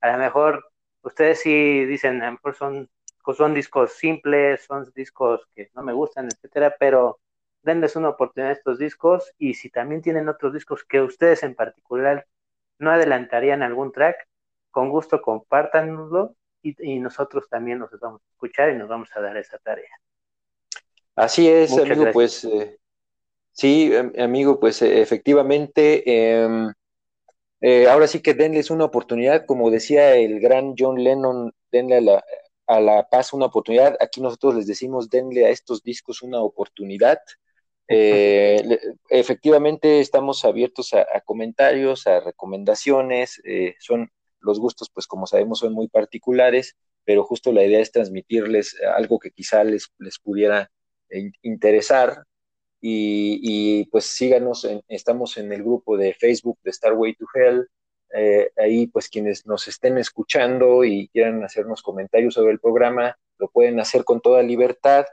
A 0.00 0.12
lo 0.12 0.18
mejor 0.18 0.64
ustedes 1.02 1.40
sí 1.40 1.84
dicen, 1.84 2.20
a 2.22 2.26
lo 2.26 2.32
mejor 2.32 2.56
son, 2.56 2.90
son 3.36 3.54
discos 3.54 3.92
simples, 3.92 4.64
son 4.64 4.90
discos 4.94 5.46
que 5.54 5.70
no 5.74 5.82
me 5.82 5.92
gustan, 5.92 6.26
etcétera, 6.26 6.74
pero 6.78 7.20
denles 7.62 7.96
una 7.96 8.10
oportunidad 8.10 8.50
a 8.50 8.54
estos 8.54 8.78
discos 8.78 9.32
y 9.38 9.54
si 9.54 9.70
también 9.70 10.02
tienen 10.02 10.28
otros 10.28 10.52
discos 10.52 10.84
que 10.84 11.00
ustedes 11.00 11.42
en 11.44 11.54
particular 11.54 12.26
no 12.78 12.90
adelantarían 12.90 13.62
algún 13.62 13.92
track, 13.92 14.16
con 14.70 14.90
gusto 14.90 15.22
compártanlo 15.22 16.34
y, 16.60 16.94
y 16.94 16.98
nosotros 16.98 17.48
también 17.48 17.78
nos 17.78 17.90
vamos 18.00 18.20
a 18.22 18.30
escuchar 18.32 18.70
y 18.70 18.76
nos 18.76 18.88
vamos 18.88 19.10
a 19.14 19.20
dar 19.20 19.36
esa 19.36 19.58
tarea. 19.58 19.90
Así 21.14 21.48
es, 21.48 21.76
amigo, 21.78 22.06
pues 22.12 22.44
eh, 22.44 22.78
Sí, 23.54 23.90
em, 23.94 24.12
amigo, 24.18 24.58
pues 24.60 24.82
e, 24.82 25.00
efectivamente, 25.00 26.02
em, 26.06 26.72
eh, 27.60 27.88
ahora 27.88 28.06
sí 28.08 28.20
que 28.20 28.34
denles 28.34 28.70
una 28.70 28.84
oportunidad, 28.84 29.46
como 29.46 29.70
decía 29.70 30.16
el 30.16 30.40
gran 30.40 30.74
John 30.78 31.02
Lennon, 31.02 31.52
denle 31.72 31.96
a 31.98 32.00
la, 32.00 32.24
a 32.66 32.80
la 32.80 33.08
paz 33.08 33.32
una 33.32 33.46
oportunidad. 33.46 33.96
Aquí 34.00 34.20
nosotros 34.20 34.56
les 34.56 34.66
decimos, 34.66 35.10
denle 35.10 35.46
a 35.46 35.50
estos 35.50 35.82
discos 35.82 36.22
una 36.22 36.40
oportunidad. 36.42 37.18
Eh, 37.88 38.78
efectivamente, 39.08 40.00
estamos 40.00 40.44
abiertos 40.44 40.92
a, 40.94 41.06
comentarios, 41.24 42.06
a 42.06 42.20
recomendaciones. 42.20 43.40
Eh, 43.44 43.74
son 43.80 44.10
los 44.40 44.58
gustos, 44.60 44.90
pues 44.92 45.06
como 45.06 45.26
sabemos, 45.26 45.60
son 45.60 45.72
muy 45.74 45.88
particulares, 45.88 46.76
pero 47.04 47.24
justo 47.24 47.52
la 47.52 47.64
idea 47.64 47.80
es 47.80 47.92
transmitirles 47.92 48.76
algo 48.96 49.18
que 49.18 49.30
quizá 49.30 49.64
les, 49.64 49.92
les 49.98 50.18
pudiera 50.18 50.70
interesar 51.42 52.24
y, 52.86 53.86
pues 53.86 54.04
síganos, 54.04 54.68
estamos 54.88 55.38
en 55.38 55.50
el 55.54 55.62
grupo 55.62 55.96
de 55.96 56.12
Facebook 56.12 56.58
de 56.62 56.70
Starway 56.70 57.14
to 57.14 57.24
Hell. 57.34 57.66
Eh, 58.14 58.50
ahí 58.58 58.86
pues 58.88 59.08
quienes 59.08 59.46
nos 59.46 59.66
estén 59.68 59.96
escuchando 59.96 60.84
y 60.84 61.08
quieran 61.08 61.42
hacernos 61.42 61.80
comentarios 61.80 62.34
sobre 62.34 62.52
el 62.52 62.60
programa, 62.60 63.16
lo 63.38 63.48
pueden 63.48 63.80
hacer 63.80 64.04
con 64.04 64.20
toda 64.20 64.42
libertad. 64.42 65.06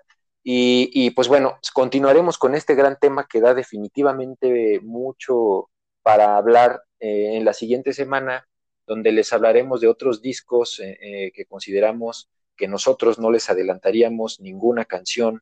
Y, 0.43 1.11
pues 1.11 1.30
bueno, 1.30 1.59
continuaremos 1.74 2.38
con 2.38 2.55
este 2.55 2.76
gran 2.76 2.97
tema 2.99 3.26
que 3.26 3.39
da 3.39 3.53
definitivamente 3.53 4.82
mucho 4.82 5.69
para 6.01 6.36
hablar 6.36 6.84
eh, 6.99 7.38
en 7.38 7.45
la 7.45 7.53
siguiente 7.53 7.93
semana, 7.93 8.49
donde 8.86 9.13
les 9.13 9.32
hablaremos 9.32 9.80
de 9.80 9.88
otros 9.88 10.22
discos 10.22 10.82
eh, 10.84 11.32
que 11.34 11.45
consideramos 11.45 12.30
que 12.57 12.67
nosotros 12.67 13.17
no 13.17 13.32
les 13.32 13.49
adelantaríamos 13.49 14.41
ninguna 14.41 14.84
canción 14.84 15.41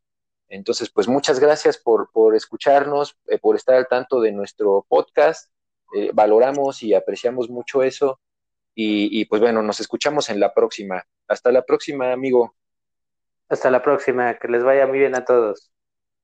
entonces, 0.50 0.90
pues 0.90 1.08
muchas 1.08 1.40
gracias 1.40 1.78
por, 1.78 2.10
escucharnos, 2.36 3.16
eh, 3.28 3.38
por 3.38 3.56
estar 3.56 3.76
al 3.76 3.88
tanto 3.88 4.20
de 4.20 4.32
nuestro 4.32 4.86
podcast. 4.90 5.52
Eh, 5.96 6.12
valoramos 6.14 6.82
y 6.84 6.94
apreciamos 6.94 7.50
mucho 7.50 7.84
eso. 7.84 8.20
Y, 8.82 9.26
pues 9.26 9.42
bueno, 9.42 9.62
nos 9.62 9.82
escuchamos 9.82 10.30
en 10.30 10.40
la 10.40 10.54
próxima. 10.54 11.04
Hasta 11.28 11.52
la 11.52 11.64
próxima, 11.64 12.14
amigo. 12.14 12.56
Hasta 13.50 13.70
la 13.70 13.82
próxima, 13.82 14.36
que 14.40 14.48
les 14.48 14.64
vaya 14.64 14.88
muy 14.88 15.00
bien 15.00 15.16
a 15.16 15.26
todos. 15.26 15.70